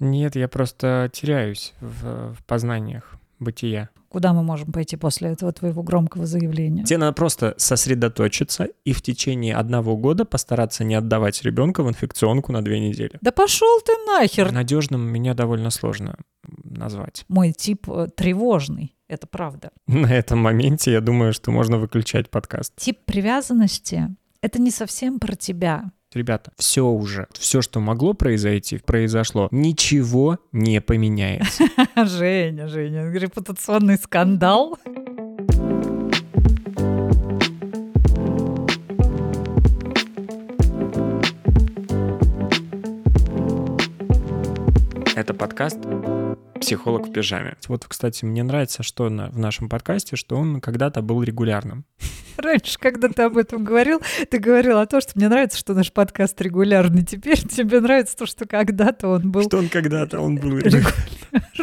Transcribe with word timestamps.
Нет, 0.00 0.36
я 0.36 0.48
просто 0.48 1.10
теряюсь 1.12 1.74
в, 1.80 2.34
в 2.34 2.44
познаниях 2.44 3.16
бытия. 3.38 3.90
Куда 4.08 4.32
мы 4.32 4.42
можем 4.42 4.72
пойти 4.72 4.96
после 4.96 5.30
этого 5.30 5.52
твоего 5.52 5.82
громкого 5.82 6.24
заявления? 6.24 6.84
Тебе 6.84 6.98
надо 6.98 7.12
просто 7.12 7.54
сосредоточиться 7.58 8.68
и 8.84 8.92
в 8.92 9.02
течение 9.02 9.54
одного 9.54 9.96
года 9.96 10.24
постараться 10.24 10.82
не 10.82 10.94
отдавать 10.94 11.42
ребенка 11.42 11.82
в 11.82 11.88
инфекционку 11.88 12.52
на 12.52 12.62
две 12.62 12.80
недели. 12.80 13.18
Да 13.20 13.32
пошел 13.32 13.80
ты 13.84 13.92
нахер! 14.06 14.50
Надежным 14.50 15.02
меня 15.02 15.34
довольно 15.34 15.70
сложно 15.70 16.16
назвать. 16.64 17.24
Мой 17.28 17.52
тип 17.52 17.88
э, 17.88 18.08
тревожный. 18.16 18.94
Это 19.08 19.26
правда. 19.26 19.70
На 19.86 20.12
этом 20.12 20.38
моменте 20.38 20.92
я 20.92 21.02
думаю, 21.02 21.34
что 21.34 21.50
можно 21.50 21.76
выключать 21.76 22.30
подкаст. 22.30 22.74
Тип 22.76 22.98
привязанности— 23.04 24.08
это 24.40 24.58
не 24.58 24.70
совсем 24.70 25.18
про 25.18 25.34
тебя. 25.34 25.90
Ребята, 26.14 26.52
все 26.56 26.86
уже, 26.86 27.26
все, 27.34 27.60
что 27.60 27.80
могло 27.80 28.14
произойти, 28.14 28.78
произошло. 28.78 29.48
Ничего 29.50 30.38
не 30.52 30.80
поменяется. 30.80 31.64
Женя, 31.96 32.66
Женя, 32.66 33.10
репутационный 33.12 33.98
скандал. 33.98 34.78
Это 45.14 45.34
подкаст 45.34 45.78
«Психолог 46.60 47.08
в 47.08 47.12
пижаме». 47.12 47.56
Вот, 47.68 47.84
кстати, 47.86 48.24
мне 48.24 48.42
нравится, 48.42 48.82
что 48.82 49.08
на, 49.08 49.30
в 49.30 49.38
нашем 49.38 49.68
подкасте, 49.68 50.16
что 50.16 50.36
он 50.36 50.60
когда-то 50.60 51.02
был 51.02 51.22
регулярным. 51.22 51.84
Раньше, 52.36 52.78
когда 52.78 53.08
ты 53.08 53.22
об 53.22 53.36
этом 53.36 53.64
говорил, 53.64 54.00
ты 54.30 54.38
говорил 54.38 54.78
о 54.78 54.86
том, 54.86 55.00
что 55.00 55.12
мне 55.16 55.28
нравится, 55.28 55.58
что 55.58 55.74
наш 55.74 55.92
подкаст 55.92 56.40
регулярный. 56.40 57.04
Теперь 57.04 57.40
тебе 57.40 57.80
нравится 57.80 58.16
то, 58.16 58.26
что 58.26 58.46
когда-то 58.46 59.08
он 59.08 59.30
был... 59.30 59.42
Что 59.42 59.58
он 59.58 59.68
когда-то 59.68 60.20
он 60.20 60.36
был 60.36 60.58
регулярный. 60.58 60.92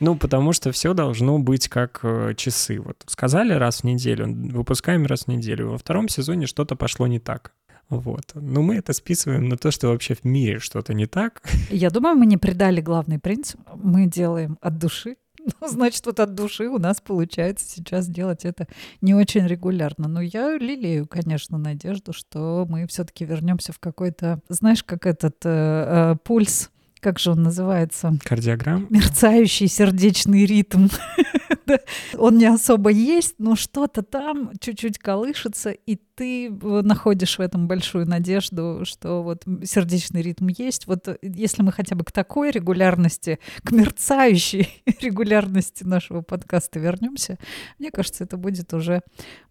Ну, 0.00 0.16
потому 0.16 0.52
что 0.52 0.72
все 0.72 0.94
должно 0.94 1.38
быть 1.38 1.68
как 1.68 2.00
э, 2.02 2.34
часы. 2.36 2.80
Вот 2.80 3.04
сказали 3.06 3.52
раз 3.52 3.82
в 3.82 3.84
неделю, 3.84 4.26
выпускаем 4.50 5.06
раз 5.06 5.24
в 5.24 5.28
неделю. 5.28 5.70
Во 5.70 5.78
втором 5.78 6.08
сезоне 6.08 6.48
что-то 6.48 6.74
пошло 6.74 7.06
не 7.06 7.20
так. 7.20 7.52
Вот. 7.92 8.24
Но 8.34 8.62
мы 8.62 8.76
это 8.76 8.94
списываем 8.94 9.48
на 9.50 9.58
то, 9.58 9.70
что 9.70 9.88
вообще 9.88 10.14
в 10.14 10.24
мире 10.24 10.58
что-то 10.60 10.94
не 10.94 11.06
так. 11.06 11.42
Я 11.68 11.90
думаю, 11.90 12.16
мы 12.16 12.24
не 12.24 12.38
придали 12.38 12.80
главный 12.80 13.18
принцип. 13.18 13.60
Мы 13.74 14.06
делаем 14.06 14.58
от 14.60 14.78
души. 14.78 15.16
Ну, 15.60 15.66
значит, 15.66 16.06
вот 16.06 16.20
от 16.20 16.34
души 16.34 16.68
у 16.68 16.78
нас 16.78 17.00
получается 17.00 17.68
сейчас 17.68 18.06
делать 18.06 18.44
это 18.44 18.68
не 19.00 19.12
очень 19.12 19.46
регулярно. 19.46 20.06
Но 20.06 20.20
я 20.20 20.56
лелею, 20.56 21.08
конечно, 21.08 21.58
надежду, 21.58 22.12
что 22.12 22.64
мы 22.68 22.86
все-таки 22.86 23.24
вернемся 23.24 23.72
в 23.72 23.80
какой-то, 23.80 24.40
знаешь, 24.48 24.84
как 24.84 25.04
этот 25.04 25.36
э, 25.44 26.12
э, 26.14 26.16
пульс 26.22 26.70
как 27.02 27.18
же 27.18 27.32
он 27.32 27.42
называется? 27.42 28.16
Кардиограмм? 28.22 28.86
Мерцающий 28.88 29.66
сердечный 29.66 30.46
ритм. 30.46 30.86
Он 32.18 32.38
не 32.38 32.46
особо 32.46 32.90
есть, 32.90 33.36
но 33.38 33.56
что-то 33.56 34.02
там 34.02 34.52
чуть-чуть 34.60 34.98
колышется, 34.98 35.70
и 35.70 35.96
ты 36.14 36.50
находишь 36.50 37.38
в 37.38 37.40
этом 37.40 37.66
большую 37.66 38.06
надежду, 38.06 38.82
что 38.84 39.22
вот 39.22 39.44
сердечный 39.64 40.22
ритм 40.22 40.48
есть. 40.48 40.86
Вот 40.86 41.08
если 41.22 41.62
мы 41.62 41.72
хотя 41.72 41.96
бы 41.96 42.04
к 42.04 42.12
такой 42.12 42.52
регулярности, 42.52 43.40
к 43.64 43.72
мерцающей 43.72 44.68
регулярности 45.00 45.82
нашего 45.82 46.20
подкаста 46.20 46.78
вернемся, 46.78 47.38
мне 47.80 47.90
кажется, 47.90 48.24
это 48.24 48.36
будет 48.36 48.72
уже 48.74 49.00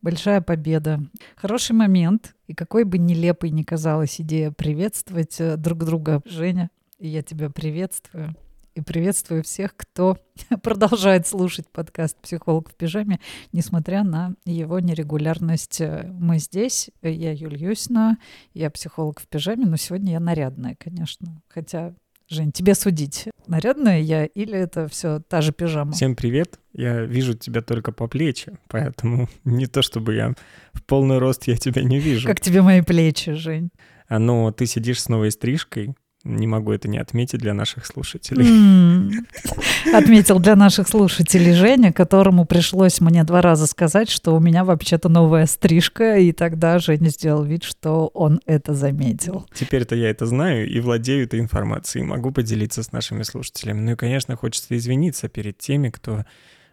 большая 0.01 0.39
победа. 0.39 1.01
Хороший 1.35 1.73
момент, 1.73 2.33
и 2.47 2.53
какой 2.53 2.85
бы 2.85 2.97
нелепой 2.97 3.49
ни 3.49 3.63
казалась 3.63 4.21
идея 4.21 4.51
приветствовать 4.51 5.39
э, 5.39 5.57
друг 5.57 5.83
друга, 5.85 6.21
Женя, 6.25 6.69
и 7.01 7.07
я 7.07 7.23
тебя 7.23 7.49
приветствую. 7.49 8.35
И 8.73 8.79
приветствую 8.79 9.43
всех, 9.43 9.75
кто 9.75 10.17
продолжает 10.63 11.27
слушать 11.27 11.67
подкаст 11.67 12.15
«Психолог 12.21 12.69
в 12.69 12.75
пижаме», 12.75 13.19
несмотря 13.51 14.03
на 14.03 14.35
его 14.45 14.79
нерегулярность. 14.79 15.81
Мы 15.81 16.37
здесь, 16.37 16.89
я 17.01 17.33
Юлия 17.33 17.69
Юсина, 17.69 18.17
я 18.53 18.69
психолог 18.69 19.19
в 19.19 19.27
пижаме, 19.27 19.65
но 19.65 19.75
сегодня 19.75 20.13
я 20.13 20.19
нарядная, 20.19 20.77
конечно. 20.79 21.41
Хотя, 21.49 21.93
Жень, 22.29 22.53
тебе 22.53 22.75
судить, 22.75 23.27
нарядная 23.47 23.99
я 23.99 24.25
или 24.25 24.57
это 24.57 24.87
все 24.87 25.19
та 25.27 25.41
же 25.41 25.51
пижама? 25.51 25.91
Всем 25.91 26.15
привет, 26.15 26.59
я 26.71 27.01
вижу 27.01 27.33
тебя 27.33 27.61
только 27.61 27.91
по 27.91 28.07
плечи, 28.07 28.57
поэтому 28.69 29.27
не 29.43 29.65
то 29.65 29.81
чтобы 29.81 30.13
я 30.13 30.33
в 30.71 30.83
полный 30.83 31.17
рост 31.17 31.45
я 31.47 31.57
тебя 31.57 31.81
не 31.81 31.99
вижу. 31.99 32.27
Как 32.27 32.39
тебе 32.39 32.61
мои 32.61 32.81
плечи, 32.81 33.33
Жень? 33.33 33.71
А 34.07 34.19
ну, 34.19 34.51
ты 34.51 34.65
сидишь 34.65 35.01
с 35.01 35.09
новой 35.09 35.31
стрижкой, 35.31 35.95
не 36.23 36.47
могу 36.47 36.71
это 36.71 36.87
не 36.87 36.97
отметить 36.97 37.39
для 37.39 37.53
наших 37.53 37.85
слушателей. 37.85 38.45
Mm. 38.45 39.11
Отметил 39.93 40.39
для 40.39 40.55
наших 40.55 40.87
слушателей 40.87 41.53
Женя, 41.53 41.91
которому 41.91 42.45
пришлось 42.45 43.01
мне 43.01 43.23
два 43.23 43.41
раза 43.41 43.67
сказать, 43.67 44.09
что 44.09 44.35
у 44.35 44.39
меня 44.39 44.63
вообще-то 44.63 45.09
новая 45.09 45.45
стрижка, 45.45 46.17
и 46.17 46.31
тогда 46.31 46.79
Женя 46.79 47.09
сделал 47.09 47.43
вид, 47.43 47.63
что 47.63 48.07
он 48.07 48.39
это 48.45 48.73
заметил. 48.73 49.47
Теперь-то 49.53 49.95
я 49.95 50.09
это 50.09 50.25
знаю 50.25 50.69
и 50.69 50.79
владею 50.79 51.25
этой 51.25 51.39
информацией, 51.39 52.03
могу 52.03 52.31
поделиться 52.31 52.83
с 52.83 52.91
нашими 52.91 53.23
слушателями. 53.23 53.81
Ну 53.81 53.91
и, 53.93 53.95
конечно, 53.95 54.35
хочется 54.35 54.77
извиниться 54.77 55.27
перед 55.27 55.57
теми, 55.57 55.89
кто 55.89 56.25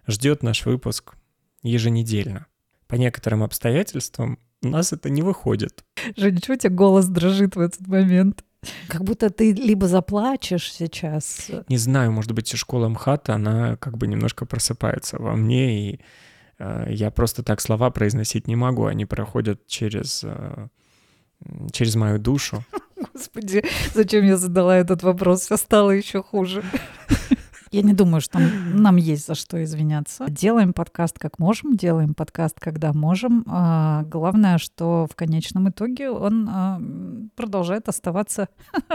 ждет 0.07 0.43
наш 0.43 0.67
выпуск 0.67 1.15
еженедельно. 1.63 2.47
По 2.87 2.95
некоторым 2.97 3.43
обстоятельствам 3.43 4.39
у 4.63 4.69
нас 4.69 4.93
это 4.93 5.09
не 5.11 5.23
выходит. 5.23 5.85
Женя, 6.17 6.41
чего 6.41 6.55
у 6.55 6.59
тебя 6.59 6.75
голос 6.75 7.07
дрожит 7.07 7.57
в 7.57 7.61
этот 7.61 7.87
момент? 7.87 8.45
Как 8.89 9.05
будто 9.05 9.31
ты 9.31 9.53
либо 9.53 9.87
заплачешь 9.87 10.73
сейчас. 10.73 11.51
Не 11.69 11.77
знаю, 11.77 12.13
может 12.13 12.33
быть, 12.33 12.57
школа 12.57 12.89
МХАТа, 12.89 13.35
она 13.35 13.77
как 13.77 13.97
бы 13.97 14.07
немножко 14.07 14.47
просыпается 14.47 15.19
во 15.19 15.37
мне, 15.37 15.91
и 15.91 16.01
э, 16.59 16.87
я 16.91 17.11
просто 17.11 17.43
так 17.43 17.61
слова 17.61 17.91
произносить 17.91 18.49
не 18.49 18.57
могу, 18.57 18.87
они 18.87 19.07
проходят 19.07 19.67
через, 19.67 20.23
э, 20.25 20.69
через 21.73 21.95
мою 21.95 22.19
душу. 22.19 22.65
Господи, 23.13 23.63
зачем 23.95 24.25
я 24.25 24.37
задала 24.37 24.77
этот 24.77 25.03
вопрос? 25.03 25.43
Все 25.43 25.57
стало 25.57 25.91
еще 25.93 26.23
хуже. 26.23 26.65
Я 27.71 27.83
не 27.83 27.93
думаю, 27.93 28.21
что 28.21 28.39
нам 28.75 28.97
есть 28.97 29.27
за 29.27 29.35
что 29.35 29.63
извиняться. 29.63 30.27
Делаем 30.29 30.73
подкаст 30.73 31.19
как 31.19 31.39
можем, 31.39 31.77
делаем 31.77 32.15
подкаст, 32.15 32.59
когда 32.61 32.93
можем. 32.93 33.45
А, 33.47 34.05
главное, 34.05 34.59
что 34.59 35.07
в 35.11 35.15
конечном 35.15 35.69
итоге 35.71 36.11
он 36.11 36.49
а, 36.51 36.81
продолжает 37.37 37.89
оставаться 37.89 38.49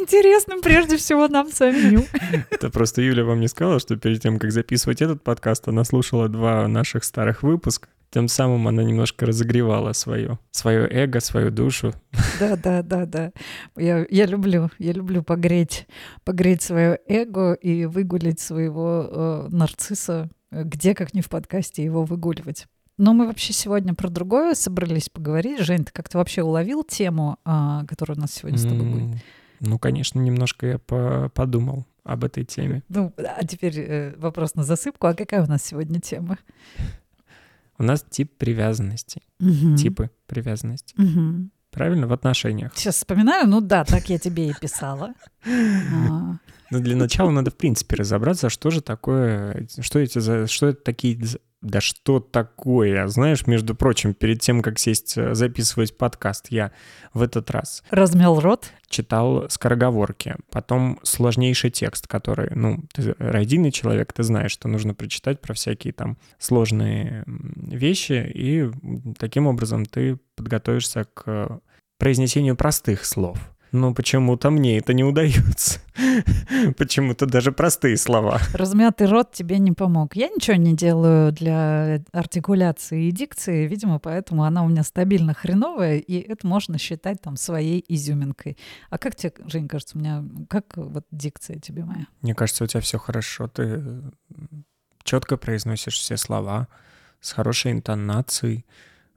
интересным 0.00 0.62
прежде 0.62 0.96
всего 0.96 1.28
нам 1.28 1.50
самим. 1.50 2.04
Это 2.50 2.70
просто 2.70 3.02
Юля 3.02 3.24
вам 3.24 3.40
не 3.40 3.48
сказала, 3.48 3.78
что 3.80 3.96
перед 3.96 4.22
тем, 4.22 4.38
как 4.38 4.52
записывать 4.52 5.02
этот 5.02 5.22
подкаст, 5.22 5.68
она 5.68 5.84
слушала 5.84 6.28
два 6.28 6.66
наших 6.68 7.04
старых 7.04 7.42
выпуска. 7.42 7.88
Тем 8.10 8.26
самым 8.26 8.66
она 8.66 8.82
немножко 8.82 9.24
разогревала 9.24 9.92
свое, 9.92 10.38
свое 10.50 10.88
эго, 10.90 11.20
свою 11.20 11.52
душу. 11.52 11.94
Да, 12.40 12.56
да, 12.56 12.82
да, 12.82 13.06
да. 13.06 13.32
Я, 13.76 14.06
я 14.10 14.26
люблю, 14.26 14.70
я 14.78 14.92
люблю 14.92 15.22
погреть, 15.22 15.86
погреть 16.24 16.62
свое 16.62 16.98
эго 17.06 17.52
и 17.52 17.84
выгулить 17.84 18.40
своего 18.40 19.06
э, 19.08 19.48
нарцисса, 19.50 20.30
где, 20.50 20.94
как 20.94 21.12
не 21.14 21.20
в 21.20 21.28
подкасте, 21.28 21.84
его 21.84 22.04
выгуливать. 22.04 22.66
Но 22.96 23.12
мы 23.12 23.26
вообще 23.26 23.52
сегодня 23.52 23.94
про 23.94 24.08
другое 24.08 24.54
собрались 24.54 25.08
поговорить. 25.08 25.60
Жень, 25.60 25.84
ты 25.84 25.92
как-то 25.92 26.18
вообще 26.18 26.42
уловил 26.42 26.82
тему, 26.82 27.38
а, 27.44 27.84
которая 27.86 28.16
у 28.16 28.20
нас 28.20 28.32
сегодня 28.32 28.58
с 28.58 28.62
тобой 28.62 28.86
будет? 28.86 29.22
Ну, 29.60 29.78
конечно, 29.78 30.18
немножко 30.18 30.66
я 30.66 30.78
по 30.78 31.30
подумал 31.34 31.86
об 32.04 32.24
этой 32.24 32.44
теме. 32.44 32.82
Ну, 32.88 33.12
а 33.16 33.44
теперь 33.46 33.78
э, 33.78 34.14
вопрос 34.16 34.54
на 34.54 34.64
засыпку. 34.64 35.06
А 35.06 35.14
какая 35.14 35.42
у 35.42 35.46
нас 35.46 35.62
сегодня 35.62 36.00
тема? 36.00 36.38
У 37.78 37.82
нас 37.82 38.04
тип 38.08 38.36
привязанности. 38.36 39.22
Угу. 39.40 39.76
Типы 39.76 40.10
привязанности. 40.26 40.94
Угу. 41.00 41.50
Правильно? 41.70 42.06
В 42.06 42.12
отношениях. 42.12 42.72
Сейчас 42.74 42.96
вспоминаю. 42.96 43.48
Ну 43.48 43.60
да, 43.60 43.84
так 43.84 44.08
я 44.10 44.18
тебе 44.18 44.50
и 44.50 44.54
писала. 44.54 45.14
А. 45.46 46.36
Ну, 46.72 46.78
для 46.78 46.94
начала 46.94 47.30
надо, 47.30 47.50
в 47.50 47.56
принципе, 47.56 47.96
разобраться, 47.96 48.48
что 48.48 48.70
же 48.70 48.80
такое, 48.80 49.66
что 49.80 49.98
эти 49.98 50.20
за, 50.20 50.46
что 50.46 50.68
это 50.68 50.80
такие 50.84 51.20
да 51.62 51.80
что 51.80 52.20
такое? 52.20 53.06
Знаешь, 53.08 53.46
между 53.46 53.74
прочим, 53.74 54.14
перед 54.14 54.40
тем, 54.40 54.62
как 54.62 54.78
сесть 54.78 55.18
э, 55.18 55.34
записывать 55.34 55.96
подкаст, 55.96 56.46
я 56.48 56.72
в 57.12 57.20
этот 57.20 57.50
раз... 57.50 57.82
Размял 57.90 58.40
рот? 58.40 58.72
Читал 58.88 59.48
скороговорки, 59.50 60.36
потом 60.50 60.98
сложнейший 61.02 61.70
текст, 61.70 62.06
который, 62.06 62.50
ну, 62.54 62.82
ты 62.94 63.14
родийный 63.18 63.72
человек, 63.72 64.12
ты 64.12 64.22
знаешь, 64.22 64.52
что 64.52 64.68
нужно 64.68 64.94
прочитать 64.94 65.40
про 65.40 65.52
всякие 65.52 65.92
там 65.92 66.16
сложные 66.38 67.24
вещи, 67.26 68.30
и 68.34 68.70
таким 69.18 69.46
образом 69.46 69.84
ты 69.84 70.18
подготовишься 70.36 71.04
к 71.12 71.60
произнесению 71.98 72.56
простых 72.56 73.04
слов. 73.04 73.38
Ну, 73.72 73.94
почему-то 73.94 74.50
мне 74.50 74.78
это 74.78 74.92
не 74.92 75.04
удается. 75.04 75.80
Почему-то 76.76 77.26
даже 77.26 77.52
простые 77.52 77.96
слова. 77.96 78.40
Размятый 78.52 79.06
рот 79.06 79.32
тебе 79.32 79.58
не 79.58 79.72
помог. 79.72 80.16
Я 80.16 80.28
ничего 80.28 80.56
не 80.56 80.74
делаю 80.74 81.32
для 81.32 82.02
артикуляции 82.12 83.08
и 83.08 83.12
дикции, 83.12 83.66
видимо, 83.66 83.98
поэтому 83.98 84.44
она 84.44 84.64
у 84.64 84.68
меня 84.68 84.82
стабильно 84.82 85.34
хреновая, 85.34 85.98
и 85.98 86.18
это 86.18 86.46
можно 86.46 86.78
считать 86.78 87.20
там 87.22 87.36
своей 87.36 87.84
изюминкой. 87.86 88.58
А 88.88 88.98
как 88.98 89.14
тебе, 89.14 89.32
Жень, 89.46 89.68
кажется, 89.68 89.96
у 89.96 90.00
меня, 90.00 90.24
как 90.48 90.64
вот 90.76 91.06
дикция 91.12 91.58
тебе 91.58 91.84
моя? 91.84 92.06
Мне 92.22 92.34
кажется, 92.34 92.64
у 92.64 92.66
тебя 92.66 92.80
все 92.80 92.98
хорошо. 92.98 93.46
Ты 93.46 94.02
четко 95.04 95.36
произносишь 95.36 95.98
все 95.98 96.16
слова 96.16 96.68
с 97.20 97.32
хорошей 97.32 97.72
интонацией. 97.72 98.64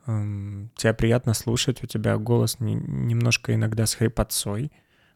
Тебя 0.05 0.93
приятно 0.93 1.33
слушать, 1.33 1.83
у 1.83 1.87
тебя 1.87 2.17
голос 2.17 2.59
не, 2.59 2.75
немножко 2.75 3.53
иногда 3.53 3.85
с 3.85 3.95
хрипотцой. 3.95 4.71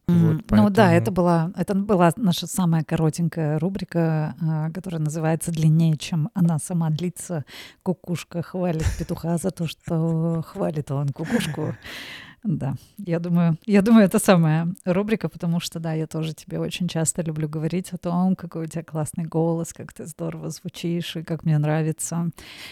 Mm-hmm. 0.10 0.34
Вот, 0.34 0.46
поэтому... 0.48 0.70
Ну 0.70 0.70
да, 0.70 0.94
это 0.94 1.12
была, 1.12 1.52
это 1.58 1.76
была 1.76 2.12
наша 2.16 2.48
самая 2.48 2.86
коротенькая 2.86 3.60
рубрика, 3.60 4.36
а, 4.42 4.72
которая 4.72 5.02
называется 5.02 5.52
«Длиннее, 5.52 5.98
чем 5.98 6.30
она 6.34 6.60
сама 6.60 6.90
длится». 6.90 7.44
Кукушка 7.84 8.42
хвалит 8.42 8.86
петуха 8.98 9.38
за 9.38 9.52
то, 9.52 9.68
что 9.68 10.42
хвалит 10.48 10.92
он 10.92 11.10
кукушку. 11.10 11.76
Да, 12.44 12.76
я 12.98 13.20
думаю, 13.20 13.58
я 13.66 13.82
думаю, 13.82 14.06
это 14.06 14.20
самая 14.20 14.74
рубрика, 14.86 15.28
потому 15.28 15.60
что, 15.60 15.80
да, 15.80 15.94
я 15.94 16.06
тоже 16.08 16.34
тебе 16.34 16.60
очень 16.60 16.88
часто 16.88 17.22
люблю 17.24 17.50
говорить 17.50 17.92
о 17.94 17.98
том, 17.98 18.36
какой 18.36 18.66
у 18.66 18.68
тебя 18.68 18.84
классный 18.84 19.26
голос, 19.26 19.74
как 19.74 19.92
ты 19.92 20.06
здорово 20.06 20.50
звучишь 20.50 21.16
и 21.16 21.24
как 21.24 21.44
мне 21.44 21.58
нравится. 21.58 22.30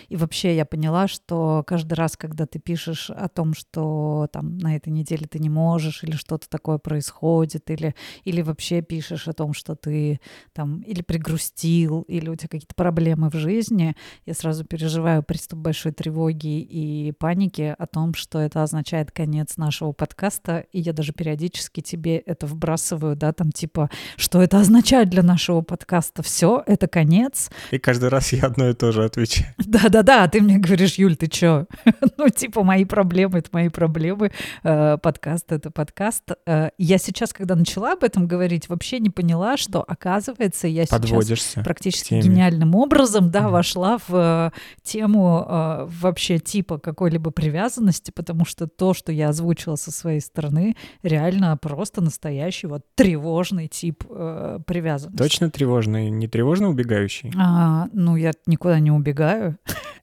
И 0.08 0.16
вообще 0.16 0.56
я 0.56 0.66
поняла, 0.66 1.08
что 1.08 1.64
каждый 1.66 1.96
раз, 1.96 2.16
когда 2.16 2.46
ты 2.46 2.60
пишешь 2.60 3.10
о 3.10 3.28
том, 3.28 3.54
что 3.54 4.30
там 4.32 4.58
на 4.60 4.76
этой 4.76 4.90
неделе 4.90 5.26
ты 5.28 5.40
не 5.40 5.50
можешь 5.50 6.04
или 6.04 6.16
что-то 6.16 6.48
такое 6.48 6.78
происходит, 6.78 7.70
или, 7.72 7.96
или 8.24 8.42
вообще 8.44 8.82
пишешь 8.82 9.28
о 9.28 9.34
том, 9.34 9.54
что 9.54 9.76
ты 9.76 10.22
там 10.54 10.82
или 10.82 11.02
пригрустил, 11.02 12.04
или 12.04 12.30
у 12.30 12.36
тебя 12.36 12.50
какие-то 12.50 12.76
проблемы 12.76 13.30
в 13.30 13.36
жизни, 13.36 13.96
я 14.26 14.34
сразу 14.36 14.64
переживаю 14.64 15.24
приступ 15.24 15.60
большой 15.60 15.92
тревоги 15.92 16.62
и 16.62 17.12
паники 17.14 17.76
о 17.78 17.88
том, 17.88 18.14
что 18.14 18.40
это 18.40 18.62
означает 18.62 19.12
конец 19.12 19.55
нашего 19.58 19.92
подкаста, 19.92 20.66
и 20.72 20.80
я 20.80 20.94
даже 20.94 21.14
периодически 21.14 21.82
тебе 21.82 22.18
это 22.18 22.48
вбрасываю, 22.48 23.16
да, 23.16 23.34
там 23.34 23.52
типа, 23.52 23.90
что 24.18 24.42
это 24.42 24.60
означает 24.60 25.10
для 25.10 25.24
нашего 25.24 25.62
подкаста? 25.62 26.24
Все, 26.24 26.64
это 26.66 26.88
конец. 26.88 27.50
И 27.72 27.78
каждый 27.78 28.10
раз 28.10 28.34
я 28.34 28.44
одно 28.44 28.70
и 28.70 28.74
то 28.74 28.92
же 28.92 29.04
отвечаю. 29.04 29.54
Да-да-да, 29.58 30.24
а 30.24 30.28
ты 30.28 30.42
мне 30.42 30.58
говоришь, 30.58 30.96
Юль, 30.96 31.16
ты 31.16 31.28
чё? 31.28 31.66
ну, 32.18 32.30
типа, 32.30 32.64
мои 32.64 32.86
проблемы— 32.86 33.40
это 33.40 33.50
мои 33.52 33.70
проблемы, 33.70 34.32
э, 34.64 34.98
подкаст— 34.98 35.46
это 35.52 35.72
подкаст. 35.72 36.24
Э, 36.46 36.70
я 36.78 36.98
сейчас, 36.98 37.34
когда 37.34 37.56
начала 37.56 37.94
об 37.94 38.04
этом 38.04 38.28
говорить, 38.28 38.70
вообще 38.70 39.00
не 39.00 39.10
поняла, 39.10 39.58
что, 39.58 39.84
оказывается, 39.88 40.68
я 40.68 40.86
сейчас 40.86 41.56
практически 41.64 42.16
гениальным 42.16 42.76
образом, 42.76 43.30
да, 43.32 43.50
вошла 43.50 43.98
в 44.08 44.12
э, 44.12 44.52
тему 44.84 45.86
вообще 46.02 46.40
типа 46.40 46.78
какой-либо 46.78 47.32
привязанности, 47.32 48.12
потому 48.12 48.46
что 48.46 48.68
то, 48.68 48.94
что 48.94 49.12
я 49.12 49.30
озвучила, 49.30 49.45
озвучила 49.46 49.76
со 49.76 49.92
своей 49.92 50.20
стороны, 50.20 50.76
реально 51.04 51.58
просто 51.58 52.02
настоящий 52.02 52.68
вот 52.68 52.84
тревожный 52.96 53.68
тип 53.68 54.04
э, 54.10 54.60
привязанности. 54.66 55.22
Точно 55.22 55.50
тревожный, 55.52 56.10
не 56.10 56.28
тревожно 56.28 56.70
убегающий? 56.70 57.32
А, 57.38 57.88
ну, 57.94 58.16
я 58.16 58.32
никуда 58.48 58.80
не 58.80 58.92
убегаю. 58.92 59.58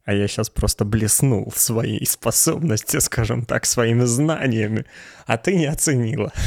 А 0.05 0.13
я 0.13 0.27
сейчас 0.27 0.51
просто 0.51 0.85
блеснул 0.85 1.53
своей 1.55 2.05
способности, 2.07 2.99
скажем 2.99 3.45
так, 3.45 3.65
своими 3.67 4.05
знаниями, 4.05 4.85
а 5.27 5.39
ты 5.39 5.55
не 5.55 5.67
оценила. 5.67 6.33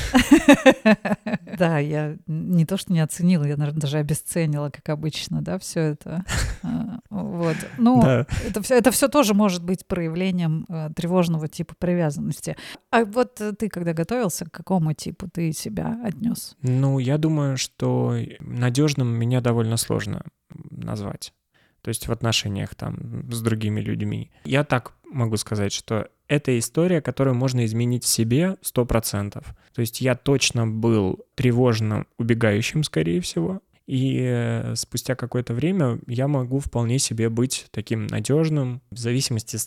Да, 1.58 1.80
я 1.80 2.18
не 2.28 2.66
то, 2.66 2.76
что 2.76 2.92
не 2.92 3.00
оценила, 3.00 3.46
я, 3.46 3.56
наверное, 3.56 3.80
даже 3.80 3.98
обесценила, 3.98 4.70
как 4.70 4.90
обычно, 4.90 5.42
да, 5.42 5.58
все 5.58 5.80
это. 5.80 6.26
А, 6.64 7.00
вот. 7.10 7.56
Ну, 7.78 8.04
это 8.04 8.62
все, 8.62 8.76
это 8.76 8.92
все 8.92 9.08
тоже 9.08 9.34
может 9.34 9.64
быть 9.64 9.88
проявлением 9.88 10.66
э, 10.68 10.90
тревожного 10.94 11.48
типа 11.48 11.74
привязанности. 11.80 12.58
А 12.92 13.06
вот 13.06 13.42
ты, 13.58 13.70
когда 13.70 13.94
готовился, 13.94 14.44
к 14.44 14.52
какому 14.52 14.92
типу 14.92 15.30
ты 15.30 15.54
себя 15.54 15.98
отнес? 16.04 16.58
Ну, 16.62 17.00
я 17.00 17.18
думаю, 17.18 17.56
что 17.56 18.18
надежным 18.42 19.08
меня 19.08 19.40
довольно 19.40 19.78
сложно 19.78 20.24
назвать 20.50 21.32
то 21.86 21.90
есть 21.90 22.08
в 22.08 22.12
отношениях 22.12 22.74
там 22.74 23.32
с 23.32 23.44
другими 23.44 23.80
людьми. 23.80 24.32
Я 24.44 24.64
так 24.64 24.94
могу 25.04 25.38
сказать, 25.38 25.72
что 25.72 26.10
это 26.28 26.58
история, 26.58 27.00
которую 27.00 27.36
можно 27.36 27.64
изменить 27.64 28.04
в 28.04 28.08
себе 28.08 28.58
100%. 28.64 29.46
То 29.76 29.82
есть 29.82 30.02
я 30.02 30.16
точно 30.16 30.66
был 30.66 31.24
тревожно 31.36 32.08
убегающим, 32.18 32.84
скорее 32.84 33.22
всего, 33.22 33.62
и 33.86 34.20
э, 34.20 34.74
спустя 34.76 35.14
какое-то 35.14 35.54
время 35.54 36.00
я 36.08 36.28
могу 36.28 36.58
вполне 36.58 36.98
себе 36.98 37.30
быть 37.30 37.68
таким 37.70 38.08
надежным, 38.08 38.82
в 38.90 38.98
зависимости 38.98 39.60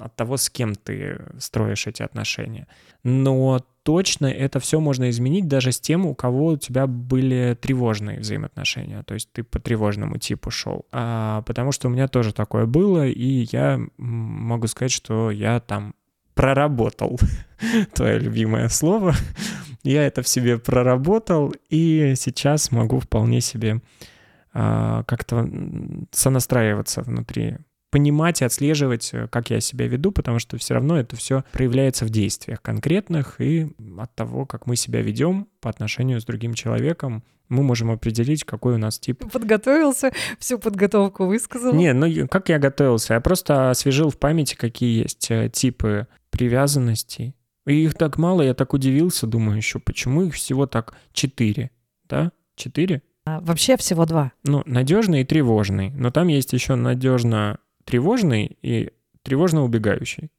от 0.00 0.16
того, 0.16 0.38
с 0.38 0.50
кем 0.50 0.74
ты 0.74 1.22
строишь 1.38 1.86
эти 1.86 2.02
отношения. 2.02 2.66
Но 3.04 3.64
точно 3.82 4.26
это 4.26 4.60
все 4.60 4.80
можно 4.80 5.10
изменить 5.10 5.48
даже 5.48 5.72
с 5.72 5.80
тем, 5.80 6.06
у 6.06 6.14
кого 6.14 6.46
у 6.46 6.56
тебя 6.56 6.86
были 6.86 7.56
тревожные 7.60 8.20
взаимоотношения. 8.20 9.02
То 9.02 9.14
есть 9.14 9.32
ты 9.32 9.42
по 9.42 9.58
тревожному 9.58 10.18
типу 10.18 10.50
шел. 10.50 10.86
А, 10.92 11.42
потому 11.42 11.72
что 11.72 11.88
у 11.88 11.90
меня 11.90 12.08
тоже 12.08 12.32
такое 12.32 12.66
было, 12.66 13.06
и 13.06 13.46
я 13.50 13.80
могу 13.96 14.66
сказать, 14.66 14.92
что 14.92 15.30
я 15.30 15.60
там 15.60 15.94
проработал 16.34 17.18
твое 17.94 18.18
любимое 18.18 18.68
слово. 18.68 19.14
Я 19.82 20.06
это 20.06 20.22
в 20.22 20.28
себе 20.28 20.58
проработал, 20.58 21.54
и 21.68 22.14
сейчас 22.16 22.70
могу 22.70 23.00
вполне 23.00 23.40
себе 23.40 23.80
а, 24.52 25.02
как-то 25.04 25.48
сонастраиваться 26.12 27.02
внутри 27.02 27.56
понимать 27.92 28.40
и 28.40 28.44
отслеживать, 28.44 29.10
э, 29.12 29.28
как 29.28 29.50
я 29.50 29.60
себя 29.60 29.86
веду, 29.86 30.10
потому 30.10 30.40
что 30.40 30.56
все 30.56 30.74
равно 30.74 30.98
это 30.98 31.14
все 31.14 31.44
проявляется 31.52 32.06
в 32.06 32.10
действиях 32.10 32.60
конкретных, 32.62 33.40
и 33.40 33.68
от 33.98 34.12
того, 34.16 34.46
как 34.46 34.66
мы 34.66 34.74
себя 34.76 35.02
ведем 35.02 35.46
по 35.60 35.70
отношению 35.70 36.20
с 36.20 36.24
другим 36.24 36.54
человеком, 36.54 37.22
мы 37.48 37.62
можем 37.62 37.90
определить, 37.90 38.44
какой 38.44 38.74
у 38.74 38.78
нас 38.78 38.98
тип. 38.98 39.30
Подготовился, 39.30 40.10
всю 40.38 40.58
подготовку 40.58 41.26
высказал. 41.26 41.74
Не, 41.74 41.92
ну 41.92 42.26
как 42.28 42.48
я 42.48 42.58
готовился? 42.58 43.14
Я 43.14 43.20
просто 43.20 43.70
освежил 43.70 44.08
в 44.08 44.18
памяти, 44.18 44.54
какие 44.54 45.02
есть 45.02 45.30
э, 45.30 45.50
типы 45.52 46.06
привязанностей. 46.30 47.36
И 47.66 47.84
их 47.84 47.94
так 47.94 48.16
мало, 48.16 48.40
я 48.40 48.54
так 48.54 48.72
удивился, 48.72 49.26
думаю 49.26 49.58
еще, 49.58 49.78
почему 49.78 50.22
их 50.22 50.34
всего 50.34 50.66
так 50.66 50.94
четыре, 51.12 51.70
да? 52.08 52.32
Четыре? 52.56 53.02
А, 53.26 53.40
вообще 53.40 53.76
всего 53.76 54.06
два. 54.06 54.32
Ну, 54.44 54.62
надежный 54.64 55.20
и 55.20 55.24
тревожный. 55.24 55.90
Но 55.90 56.10
там 56.10 56.28
есть 56.28 56.54
еще 56.54 56.74
надежно 56.74 57.58
тревожный 57.84 58.58
и 58.62 58.92
тревожно 59.22 59.64
убегающий. 59.64 60.30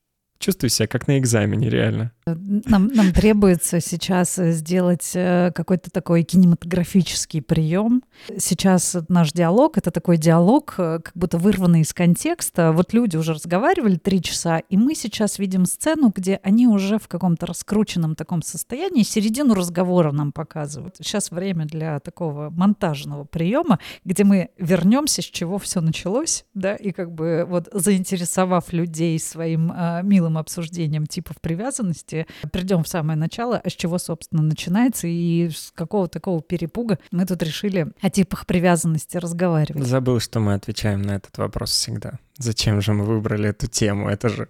Чувствую 0.44 0.70
себя 0.70 0.88
как 0.88 1.08
на 1.08 1.18
экзамене, 1.20 1.70
реально. 1.70 2.12
Нам, 2.26 2.88
нам 2.88 3.14
требуется 3.14 3.80
сейчас 3.80 4.36
сделать 4.36 5.12
э, 5.14 5.54
какой-то 5.56 5.90
такой 5.90 6.24
кинематографический 6.24 7.42
прием. 7.42 8.04
Сейчас 8.38 8.98
наш 9.08 9.32
диалог— 9.32 9.78
это 9.78 9.90
такой 9.90 10.18
диалог, 10.18 10.74
э, 10.78 11.00
как 11.02 11.14
будто 11.16 11.38
вырванный 11.38 11.80
из 11.80 11.94
контекста. 11.94 12.74
Вот 12.74 12.92
люди 12.92 13.16
уже 13.16 13.34
разговаривали 13.34 13.96
три 13.96 14.22
часа, 14.22 14.58
и 14.58 14.76
мы 14.76 14.96
сейчас 14.96 15.40
видим 15.40 15.66
сцену, 15.66 16.12
где 16.14 16.42
они 16.44 16.68
уже 16.68 17.00
в 17.00 17.08
каком-то 17.08 17.46
раскрученном 17.46 18.16
таком 18.16 18.42
состоянии, 18.42 19.04
середину 19.04 19.54
разговора 19.54 20.12
нам 20.12 20.34
показывают. 20.34 20.98
Сейчас 20.98 21.32
время 21.32 21.66
для 21.68 22.02
такого 22.02 22.50
монтажного 22.50 23.24
приема, 23.24 23.80
где 24.04 24.26
мы 24.26 24.50
вернемся, 24.58 25.22
с 25.22 25.26
чего 25.26 25.58
все 25.58 25.80
началось, 25.80 26.44
да, 26.54 26.76
и 26.76 26.92
как 26.92 27.14
бы 27.14 27.46
вот 27.48 27.70
заинтересовав 27.72 28.74
людей 28.74 29.18
своим 29.20 29.72
э, 29.72 30.02
милым 30.04 30.33
полным 30.34 30.38
обсуждением 30.38 31.06
типов 31.06 31.38
привязанности, 31.42 32.26
придем 32.52 32.84
в 32.84 32.88
самое 32.88 33.18
начало, 33.18 33.62
а 33.64 33.70
с 33.70 33.74
чего, 33.74 33.98
собственно, 33.98 34.42
начинается 34.42 35.08
и 35.08 35.50
с 35.50 35.72
какого 35.76 36.08
такого 36.08 36.42
перепуга 36.42 36.98
мы 37.12 37.26
тут 37.26 37.44
решили 37.44 37.88
о 38.02 38.10
типах 38.10 38.46
привязанности 38.46 39.18
разговаривать. 39.18 39.88
Забыл, 39.88 40.20
что 40.20 40.40
мы 40.40 40.54
отвечаем 40.54 41.02
на 41.02 41.16
этот 41.16 41.38
вопрос 41.38 41.72
всегда. 41.72 42.20
Зачем 42.38 42.82
же 42.82 42.94
мы 42.94 43.06
выбрали 43.06 43.50
эту 43.50 43.68
тему? 43.68 44.10
Это 44.10 44.30
же 44.30 44.48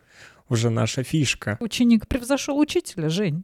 уже 0.50 0.70
наша 0.70 1.04
фишка. 1.04 1.58
Ученик 1.60 2.08
превзошел 2.08 2.58
учителя, 2.58 3.10
Жень. 3.10 3.44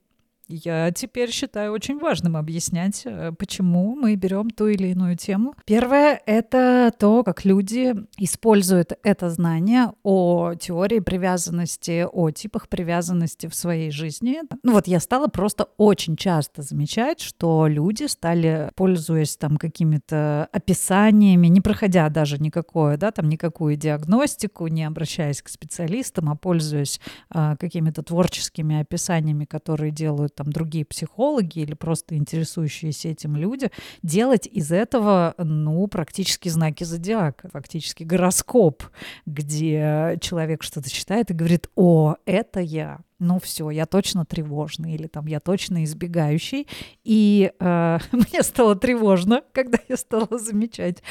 Я 0.51 0.91
теперь 0.91 1.29
считаю 1.29 1.71
очень 1.73 1.99
важным 1.99 2.35
объяснять, 2.35 3.03
э, 3.05 3.31
почему 3.37 3.95
мы 3.95 4.15
берем 4.15 4.49
ту 4.49 4.65
или 4.65 4.87
иную 4.87 5.15
тему. 5.15 5.53
Первое— 5.65 6.19
это 6.25 6.91
то, 6.97 7.23
как 7.23 7.45
люди 7.45 7.93
используют 8.17 8.93
это 9.03 9.29
знание 9.29 9.93
о 10.01 10.55
теории 10.55 11.01
привязанности, 11.01 12.03
о 12.11 12.31
типах 12.31 12.67
привязанности 12.67 13.45
в 13.45 13.53
своей 13.53 13.91
жизни. 13.91 14.39
Ну 14.63 14.73
вот 14.73 14.87
я 14.87 14.99
стала 14.99 15.27
просто 15.27 15.67
очень 15.77 16.15
часто 16.15 16.63
замечать, 16.63 17.21
что 17.21 17.67
люди 17.67 18.07
стали, 18.07 18.71
пользуясь 18.75 19.37
там 19.37 19.57
какими-то 19.57 20.49
описаниями, 20.51 21.45
не 21.45 21.61
проходя 21.61 22.09
даже 22.09 22.39
никакое, 22.39 22.97
да, 22.97 23.11
там 23.11 23.29
никакую 23.29 23.75
диагностику, 23.75 24.65
не 24.65 24.83
обращаясь 24.83 25.43
к 25.43 25.49
специалистам, 25.49 26.27
а 26.31 26.35
пользуясь 26.35 26.99
а, 27.29 27.55
какими-то 27.55 28.01
творческими 28.01 28.79
описаниями, 28.79 29.45
которые 29.45 29.91
делают 29.91 30.38
там 30.39 30.53
другие 30.53 30.85
психологи 30.85 31.59
или 31.59 31.73
просто 31.73 32.15
интересующиеся 32.15 33.09
этим 33.09 33.35
люди, 33.35 33.71
делать 34.03 34.47
из 34.47 34.71
этого, 34.71 35.35
ну, 35.37 35.85
практически 35.87 36.47
знаки 36.47 36.85
зодиака, 36.85 37.49
фактически 37.49 38.03
гороскоп, 38.03 38.83
где 39.25 40.17
человек 40.21 40.63
что-то 40.63 40.89
читает 40.89 41.29
и 41.29 41.33
говорит, 41.33 41.69
о, 41.75 42.15
это 42.25 42.61
я, 42.61 42.99
ну 43.19 43.37
все, 43.41 43.69
я 43.69 43.85
точно 43.85 44.23
тревожный 44.25 44.93
или 44.93 45.07
там 45.07 45.25
я 45.25 45.41
точно 45.41 45.83
избегающий. 45.83 46.67
И 47.03 47.51
э, 47.59 47.97
мне 48.13 48.41
стало 48.41 48.77
тревожно, 48.77 49.43
когда 49.51 49.79
я 49.89 49.97
стала 49.97 50.39
замечать 50.39 51.03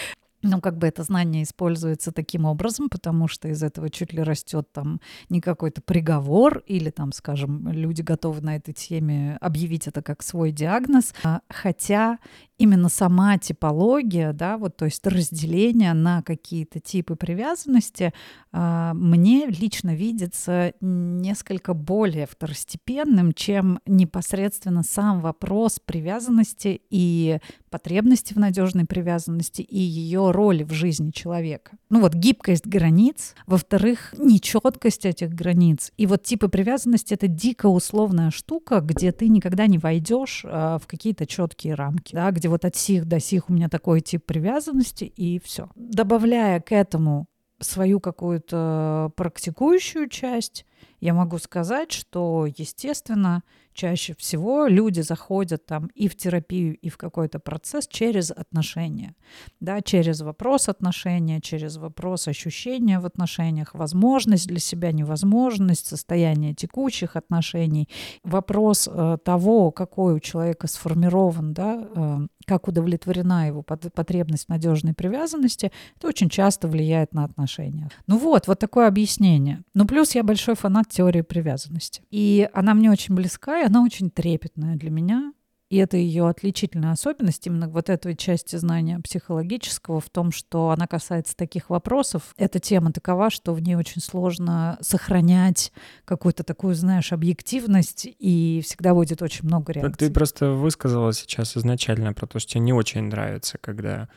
ну, 0.42 0.60
как 0.60 0.78
бы 0.78 0.86
это 0.86 1.02
знание 1.02 1.42
используется 1.42 2.12
таким 2.12 2.44
образом, 2.44 2.88
потому 2.88 3.28
что 3.28 3.48
из 3.48 3.62
этого 3.62 3.90
чуть 3.90 4.12
ли 4.12 4.22
растет 4.22 4.70
там 4.72 5.00
не 5.28 5.40
какой-то 5.40 5.80
приговор, 5.82 6.62
или 6.66 6.90
там, 6.90 7.12
скажем, 7.12 7.68
люди 7.72 8.02
готовы 8.02 8.40
на 8.40 8.56
этой 8.56 8.72
теме 8.72 9.36
объявить 9.40 9.88
это 9.88 10.02
как 10.02 10.22
свой 10.22 10.52
диагноз. 10.52 11.12
А, 11.24 11.40
хотя 11.48 12.18
именно 12.58 12.88
сама 12.88 13.38
типология, 13.38 14.32
да, 14.32 14.58
вот, 14.58 14.76
то 14.76 14.84
есть 14.84 15.06
разделение 15.06 15.94
на 15.94 16.22
какие-то 16.22 16.80
типы 16.80 17.14
привязанности, 17.14 18.12
э, 18.52 18.90
мне 18.94 19.46
лично 19.46 19.94
видится 19.94 20.72
несколько 20.80 21.72
более 21.72 22.26
второстепенным, 22.26 23.32
чем 23.32 23.80
непосредственно 23.86 24.82
сам 24.82 25.20
вопрос 25.20 25.78
привязанности 25.84 26.80
и 26.90 27.38
потребности 27.70 28.34
в 28.34 28.38
надежной 28.38 28.86
привязанности 28.86 29.62
и 29.62 29.78
ее 29.78 30.30
роли 30.30 30.64
в 30.64 30.72
жизни 30.72 31.10
человека. 31.10 31.72
Ну 31.90 32.00
вот 32.00 32.14
гибкость 32.14 32.66
границ, 32.66 33.34
во-вторых, 33.46 34.14
нечеткость 34.18 35.06
этих 35.06 35.30
границ. 35.30 35.92
И 35.96 36.06
вот 36.06 36.24
типы 36.24 36.48
привязанности 36.48 37.14
это 37.14 37.28
дико 37.28 37.66
условная 37.66 38.30
штука, 38.30 38.80
где 38.80 39.12
ты 39.12 39.28
никогда 39.28 39.66
не 39.66 39.78
войдешь 39.78 40.44
э, 40.44 40.78
в 40.82 40.86
какие-то 40.86 41.26
четкие 41.26 41.74
рамки, 41.74 42.14
да, 42.14 42.30
где 42.30 42.47
вот 42.48 42.64
от 42.64 42.76
сих 42.76 43.06
до 43.06 43.20
сих 43.20 43.48
у 43.48 43.52
меня 43.52 43.68
такой 43.68 44.00
тип 44.00 44.24
привязанности, 44.24 45.04
и 45.04 45.38
все. 45.38 45.68
Добавляя 45.74 46.60
к 46.60 46.72
этому 46.72 47.26
свою 47.60 48.00
какую-то 48.00 49.12
практикующую 49.16 50.08
часть, 50.08 50.64
я 51.00 51.14
могу 51.14 51.38
сказать, 51.38 51.92
что, 51.92 52.46
естественно, 52.46 53.42
чаще 53.78 54.14
всего 54.18 54.66
люди 54.66 55.02
заходят 55.02 55.64
там 55.64 55.86
и 55.94 56.08
в 56.08 56.16
терапию, 56.16 56.76
и 56.76 56.88
в 56.88 56.96
какой-то 56.96 57.38
процесс 57.38 57.86
через 57.86 58.32
отношения, 58.32 59.14
да, 59.60 59.80
через 59.82 60.20
вопрос 60.20 60.68
отношения, 60.68 61.40
через 61.40 61.76
вопрос 61.76 62.26
ощущения 62.26 62.98
в 62.98 63.06
отношениях, 63.06 63.74
возможность 63.74 64.48
для 64.48 64.58
себя, 64.58 64.90
невозможность, 64.90 65.86
состояние 65.86 66.54
текущих 66.54 67.14
отношений, 67.14 67.88
вопрос 68.24 68.88
э, 68.90 69.18
того, 69.24 69.70
какой 69.70 70.14
у 70.14 70.20
человека 70.20 70.66
сформирован, 70.66 71.54
да, 71.54 71.88
э, 71.94 72.18
как 72.48 72.66
удовлетворена 72.66 73.46
его 73.46 73.62
потребность 73.62 74.46
в 74.46 74.48
надежной 74.48 74.94
привязанности, 74.94 75.70
это 75.98 76.08
очень 76.08 76.30
часто 76.30 76.66
влияет 76.66 77.12
на 77.12 77.24
отношения. 77.24 77.90
Ну 78.06 78.18
вот, 78.18 78.48
вот 78.48 78.58
такое 78.58 78.88
объяснение. 78.88 79.62
Ну 79.74 79.86
плюс 79.86 80.14
я 80.14 80.24
большой 80.24 80.56
фанат 80.56 80.88
теории 80.88 81.20
привязанности. 81.20 82.02
И 82.10 82.48
она 82.54 82.74
мне 82.74 82.90
очень 82.90 83.14
близка, 83.14 83.67
она 83.68 83.82
очень 83.82 84.10
трепетная 84.10 84.76
для 84.76 84.90
меня. 84.90 85.32
И 85.70 85.76
это 85.76 85.98
ее 85.98 86.26
отличительная 86.26 86.92
особенность 86.92 87.46
именно 87.46 87.68
вот 87.68 87.90
этой 87.90 88.16
части 88.16 88.56
знания 88.56 88.98
психологического 89.00 90.00
в 90.00 90.08
том, 90.08 90.32
что 90.32 90.70
она 90.70 90.86
касается 90.86 91.36
таких 91.36 91.68
вопросов. 91.68 92.34
Эта 92.38 92.58
тема 92.58 92.90
такова, 92.90 93.28
что 93.28 93.52
в 93.52 93.60
ней 93.60 93.74
очень 93.74 94.00
сложно 94.00 94.78
сохранять 94.80 95.70
какую-то 96.06 96.42
такую, 96.42 96.74
знаешь, 96.74 97.12
объективность, 97.12 98.06
и 98.06 98.62
всегда 98.64 98.94
будет 98.94 99.20
очень 99.20 99.44
много 99.44 99.74
реакций. 99.74 100.08
Ты 100.08 100.14
просто 100.14 100.52
высказала 100.52 101.12
сейчас 101.12 101.54
изначально 101.54 102.14
про 102.14 102.26
то, 102.26 102.38
что 102.38 102.52
тебе 102.52 102.62
не 102.62 102.72
очень 102.72 103.02
нравится, 103.02 103.58
когда 103.58 104.08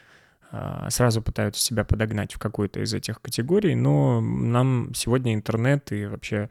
а, 0.52 0.90
сразу 0.90 1.22
пытаются 1.22 1.62
себя 1.62 1.84
подогнать 1.84 2.34
в 2.34 2.40
какую-то 2.40 2.80
из 2.80 2.94
этих 2.94 3.22
категорий, 3.22 3.76
но 3.76 4.22
нам 4.22 4.94
сегодня 4.96 5.34
интернет 5.34 5.92
и 5.92 6.06
вообще 6.06 6.50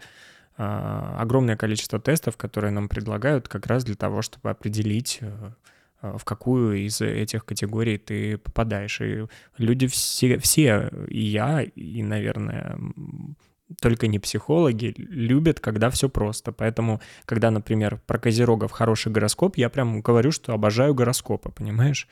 огромное 0.62 1.56
количество 1.56 1.98
тестов, 1.98 2.36
которые 2.36 2.70
нам 2.70 2.88
предлагают 2.88 3.48
как 3.48 3.66
раз 3.66 3.84
для 3.84 3.94
того, 3.94 4.20
чтобы 4.20 4.50
определить, 4.50 5.18
э, 5.22 5.52
э, 6.02 6.16
в 6.18 6.24
какую 6.24 6.84
из 6.84 7.00
этих 7.00 7.44
категорий 7.46 7.96
ты 7.96 8.36
попадаешь. 8.36 9.00
И 9.00 9.26
люди 9.56 9.86
все, 9.86 10.38
все 10.38 10.90
и 11.08 11.22
я, 11.22 11.62
и, 11.62 12.02
наверное, 12.02 12.78
только 13.80 14.06
не 14.06 14.18
психологи, 14.18 14.94
любят, 14.98 15.60
когда 15.60 15.88
все 15.88 16.08
просто. 16.08 16.52
Поэтому, 16.52 17.00
когда, 17.24 17.50
например, 17.50 18.00
про 18.06 18.18
Козерогов 18.18 18.72
хороший 18.72 19.12
гороскоп, 19.12 19.56
я 19.56 19.70
прям 19.70 20.02
говорю, 20.02 20.32
что 20.32 20.52
обожаю 20.52 20.94
гороскопы, 20.94 21.50
понимаешь? 21.50 22.06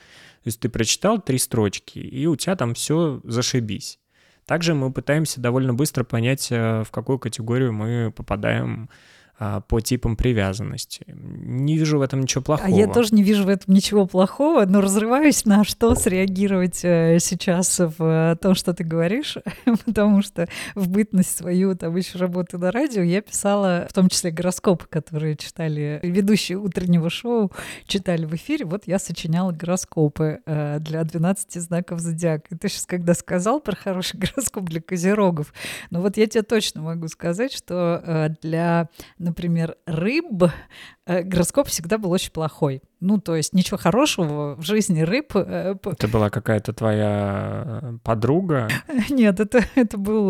То 0.45 0.49
есть 0.49 0.61
ты 0.61 0.69
прочитал 0.69 1.21
три 1.21 1.39
строчки, 1.39 1.99
и 1.99 2.27
у 2.27 2.37
тебя 2.37 2.57
там 2.57 2.75
все 2.75 3.21
зашибись. 3.25 3.99
Также 4.49 4.73
мы 4.73 4.91
пытаемся 4.91 5.43
довольно 5.43 5.75
быстро 5.75 6.05
понять, 6.05 6.49
э, 6.51 6.83
в 6.83 6.91
какую 6.91 7.19
категорию 7.19 7.71
мы 7.75 8.11
попадаем 8.11 8.89
по 9.39 9.81
типам 9.81 10.17
привязанности. 10.17 11.05
Не 11.07 11.79
вижу 11.79 11.99
в 11.99 12.03
этом 12.03 12.23
ничего 12.23 12.43
плохого. 12.43 12.69
А 12.69 12.71
я 12.71 12.89
тоже 12.89 13.15
не 13.15 13.23
вижу 13.23 13.45
в 13.45 13.49
этом 13.49 13.73
ничего 13.73 14.05
плохого, 14.07 14.65
но 14.67 14.81
разрываюсь 14.81 15.45
на 15.45 15.63
что 15.63 15.95
среагировать 15.95 16.81
э, 16.85 17.19
сейчас 17.21 17.79
в 17.79 18.03
э, 18.03 18.37
том, 18.37 18.57
что 18.57 18.75
ты 18.75 18.83
говоришь, 18.83 19.39
потому 19.87 20.23
что 20.23 20.49
в 20.75 20.89
бытность 20.89 21.37
свою, 21.37 21.77
там 21.77 21.95
еще 21.95 22.19
работы 22.19 22.59
на 22.59 22.73
радио, 22.73 23.03
я 23.03 23.21
писала 23.21 23.87
в 23.89 23.93
том 23.93 24.09
числе 24.09 24.33
гороскопы, 24.33 24.87
которые 24.89 25.37
читали 25.37 26.01
ведущие 26.03 26.59
утреннего 26.59 27.09
шоу, 27.09 27.53
читали 27.87 28.25
в 28.25 28.35
эфире. 28.35 28.65
Вот 28.65 28.83
я 28.87 28.99
сочиняла 28.99 29.53
гороскопы 29.53 30.41
э, 30.47 30.79
для 30.81 31.05
12 31.05 31.63
знаков 31.63 32.01
зодиака. 32.01 32.47
И 32.51 32.57
ты 32.57 32.69
сейчас 32.69 32.87
когда 32.87 33.15
сказал 33.15 33.61
про 33.61 33.77
хороший 33.77 34.17
гороскоп 34.19 34.65
для 34.65 34.81
козерогов, 34.81 35.53
ну 35.91 36.01
вот 36.01 36.17
я 36.17 36.27
тебе 36.27 36.43
точно 36.43 36.83
могу 36.83 37.07
сказать, 37.07 37.53
что 37.53 38.35
для 38.43 38.89
например, 39.29 39.77
рыб, 39.87 40.45
гороскоп 41.09 41.69
всегда 41.69 41.99
был 41.99 42.11
очень 42.11 42.31
плохой. 42.33 42.83
Ну, 43.01 43.19
то 43.19 43.37
есть 43.37 43.53
ничего 43.53 43.79
хорошего 43.79 44.57
в 44.57 44.63
жизни 44.63 45.03
рыб. 45.03 45.33
Э, 45.37 45.77
это 45.85 46.09
была 46.09 46.31
какая-то 46.31 46.73
твоя 46.73 47.81
э, 47.83 47.99
подруга? 48.03 48.69
Нет, 49.09 49.39
это, 49.39 49.65
это 49.77 49.97
был 49.97 50.29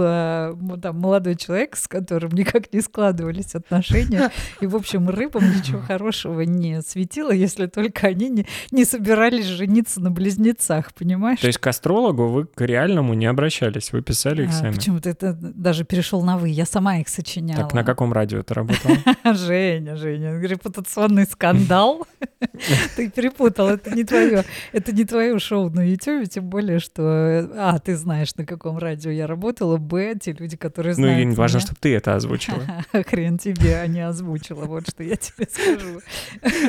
там, 0.78 0.99
молодой 0.99 1.37
человек, 1.37 1.76
с 1.76 1.88
которым 1.88 2.32
никак 2.32 2.73
не 2.73 2.82
складывались 2.82 3.54
отношения. 3.54 4.30
И, 4.61 4.66
в 4.66 4.76
общем, 4.76 5.08
рыбам 5.08 5.44
ничего 5.56 5.80
хорошего 5.80 6.42
не 6.42 6.82
светило, 6.82 7.30
если 7.30 7.66
только 7.66 8.08
они 8.08 8.28
не, 8.28 8.47
не 8.70 8.85
собирались 8.85 9.47
жениться 9.47 10.00
на 10.00 10.11
близнецах, 10.11 10.92
понимаешь? 10.92 11.40
То 11.40 11.47
есть 11.47 11.58
к 11.58 11.66
астрологу 11.66 12.28
вы 12.28 12.47
к 12.47 12.61
реальному 12.61 13.14
не 13.14 13.26
обращались, 13.26 13.92
вы 13.92 14.02
писали 14.02 14.44
их 14.44 14.50
а, 14.50 14.52
сами? 14.52 14.75
Почему-то 14.75 15.08
это 15.08 15.32
даже 15.32 15.85
перешел 15.85 16.23
на 16.23 16.37
«вы», 16.37 16.50
я 16.50 16.66
сама 16.66 16.99
их 16.99 17.08
сочиняла. 17.08 17.62
Так 17.62 17.73
на 17.73 17.85
каком 17.85 18.12
радио 18.12 18.42
ты 18.42 18.52
работала? 18.52 18.97
Женя, 19.35 19.97
Женя, 19.97 20.38
репутационный 20.68 21.26
скандал. 21.26 22.06
Ты 22.96 23.10
перепутал, 23.10 23.68
это 23.68 23.90
не 23.90 24.04
твое, 24.04 24.44
это 24.72 24.92
не 24.92 25.04
твое 25.04 25.38
шоу 25.38 25.70
на 25.70 25.88
YouTube, 25.88 26.28
тем 26.28 26.48
более, 26.48 26.78
что, 26.78 27.48
а, 27.56 27.78
ты 27.78 27.96
знаешь, 27.96 28.34
на 28.37 28.44
каком 28.44 28.78
радио 28.78 29.10
я 29.10 29.26
работала, 29.26 29.76
б, 29.76 30.14
те 30.20 30.32
люди, 30.32 30.56
которые 30.56 30.94
ну, 30.96 31.02
знают 31.02 31.26
Ну, 31.26 31.32
и 31.32 31.34
важно, 31.34 31.60
чтобы 31.60 31.78
ты 31.80 31.94
это 31.94 32.14
озвучила. 32.14 32.62
Хрен 32.92 33.38
тебе, 33.38 33.80
а 33.80 33.87
не 33.87 34.00
озвучила, 34.00 34.64
вот 34.64 34.88
что 34.88 35.02
я 35.02 35.16
тебе 35.16 35.46
скажу. 35.50 36.00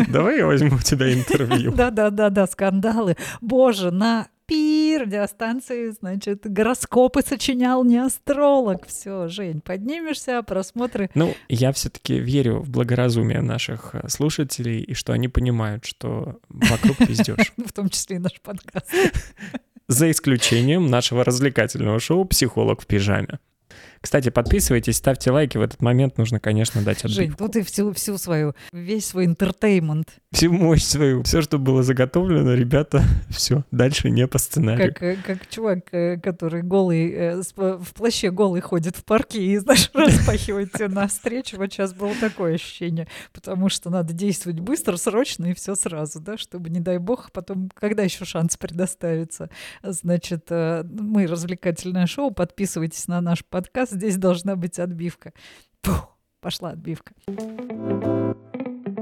Давай 0.08 0.38
я 0.38 0.46
возьму 0.46 0.76
у 0.76 0.80
тебя 0.80 1.14
интервью. 1.14 1.72
Да-да-да-да, 1.72 2.48
скандалы. 2.48 3.16
Боже, 3.42 3.92
на 3.92 4.28
пи 4.50 4.98
радиостанции, 4.98 5.92
значит, 5.92 6.52
гороскопы 6.52 7.22
сочинял 7.22 7.84
не 7.84 7.98
астролог. 7.98 8.88
Все, 8.88 9.28
Жень, 9.28 9.62
поднимешься, 9.62 10.42
просмотры. 10.42 11.12
Ну, 11.14 11.36
я 11.48 11.72
все-таки 11.72 12.18
верю 12.18 12.60
в 12.62 12.70
благоразумие 12.70 13.42
наших 13.42 13.94
э, 13.94 14.10
слушателей 14.10 14.82
и 14.82 14.96
что 14.96 15.14
они 15.14 15.28
понимают, 15.28 15.86
что 15.86 16.40
вокруг 16.50 16.98
пиздешь. 17.08 17.54
В 17.64 17.72
том 17.72 17.90
числе 17.90 18.16
и 18.16 18.20
наш 18.20 18.42
подкаст. 18.42 18.92
За 19.88 20.10
исключением 20.10 20.88
нашего 20.88 21.24
развлекательного 21.24 22.00
шоу 22.00 22.26
«Психолог 22.26 22.82
в 22.82 22.88
пижаме». 22.88 23.40
Кстати, 24.02 24.30
подписывайтесь, 24.30 24.98
ставьте 24.98 25.32
лайки. 25.32 25.58
В 25.58 25.62
этот 25.62 25.82
момент 25.82 26.18
нужно, 26.18 26.40
конечно, 26.40 26.82
дать 26.82 27.04
отбивку. 27.04 27.22
Жень, 27.22 27.36
ну 27.38 27.48
ты 27.50 27.64
всю, 27.64 27.92
всю 27.94 28.18
свою, 28.18 28.56
весь 28.72 29.08
свой 29.08 29.26
интертеймент. 29.26 30.16
Всю 30.32 30.54
мощь 30.54 30.84
свою. 30.84 31.24
Все, 31.24 31.42
что 31.42 31.58
было 31.58 31.82
заготовлено, 31.82 32.54
ребята, 32.54 33.04
все, 33.30 33.64
дальше 33.72 34.12
не 34.12 34.28
по 34.28 34.38
сценарию. 34.38 34.94
Как, 34.94 35.02
э, 35.02 35.18
как 35.26 35.50
чувак, 35.50 35.92
э, 35.92 36.18
который 36.18 36.62
голый, 36.62 37.12
э, 37.12 37.42
в 37.56 37.94
плаще 37.96 38.30
голый 38.30 38.62
ходит 38.62 38.96
в 38.96 39.04
парке 39.04 39.42
и, 39.42 39.58
знаешь, 39.58 39.90
распахивает 39.94 40.72
тебя 40.72 40.88
навстречу. 40.88 41.58
Вот 41.58 41.74
сейчас 41.74 41.96
было 41.96 42.14
такое 42.20 42.56
ощущение. 42.56 43.08
Потому 43.34 43.70
что 43.70 43.90
надо 43.90 44.14
действовать 44.14 44.60
быстро, 44.60 44.98
срочно 44.98 45.46
и 45.46 45.56
все 45.56 45.74
сразу, 45.74 46.20
да, 46.20 46.38
чтобы, 46.38 46.70
не 46.70 46.80
дай 46.80 47.00
бог, 47.00 47.32
потом, 47.32 47.72
когда 47.74 48.04
еще 48.04 48.24
шанс 48.24 48.56
предоставится. 48.56 49.50
Значит, 49.82 50.52
мы 50.52 51.26
развлекательное 51.26 52.06
шоу. 52.06 52.30
Подписывайтесь 52.30 53.08
на 53.08 53.20
наш 53.20 53.44
подкаст 53.44 53.94
здесь 53.94 54.18
должна 54.18 54.56
быть 54.56 54.78
отбивка. 54.78 55.34
Фух, 55.82 56.16
пошла 56.40 56.70
отбивка. 56.70 57.14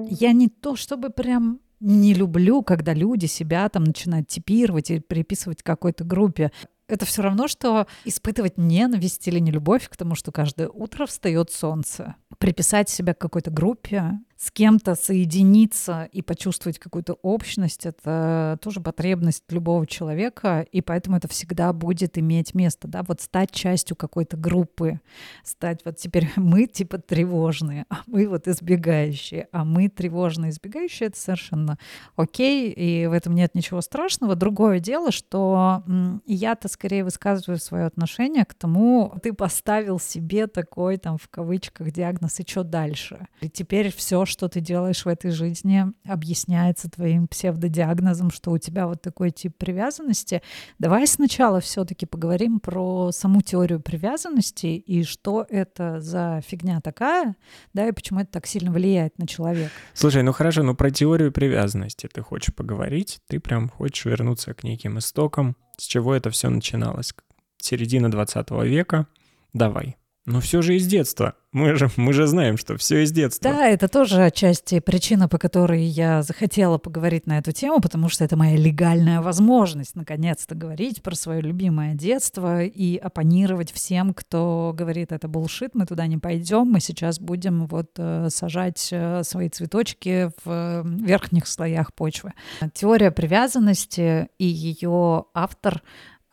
Я 0.10 0.34
не 0.34 0.50
то 0.50 0.76
чтобы 0.76 1.10
прям 1.10 1.60
не 1.80 2.14
люблю, 2.14 2.64
когда 2.64 2.94
люди 2.94 3.26
себя 3.26 3.70
там 3.70 3.84
начинают 3.84 4.28
типировать 4.28 4.92
и 4.92 5.00
приписывать 5.00 5.64
какой-то 5.64 6.04
группе. 6.04 6.52
Это 6.88 7.06
все 7.06 7.22
равно, 7.22 7.48
что 7.48 7.86
испытывать 8.06 8.58
ненависть 8.58 9.28
или 9.28 9.40
нелюбовь 9.40 9.90
к 9.90 9.98
тому, 9.98 10.16
что 10.16 10.32
каждое 10.32 10.70
утро 10.70 11.06
встает 11.06 11.52
солнце. 11.52 12.16
Приписать 12.40 12.90
себя 12.90 13.14
к 13.14 13.20
какой-то 13.20 13.52
группе 13.52 14.20
с 14.38 14.52
кем-то 14.52 14.96
соединиться 14.96 16.08
и 16.12 16.22
почувствовать 16.22 16.78
какую-то 16.78 17.14
общность, 17.24 17.86
это 17.86 18.60
тоже 18.62 18.82
потребность 18.82 19.44
любого 19.50 19.88
человека, 19.88 20.66
и 20.72 20.82
поэтому 20.82 21.18
это 21.18 21.28
всегда 21.28 21.74
будет 21.74 22.18
иметь 22.20 22.54
место, 22.54 22.88
да, 22.88 23.04
вот 23.04 23.20
стать 23.22 23.52
частью 23.52 23.98
какой-то 23.98 24.38
группы, 24.38 25.00
стать 25.44 25.82
вот 25.86 25.98
теперь 25.98 26.30
мы 26.36 26.68
типа 26.68 27.00
тревожные, 27.00 27.86
а 27.90 28.02
мы 28.06 28.28
вот 28.28 28.48
избегающие, 28.48 29.48
а 29.52 29.66
мы 29.66 29.90
тревожные, 29.90 30.52
избегающие, 30.52 31.08
это 31.08 31.20
совершенно 31.20 31.80
окей, 32.16 32.72
и 32.72 33.08
в 33.08 33.14
этом 33.14 33.34
нет 33.34 33.56
ничего 33.56 33.82
страшного. 33.82 34.36
Другое 34.36 34.80
дело, 34.80 35.12
что 35.12 35.84
я-то 36.26 36.68
скорее 36.68 37.04
высказываю 37.04 37.58
свое 37.58 37.86
отношение 37.86 38.46
к 38.46 38.54
тому, 38.54 39.14
ты 39.24 39.34
поставил 39.34 40.00
себе 40.00 40.46
такой 40.46 40.98
там 40.98 41.18
в 41.18 41.28
кавычках 41.28 41.92
диагноз, 41.92 42.40
и 42.40 42.46
что 42.48 42.64
дальше? 42.64 43.28
И 43.42 43.50
теперь 43.50 43.92
все, 43.92 44.27
что 44.28 44.48
ты 44.48 44.60
делаешь 44.60 45.06
в 45.06 45.08
этой 45.08 45.32
жизни, 45.32 45.86
объясняется 46.06 46.90
твоим 46.90 47.28
псевдодиагнозом, 47.28 48.32
что 48.32 48.52
у 48.52 48.58
тебя 48.58 48.88
вот 48.88 49.02
такой 49.02 49.32
тип 49.32 49.58
привязанности. 49.58 50.42
Давай 50.80 51.08
сначала 51.08 51.60
все-таки 51.60 52.06
поговорим 52.06 52.60
про 52.60 53.12
саму 53.12 53.42
теорию 53.42 53.80
привязанности 53.80 54.68
и 54.68 55.04
что 55.04 55.46
это 55.50 56.00
за 56.00 56.42
фигня 56.46 56.82
такая, 56.82 57.36
да, 57.74 57.88
и 57.88 57.92
почему 57.92 58.20
это 58.20 58.32
так 58.32 58.48
сильно 58.48 58.72
влияет 58.72 59.18
на 59.18 59.28
человека. 59.28 59.72
Слушай, 59.94 60.24
ну 60.24 60.32
хорошо, 60.32 60.64
ну 60.64 60.76
про 60.76 60.92
теорию 60.92 61.32
привязанности 61.32 62.10
ты 62.12 62.22
хочешь 62.22 62.54
поговорить, 62.54 63.20
ты 63.28 63.40
прям 63.40 63.70
хочешь 63.70 64.06
вернуться 64.06 64.54
к 64.54 64.64
неким 64.64 65.00
истокам, 65.00 65.56
с 65.78 65.84
чего 65.84 66.14
это 66.14 66.30
все 66.30 66.50
начиналось. 66.50 67.14
Середина 67.58 68.12
20 68.12 68.52
века. 68.64 69.08
Давай. 69.54 69.97
Но 70.28 70.42
все 70.42 70.62
же 70.62 70.76
из 70.76 70.86
детства. 70.86 71.36
Мы 71.54 71.76
же, 71.76 71.90
мы 71.96 72.12
же 72.12 72.28
знаем, 72.28 72.58
что 72.58 72.76
все 72.76 73.04
из 73.04 73.14
детства. 73.14 73.50
Да, 73.50 73.68
это 73.70 73.88
тоже 73.88 74.26
отчасти 74.26 74.82
причина, 74.82 75.30
по 75.30 75.38
которой 75.38 75.86
я 75.86 76.22
захотела 76.22 76.78
поговорить 76.78 77.28
на 77.28 77.38
эту 77.38 77.54
тему, 77.54 77.80
потому 77.80 78.10
что 78.10 78.26
это 78.26 78.36
моя 78.36 78.58
легальная 78.58 79.22
возможность 79.22 79.96
наконец-то 79.96 80.54
говорить 80.54 81.02
про 81.02 81.16
свое 81.16 81.40
любимое 81.40 81.96
детство 81.96 82.62
и 82.62 82.98
оппонировать 82.98 83.72
всем, 83.72 84.14
кто 84.14 84.74
говорит, 84.78 85.14
это 85.14 85.30
булшит, 85.30 85.76
мы 85.76 85.86
туда 85.86 86.08
не 86.08 86.18
пойдем, 86.18 86.66
мы 86.66 86.82
сейчас 86.82 87.22
будем 87.22 87.66
вот 87.66 87.92
э, 87.98 88.28
сажать 88.30 88.90
э, 88.92 89.24
свои 89.24 89.48
цветочки 89.48 90.30
в 90.44 90.50
э, 90.50 90.84
верхних 90.86 91.48
слоях 91.48 91.94
почвы. 91.94 92.34
Теория 92.74 93.12
привязанности 93.12 94.28
и 94.38 94.46
ее 94.46 95.24
автор 95.34 95.82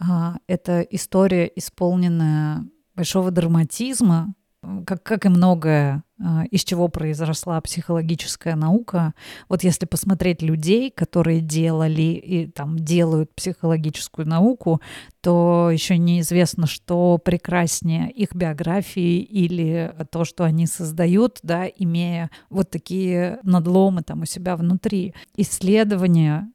а, 0.00 0.36
это 0.48 0.80
история, 0.80 1.50
исполненная 1.54 2.64
большого 2.94 3.30
драматизма, 3.30 4.34
как, 4.86 5.02
как 5.02 5.26
и 5.26 5.28
многое, 5.28 6.02
а, 6.22 6.44
из 6.50 6.64
чего 6.64 6.88
произросла 6.88 7.60
психологическая 7.60 8.56
наука. 8.56 9.14
Вот 9.48 9.62
если 9.64 9.86
посмотреть 9.86 10.42
людей, 10.42 10.90
которые 10.90 11.40
делали 11.40 12.02
и 12.02 12.46
там 12.46 12.78
делают 12.78 13.34
психологическую 13.34 14.26
науку, 14.26 14.80
то 15.20 15.70
еще 15.72 15.98
неизвестно, 15.98 16.66
что 16.66 17.18
прекраснее 17.18 18.10
их 18.10 18.34
биографии 18.34 19.18
или 19.20 19.94
то, 20.10 20.24
что 20.24 20.44
они 20.44 20.66
создают, 20.66 21.40
да, 21.42 21.66
имея 21.66 22.30
вот 22.48 22.70
такие 22.70 23.38
надломы 23.42 24.02
там 24.02 24.22
у 24.22 24.26
себя 24.26 24.56
внутри. 24.56 25.14
Исследования 25.36 26.50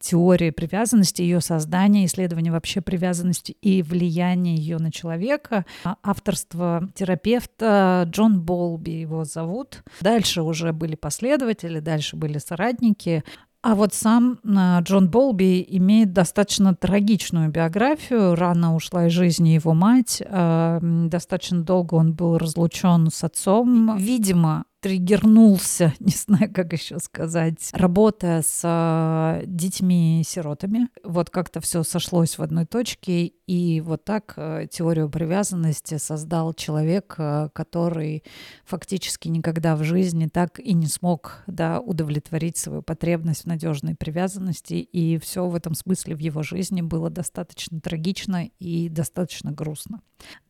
теории 0.00 0.50
привязанности, 0.50 1.22
ее 1.22 1.40
создания, 1.40 2.04
исследования 2.06 2.52
вообще 2.52 2.80
привязанности 2.80 3.52
и 3.60 3.82
влияния 3.82 4.54
ее 4.54 4.78
на 4.78 4.92
человека. 4.92 5.64
А, 5.84 5.96
авторство 6.02 6.88
терапевта 6.94 8.04
Джон 8.06 8.40
Болби 8.40 8.90
его 8.90 9.24
зовут. 9.24 9.82
Дальше 10.00 10.42
уже 10.42 10.72
были 10.72 10.94
последователи, 10.94 11.80
дальше 11.80 12.16
были 12.16 12.38
соратники. 12.38 13.24
А 13.60 13.74
вот 13.74 13.92
сам 13.92 14.38
а, 14.44 14.80
Джон 14.80 15.10
Болби 15.10 15.66
имеет 15.68 16.12
достаточно 16.12 16.74
трагичную 16.74 17.50
биографию. 17.50 18.36
Рано 18.36 18.76
ушла 18.76 19.08
из 19.08 19.12
жизни 19.12 19.50
его 19.50 19.74
мать. 19.74 20.22
Достаточно 20.22 21.62
долго 21.62 21.94
он 21.94 22.12
был 22.14 22.38
разлучен 22.38 23.10
с 23.10 23.24
отцом. 23.24 23.96
Видимо, 23.98 24.64
триггернулся, 24.80 25.94
не 26.00 26.12
знаю, 26.12 26.52
как 26.52 26.72
еще 26.72 26.98
сказать, 26.98 27.70
работая 27.72 28.42
с 28.42 28.60
э, 28.64 29.44
детьми-сиротами. 29.46 30.88
Вот 31.02 31.30
как-то 31.30 31.60
все 31.60 31.82
сошлось 31.82 32.38
в 32.38 32.42
одной 32.42 32.66
точке, 32.66 33.26
и 33.26 33.80
вот 33.80 34.04
так 34.04 34.34
э, 34.36 34.66
теорию 34.70 35.08
привязанности 35.08 35.98
создал 35.98 36.54
человек, 36.54 37.14
э, 37.18 37.48
который 37.52 38.22
фактически 38.64 39.28
никогда 39.28 39.74
в 39.76 39.82
жизни 39.82 40.26
так 40.26 40.60
и 40.60 40.74
не 40.74 40.86
смог 40.86 41.42
да, 41.46 41.80
удовлетворить 41.80 42.56
свою 42.56 42.82
потребность 42.82 43.42
в 43.44 43.46
надежной 43.46 43.94
привязанности, 43.94 44.74
и 44.74 45.18
все 45.18 45.46
в 45.46 45.54
этом 45.54 45.74
смысле 45.74 46.14
в 46.14 46.18
его 46.18 46.42
жизни 46.42 46.82
было 46.82 47.10
достаточно 47.10 47.80
трагично 47.80 48.48
и 48.58 48.88
достаточно 48.88 49.50
грустно. 49.50 50.00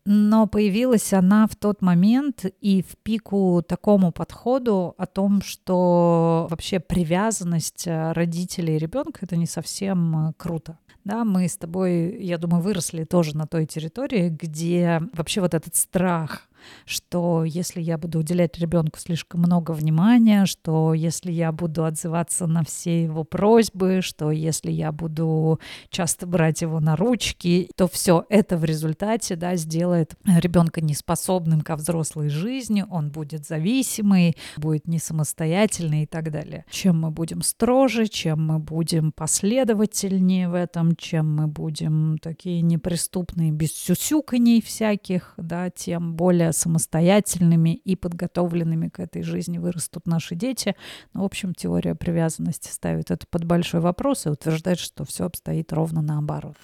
Но 0.05 0.47
появилась 0.47 1.13
она 1.13 1.47
в 1.47 1.55
тот 1.55 1.83
момент 1.83 2.47
и 2.63 2.83
в 2.83 2.97
пику 3.03 3.63
такому 3.67 4.11
подходу 4.19 4.97
о 4.99 5.07
том, 5.07 5.41
что 5.43 6.49
вообще 6.51 6.81
привязанность 6.81 7.87
э, 7.87 8.11
родителей 8.11 8.75
и 8.75 8.79
ребенка 8.79 9.21
это 9.23 9.37
не 9.37 9.47
совсем 9.47 10.31
э, 10.31 10.33
круто. 10.37 10.77
Да, 11.05 11.25
мы 11.25 11.47
с 11.47 11.57
тобой, 11.57 12.21
я 12.21 12.37
думаю, 12.37 12.61
выросли 12.61 13.05
тоже 13.05 13.37
на 13.37 13.47
той 13.47 13.65
территории, 13.65 14.29
где 14.29 15.01
вообще 15.13 15.41
вот 15.41 15.55
этот 15.55 15.77
страх 15.77 16.49
что 16.85 17.45
если 17.45 17.81
я 17.81 17.99
буду 17.99 18.21
уделять 18.21 18.59
ребенку 18.59 18.99
слишком 18.99 19.41
много 19.41 19.73
внимания, 19.73 20.47
что 20.47 20.95
если 20.95 21.33
я 21.33 21.53
буду 21.53 21.85
отзываться 21.85 22.47
на 22.47 22.65
все 22.65 23.05
его 23.05 23.25
просьбы, 23.25 24.01
что 24.03 24.31
если 24.31 24.71
я 24.71 24.93
буду 24.93 25.61
часто 25.91 26.27
брать 26.27 26.63
его 26.63 26.81
на 26.81 26.97
ручки, 26.97 27.71
то 27.77 27.89
все 27.89 28.25
это 28.29 28.57
в 28.57 28.65
результате 28.65 29.37
да, 29.37 29.57
сделает 29.57 30.15
ребенка 30.25 30.81
неспособным 30.81 31.61
ко 31.61 31.77
взрослой 31.77 32.29
жизни, 32.29 32.85
он 32.89 33.11
будет 33.11 33.47
зависимый, 33.47 34.37
будет 34.57 34.87
не 34.87 34.99
самостоятельный 34.99 36.03
и 36.03 36.07
так 36.07 36.31
далее. 36.31 36.65
Чем 36.71 37.01
мы 37.01 37.11
будем 37.11 37.43
строже, 37.43 38.07
чем 38.07 38.47
мы 38.47 38.59
будем 38.59 39.13
последовательнее 39.13 40.49
в 40.49 40.55
этом, 40.55 40.97
чем 40.97 41.37
мы 41.37 41.47
будем 41.47 42.19
такие 42.19 42.63
неприступные, 42.63 43.53
без 43.53 43.73
сюсюканий 43.73 44.63
всяких, 44.63 45.35
да, 45.37 45.71
тем 45.71 46.15
более 46.15 46.48
самостоятельными 46.53 47.75
и 47.75 47.97
подготовленными 47.97 48.89
к 48.89 49.01
этой 49.01 49.23
жизни 49.23 49.59
вырастут 49.59 50.07
наши 50.07 50.35
дети. 50.35 50.77
Ну, 51.15 51.23
в 51.23 51.25
общем, 51.25 51.55
теория 51.55 51.95
привязанности 51.95 52.71
ставит 52.71 53.11
это 53.11 53.27
под 53.31 53.45
большой 53.45 53.81
вопрос 53.81 54.27
и 54.27 54.31
утверждает, 54.31 54.79
что 54.79 55.05
все 55.05 55.25
обстоит 55.25 55.73
ровно 55.73 56.03
наоборот. 56.03 56.57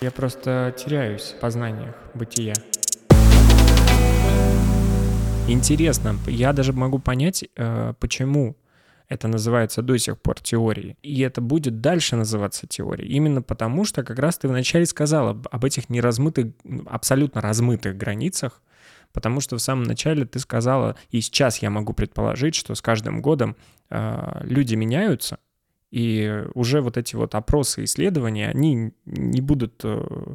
Я 0.00 0.10
просто 0.10 0.74
теряюсь 0.76 1.34
в 1.36 1.40
познаниях 1.40 1.94
бытия. 2.14 2.54
Интересно, 5.46 6.16
я 6.26 6.52
даже 6.52 6.72
могу 6.72 6.98
понять, 6.98 7.44
э, 7.56 7.92
почему 8.00 8.56
это 9.08 9.28
называется 9.28 9.82
до 9.82 9.98
сих 9.98 10.18
пор 10.18 10.40
теорией. 10.40 10.96
И 11.02 11.20
это 11.20 11.40
будет 11.40 11.80
дальше 11.80 12.16
называться 12.16 12.66
теорией. 12.66 13.10
Именно 13.12 13.42
потому, 13.42 13.84
что 13.84 14.02
как 14.02 14.18
раз 14.18 14.38
ты 14.38 14.48
вначале 14.48 14.86
сказала 14.86 15.40
об 15.50 15.64
этих 15.64 15.90
неразмытых, 15.90 16.52
абсолютно 16.86 17.40
размытых 17.40 17.96
границах, 17.96 18.62
Потому 19.14 19.40
что 19.40 19.56
в 19.56 19.60
самом 19.60 19.84
начале 19.84 20.26
ты 20.26 20.40
сказала, 20.40 20.96
и 21.10 21.20
сейчас 21.20 21.58
я 21.58 21.70
могу 21.70 21.94
предположить, 21.94 22.56
что 22.56 22.74
с 22.74 22.82
каждым 22.82 23.22
годом 23.22 23.56
э, 23.88 24.40
люди 24.42 24.74
меняются, 24.74 25.38
и 25.92 26.42
уже 26.54 26.80
вот 26.80 26.96
эти 26.96 27.14
вот 27.14 27.36
опросы, 27.36 27.84
исследования, 27.84 28.48
они 28.48 28.92
не 29.06 29.40
будут 29.40 29.80
э, 29.84 30.34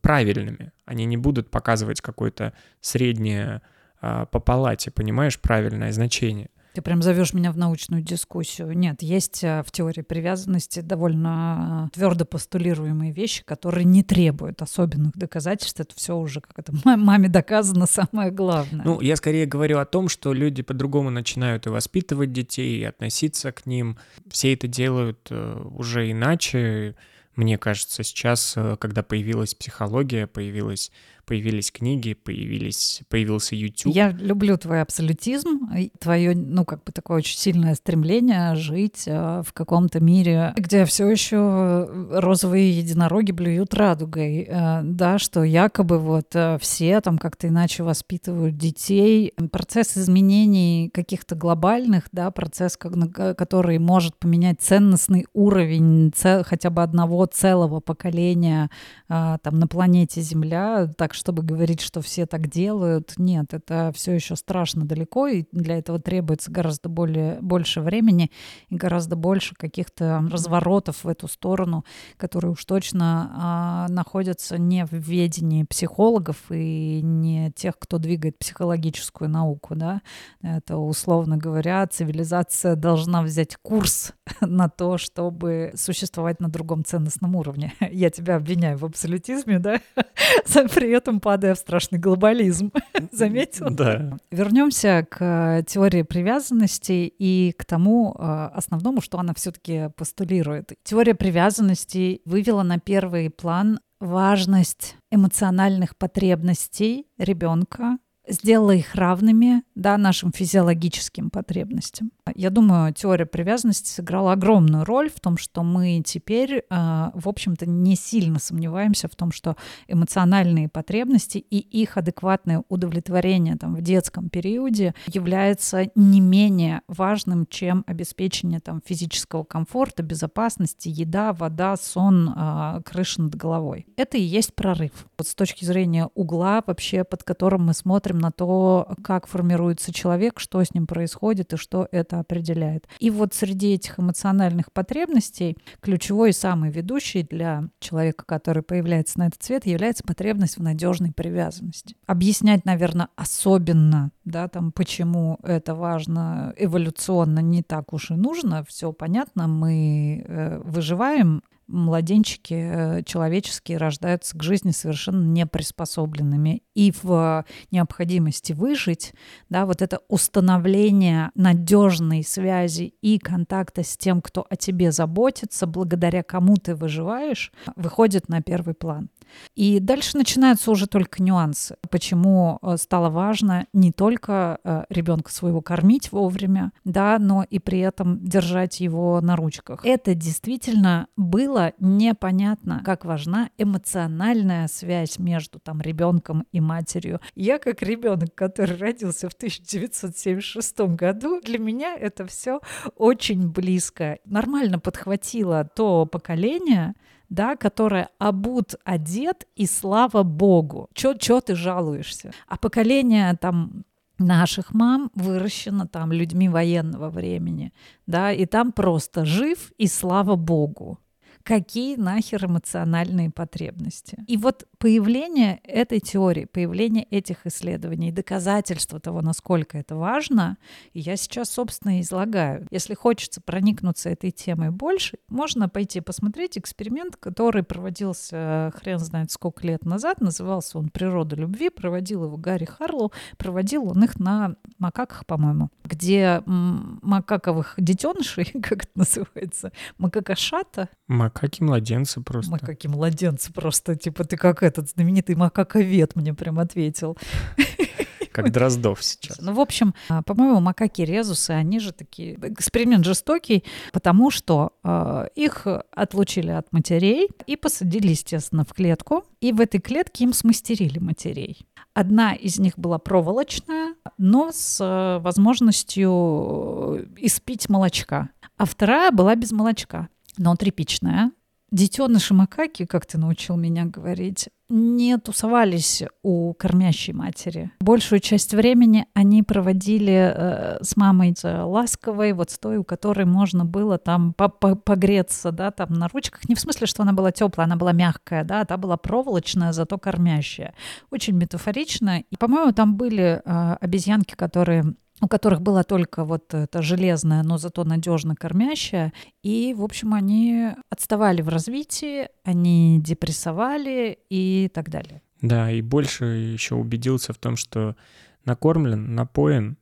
правильными, 0.00 0.72
они 0.86 1.04
не 1.04 1.18
будут 1.18 1.50
показывать 1.50 2.00
какое-то 2.00 2.54
среднее 2.80 3.60
э, 4.00 4.24
по 4.30 4.40
палате, 4.40 4.90
понимаешь, 4.90 5.38
правильное 5.38 5.92
значение. 5.92 6.48
Ты 6.76 6.82
прям 6.82 7.00
зовешь 7.00 7.32
меня 7.32 7.52
в 7.52 7.56
научную 7.56 8.02
дискуссию. 8.02 8.76
Нет, 8.76 9.00
есть 9.00 9.42
э, 9.42 9.62
в 9.66 9.72
теории 9.72 10.02
привязанности 10.02 10.80
довольно 10.80 11.88
э, 11.88 11.94
твердо 11.94 12.26
постулируемые 12.26 13.12
вещи, 13.12 13.42
которые 13.46 13.86
не 13.86 14.02
требуют 14.02 14.60
особенных 14.60 15.16
доказательств. 15.16 15.80
Это 15.80 15.94
все 15.96 16.14
уже 16.14 16.42
как 16.42 16.58
это 16.58 16.74
маме 16.84 17.30
доказано 17.30 17.86
самое 17.90 18.30
главное. 18.30 18.84
Ну, 18.84 19.00
я 19.00 19.16
скорее 19.16 19.46
говорю 19.46 19.78
о 19.78 19.86
том, 19.86 20.10
что 20.10 20.34
люди 20.34 20.62
по-другому 20.62 21.08
начинают 21.08 21.66
и 21.66 21.70
воспитывать 21.70 22.34
детей, 22.34 22.78
и 22.78 22.84
относиться 22.84 23.52
к 23.52 23.64
ним. 23.64 23.96
Все 24.28 24.52
это 24.52 24.68
делают 24.68 25.28
э, 25.30 25.62
уже 25.70 26.10
иначе. 26.10 26.94
Мне 27.36 27.56
кажется, 27.56 28.02
сейчас, 28.02 28.54
когда 28.78 29.02
появилась 29.02 29.54
психология, 29.54 30.26
появилась 30.26 30.92
появились 31.26 31.72
книги, 31.72 32.14
появились, 32.14 33.02
появился 33.08 33.56
YouTube. 33.56 33.94
Я 33.94 34.10
люблю 34.12 34.56
твой 34.56 34.80
абсолютизм, 34.80 35.68
твое, 35.98 36.34
ну, 36.34 36.64
как 36.64 36.84
бы 36.84 36.92
такое 36.92 37.18
очень 37.18 37.36
сильное 37.36 37.74
стремление 37.74 38.54
жить 38.54 39.04
э, 39.06 39.42
в 39.44 39.52
каком-то 39.52 40.00
мире, 40.00 40.54
где 40.56 40.84
все 40.84 41.08
еще 41.08 41.88
розовые 42.12 42.70
единороги 42.70 43.32
блюют 43.32 43.74
радугой, 43.74 44.46
э, 44.48 44.80
да, 44.84 45.18
что 45.18 45.42
якобы 45.42 45.98
вот 45.98 46.28
э, 46.34 46.58
все 46.60 47.00
там 47.00 47.18
как-то 47.18 47.48
иначе 47.48 47.82
воспитывают 47.82 48.56
детей. 48.56 49.32
Процесс 49.50 49.98
изменений 49.98 50.90
каких-то 50.94 51.34
глобальных, 51.34 52.04
да, 52.12 52.30
процесс, 52.30 52.76
который 52.76 53.78
может 53.78 54.16
поменять 54.16 54.60
ценностный 54.60 55.26
уровень 55.34 56.12
хотя 56.44 56.70
бы 56.70 56.82
одного 56.82 57.26
целого 57.26 57.80
поколения 57.80 58.70
там 59.08 59.58
на 59.58 59.66
планете 59.66 60.20
Земля, 60.20 60.88
так 60.96 61.14
чтобы 61.16 61.42
говорить, 61.42 61.80
что 61.80 62.00
все 62.00 62.26
так 62.26 62.48
делают, 62.48 63.14
нет, 63.16 63.54
это 63.54 63.92
все 63.94 64.12
еще 64.12 64.36
страшно 64.36 64.84
далеко, 64.84 65.26
и 65.26 65.44
для 65.52 65.78
этого 65.78 65.98
требуется 65.98 66.50
гораздо 66.50 66.88
более, 66.88 67.38
больше 67.40 67.80
времени 67.80 68.30
и 68.68 68.76
гораздо 68.76 69.16
больше 69.16 69.54
каких-то 69.54 70.22
разворотов 70.30 71.04
в 71.04 71.08
эту 71.08 71.28
сторону, 71.28 71.84
которые 72.16 72.52
уж 72.52 72.64
точно 72.64 73.32
а, 73.34 73.86
находятся 73.88 74.58
не 74.58 74.84
в 74.84 74.92
ведении 74.92 75.64
психологов 75.64 76.36
и 76.50 77.00
не 77.02 77.50
тех, 77.52 77.78
кто 77.78 77.98
двигает 77.98 78.38
психологическую 78.38 79.28
науку, 79.30 79.74
да, 79.74 80.02
это, 80.42 80.76
условно 80.76 81.36
говоря, 81.36 81.86
цивилизация 81.86 82.76
должна 82.76 83.22
взять 83.22 83.56
курс 83.56 84.12
на 84.40 84.68
то, 84.68 84.98
чтобы 84.98 85.72
существовать 85.74 86.40
на 86.40 86.48
другом 86.48 86.84
ценностном 86.84 87.36
уровне. 87.36 87.72
Я 87.90 88.10
тебя 88.10 88.36
обвиняю 88.36 88.76
в 88.76 88.84
абсолютизме, 88.84 89.58
да, 89.58 89.80
при 90.74 90.90
этом 91.06 91.20
падая 91.20 91.54
в 91.54 91.58
страшный 91.58 91.98
глобализм. 91.98 92.72
Заметил? 93.12 93.70
Да. 93.70 94.16
Вернемся 94.32 95.06
к 95.08 95.62
теории 95.66 96.02
привязанности 96.02 97.12
и 97.18 97.54
к 97.56 97.64
тому 97.64 98.16
э, 98.18 98.50
основному, 98.54 99.00
что 99.00 99.18
она 99.18 99.32
все-таки 99.34 99.90
постулирует. 99.96 100.72
Теория 100.82 101.14
привязанности 101.14 102.20
вывела 102.24 102.64
на 102.64 102.80
первый 102.80 103.30
план 103.30 103.78
важность 104.00 104.96
эмоциональных 105.10 105.96
потребностей 105.96 107.06
ребенка 107.18 107.98
сделала 108.28 108.72
их 108.72 108.94
равными 108.94 109.62
да, 109.74 109.96
нашим 109.98 110.32
физиологическим 110.32 111.30
потребностям. 111.30 112.10
Я 112.34 112.50
думаю, 112.50 112.92
теория 112.92 113.26
привязанности 113.26 113.88
сыграла 113.88 114.32
огромную 114.32 114.84
роль 114.84 115.10
в 115.10 115.20
том, 115.20 115.36
что 115.36 115.62
мы 115.62 116.02
теперь, 116.04 116.64
а, 116.70 117.12
в 117.14 117.28
общем-то, 117.28 117.66
не 117.66 117.94
сильно 117.94 118.38
сомневаемся 118.38 119.08
в 119.08 119.14
том, 119.14 119.30
что 119.30 119.56
эмоциональные 119.86 120.68
потребности 120.68 121.38
и 121.38 121.58
их 121.58 121.96
адекватное 121.96 122.64
удовлетворение 122.68 123.56
там, 123.56 123.74
в 123.74 123.82
детском 123.82 124.28
периоде 124.28 124.94
является 125.06 125.90
не 125.94 126.20
менее 126.20 126.82
важным, 126.88 127.46
чем 127.46 127.84
обеспечение 127.86 128.60
там, 128.60 128.82
физического 128.84 129.44
комфорта, 129.44 130.02
безопасности, 130.02 130.88
еда, 130.88 131.32
вода, 131.32 131.76
сон, 131.76 132.32
а, 132.34 132.80
крыша 132.82 133.22
над 133.22 133.34
головой. 133.36 133.86
Это 133.96 134.16
и 134.18 134.22
есть 134.22 134.54
прорыв. 134.54 135.06
Вот 135.16 135.28
с 135.28 135.34
точки 135.34 135.64
зрения 135.64 136.08
угла 136.14 136.62
вообще, 136.66 137.04
под 137.04 137.22
которым 137.22 137.66
мы 137.66 137.74
смотрим 137.74 138.15
смотрим 138.16 138.18
на 138.18 138.30
то, 138.30 138.88
как 139.02 139.26
формируется 139.26 139.92
человек, 139.92 140.40
что 140.40 140.62
с 140.62 140.74
ним 140.74 140.86
происходит 140.86 141.52
и 141.52 141.56
что 141.56 141.88
это 141.92 142.18
определяет. 142.20 142.86
И 142.98 143.10
вот 143.10 143.34
среди 143.34 143.74
этих 143.74 143.98
эмоциональных 143.98 144.72
потребностей 144.72 145.56
ключевой 145.80 146.30
и 146.30 146.32
самый 146.32 146.70
ведущий 146.70 147.22
для 147.22 147.68
человека, 147.78 148.24
который 148.26 148.62
появляется 148.62 149.18
на 149.18 149.28
этот 149.28 149.42
свет, 149.42 149.66
является 149.66 150.02
потребность 150.04 150.58
в 150.58 150.62
надежной 150.62 151.12
привязанности. 151.12 151.96
Объяснять, 152.06 152.64
наверное, 152.64 153.08
особенно, 153.16 154.10
да, 154.24 154.48
там, 154.48 154.72
почему 154.72 155.38
это 155.42 155.74
важно 155.74 156.52
эволюционно 156.56 157.40
не 157.40 157.62
так 157.62 157.92
уж 157.92 158.10
и 158.10 158.14
нужно, 158.14 158.64
все 158.64 158.92
понятно, 158.92 159.46
мы 159.46 160.24
э, 160.26 160.60
выживаем 160.64 161.42
младенчики 161.66 162.54
э, 162.54 163.02
человеческие 163.04 163.78
рождаются 163.78 164.36
к 164.36 164.42
жизни 164.42 164.70
совершенно 164.70 165.24
неприспособленными. 165.24 166.62
И 166.74 166.92
в 167.02 167.44
необходимости 167.70 168.52
выжить, 168.52 169.14
да, 169.48 169.66
вот 169.66 169.82
это 169.82 170.00
установление 170.08 171.30
надежной 171.34 172.22
связи 172.22 172.94
и 173.00 173.18
контакта 173.18 173.82
с 173.82 173.96
тем, 173.96 174.20
кто 174.20 174.46
о 174.48 174.56
тебе 174.56 174.92
заботится, 174.92 175.66
благодаря 175.66 176.22
кому 176.22 176.56
ты 176.56 176.74
выживаешь, 176.74 177.52
выходит 177.76 178.28
на 178.28 178.42
первый 178.42 178.74
план. 178.74 179.10
И 179.54 179.80
дальше 179.80 180.16
начинаются 180.16 180.70
уже 180.70 180.86
только 180.86 181.22
нюансы. 181.22 181.76
Почему 181.90 182.58
э, 182.62 182.76
стало 182.78 183.10
важно 183.10 183.66
не 183.72 183.92
только 183.92 184.58
э, 184.62 184.84
ребенка 184.88 185.32
своего 185.32 185.60
кормить 185.60 186.12
вовремя, 186.12 186.72
да, 186.84 187.18
но 187.18 187.44
и 187.48 187.58
при 187.58 187.80
этом 187.80 188.18
держать 188.24 188.80
его 188.80 189.20
на 189.20 189.36
ручках. 189.36 189.84
Это 189.84 190.14
действительно 190.14 191.08
было 191.16 191.72
непонятно, 191.78 192.82
как 192.84 193.04
важна 193.04 193.50
эмоциональная 193.58 194.68
связь 194.68 195.18
между 195.18 195.58
там 195.58 195.80
ребенком 195.80 196.46
и 196.52 196.60
матерью. 196.60 197.20
Я 197.34 197.58
как 197.58 197.82
ребенок, 197.82 198.34
который 198.34 198.76
родился 198.76 199.28
в 199.28 199.34
1976 199.34 200.80
году, 200.80 201.40
для 201.40 201.58
меня 201.58 201.96
это 201.96 202.26
все 202.26 202.60
очень 202.96 203.48
близко. 203.48 204.18
Нормально 204.24 204.78
подхватило 204.78 205.68
то 205.74 206.06
поколение, 206.06 206.94
да, 207.28 207.56
которая 207.56 208.08
обут, 208.18 208.74
одет, 208.84 209.46
и 209.56 209.66
слава 209.66 210.22
богу. 210.22 210.88
Чё, 210.94 211.14
чё 211.14 211.40
ты 211.40 211.54
жалуешься? 211.54 212.32
А 212.48 212.56
поколение 212.56 213.34
там 213.40 213.84
наших 214.18 214.72
мам 214.74 215.10
выращено 215.14 215.86
там 215.86 216.12
людьми 216.12 216.48
военного 216.48 217.10
времени, 217.10 217.72
да, 218.06 218.32
и 218.32 218.46
там 218.46 218.72
просто 218.72 219.24
жив, 219.24 219.72
и 219.78 219.86
слава 219.88 220.36
богу 220.36 220.98
какие 221.46 221.94
нахер 221.94 222.46
эмоциональные 222.46 223.30
потребности. 223.30 224.18
И 224.26 224.36
вот 224.36 224.66
появление 224.78 225.60
этой 225.62 226.00
теории, 226.00 226.44
появление 226.44 227.04
этих 227.04 227.46
исследований, 227.46 228.10
доказательства 228.10 228.98
того, 228.98 229.22
насколько 229.22 229.78
это 229.78 229.94
важно, 229.94 230.58
я 230.92 231.16
сейчас, 231.16 231.50
собственно, 231.50 232.00
излагаю. 232.00 232.66
Если 232.72 232.94
хочется 232.94 233.40
проникнуться 233.40 234.10
этой 234.10 234.32
темой 234.32 234.70
больше, 234.70 235.18
можно 235.28 235.68
пойти 235.68 236.00
посмотреть 236.00 236.58
эксперимент, 236.58 237.16
который 237.16 237.62
проводился 237.62 238.72
хрен 238.74 238.98
знает 238.98 239.30
сколько 239.30 239.64
лет 239.64 239.84
назад, 239.84 240.20
назывался 240.20 240.78
он 240.78 240.88
«Природа 240.88 241.36
любви», 241.36 241.70
проводил 241.70 242.24
его 242.24 242.36
Гарри 242.36 242.64
Харлоу, 242.64 243.12
проводил 243.38 243.88
он 243.88 244.02
их 244.02 244.18
на 244.18 244.56
макаках, 244.78 245.24
по-моему, 245.26 245.70
где 245.84 246.42
макаковых 246.44 247.74
детенышей, 247.78 248.46
как 248.62 248.82
это 248.82 248.92
называется, 248.96 249.70
макакашата, 249.96 250.88
Макаки-младенцы 251.36 252.20
просто. 252.22 252.52
Макаки-младенцы 252.52 253.52
просто. 253.52 253.96
Типа 253.96 254.24
ты 254.24 254.36
как 254.36 254.62
этот 254.62 254.88
знаменитый 254.90 255.34
макаковед 255.34 256.16
мне 256.16 256.34
прям 256.34 256.58
ответил. 256.58 257.16
Как 258.32 258.52
Дроздов 258.52 259.02
сейчас. 259.02 259.40
Ну, 259.40 259.54
в 259.54 259.60
общем, 259.60 259.94
а, 260.10 260.20
по-моему, 260.22 260.60
макаки 260.60 261.00
резусы, 261.00 261.52
они 261.52 261.80
же 261.80 261.92
такие... 261.92 262.34
Эксперимент 262.34 263.02
жестокий, 263.02 263.64
потому 263.94 264.30
что 264.30 264.74
э, 264.84 265.28
их 265.34 265.66
отлучили 265.90 266.50
от 266.50 266.70
матерей 266.70 267.30
и 267.46 267.56
посадили, 267.56 268.08
естественно, 268.08 268.66
в 268.66 268.74
клетку. 268.74 269.24
И 269.40 269.52
в 269.52 269.60
этой 269.62 269.80
клетке 269.80 270.24
им 270.24 270.34
смастерили 270.34 270.98
матерей. 270.98 271.66
Одна 271.94 272.34
из 272.34 272.58
них 272.58 272.78
была 272.78 272.98
проволочная, 272.98 273.94
но 274.18 274.50
с 274.52 274.84
э, 274.84 275.18
возможностью 275.22 277.08
испить 277.16 277.70
молочка. 277.70 278.28
А 278.58 278.66
вторая 278.66 279.12
была 279.12 279.34
без 279.34 279.50
молочка 279.52 280.10
но 280.38 280.56
тряпичная. 280.56 281.32
Детеныши 281.72 282.32
макаки, 282.32 282.86
как 282.86 283.06
ты 283.06 283.18
научил 283.18 283.56
меня 283.56 283.86
говорить, 283.86 284.48
не 284.68 285.18
тусовались 285.18 286.02
у 286.22 286.54
кормящей 286.54 287.12
матери. 287.12 287.72
Большую 287.80 288.20
часть 288.20 288.54
времени 288.54 289.06
они 289.14 289.42
проводили 289.42 290.32
э, 290.34 290.78
с 290.82 290.96
мамой 290.96 291.34
ласковой, 291.42 292.32
вот 292.32 292.50
с 292.50 292.58
той, 292.58 292.78
у 292.78 292.84
которой 292.84 293.26
можно 293.26 293.64
было 293.64 293.98
там 293.98 294.32
погреться, 294.32 295.50
да, 295.50 295.72
там 295.72 295.92
на 295.94 296.08
ручках. 296.08 296.48
Не 296.48 296.54
в 296.54 296.60
смысле, 296.60 296.86
что 296.86 297.02
она 297.02 297.12
была 297.12 297.32
теплая, 297.32 297.66
она 297.66 297.76
была 297.76 297.92
мягкая, 297.92 298.44
да, 298.44 298.64
та 298.64 298.76
была 298.76 298.96
проволочная, 298.96 299.72
зато 299.72 299.98
кормящая. 299.98 300.72
Очень 301.10 301.36
метафорично. 301.36 302.20
И, 302.20 302.36
по-моему, 302.36 302.72
там 302.72 302.96
были 302.96 303.42
э, 303.44 303.76
обезьянки, 303.80 304.34
которые 304.34 304.94
у 305.20 305.28
которых 305.28 305.62
была 305.62 305.82
только 305.82 306.24
вот 306.24 306.52
эта 306.52 306.82
железная, 306.82 307.42
но 307.42 307.58
зато 307.58 307.84
надежно 307.84 308.34
кормящая. 308.34 309.12
И, 309.42 309.74
в 309.76 309.82
общем, 309.82 310.14
они 310.14 310.70
отставали 310.90 311.42
в 311.42 311.48
развитии, 311.48 312.28
они 312.44 313.00
депрессовали 313.02 314.18
и 314.28 314.70
так 314.72 314.90
далее. 314.90 315.22
Да, 315.40 315.70
и 315.70 315.82
больше 315.82 316.24
еще 316.24 316.74
убедился 316.74 317.32
в 317.32 317.38
том, 317.38 317.56
что 317.56 317.96
накормлен, 318.44 319.14
напоен, 319.14 319.76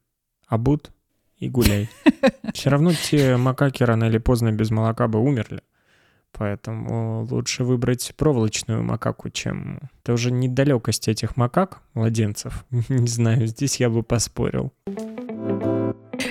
обут 0.47 0.92
и 1.38 1.49
гуляй. 1.49 1.88
Все 2.55 2.70
равно 2.70 2.92
те 2.92 3.37
макаки 3.37 3.83
рано 3.83 4.05
или 4.05 4.18
поздно 4.18 4.53
без 4.53 4.70
молока 4.70 5.09
бы 5.09 5.20
умерли. 5.20 5.62
Поэтому 6.37 7.25
лучше 7.31 7.62
выбрать 7.62 8.12
проволочную 8.16 8.83
макаку, 8.83 9.31
чем... 9.31 9.79
Это 10.03 10.14
уже 10.14 10.33
недалекость 10.33 11.07
этих 11.07 11.37
макак, 11.37 11.83
младенцев. 11.94 12.64
Не 12.88 13.07
знаю, 13.07 13.47
здесь 13.47 13.79
я 13.79 13.88
бы 13.88 14.03
поспорил. 14.03 14.73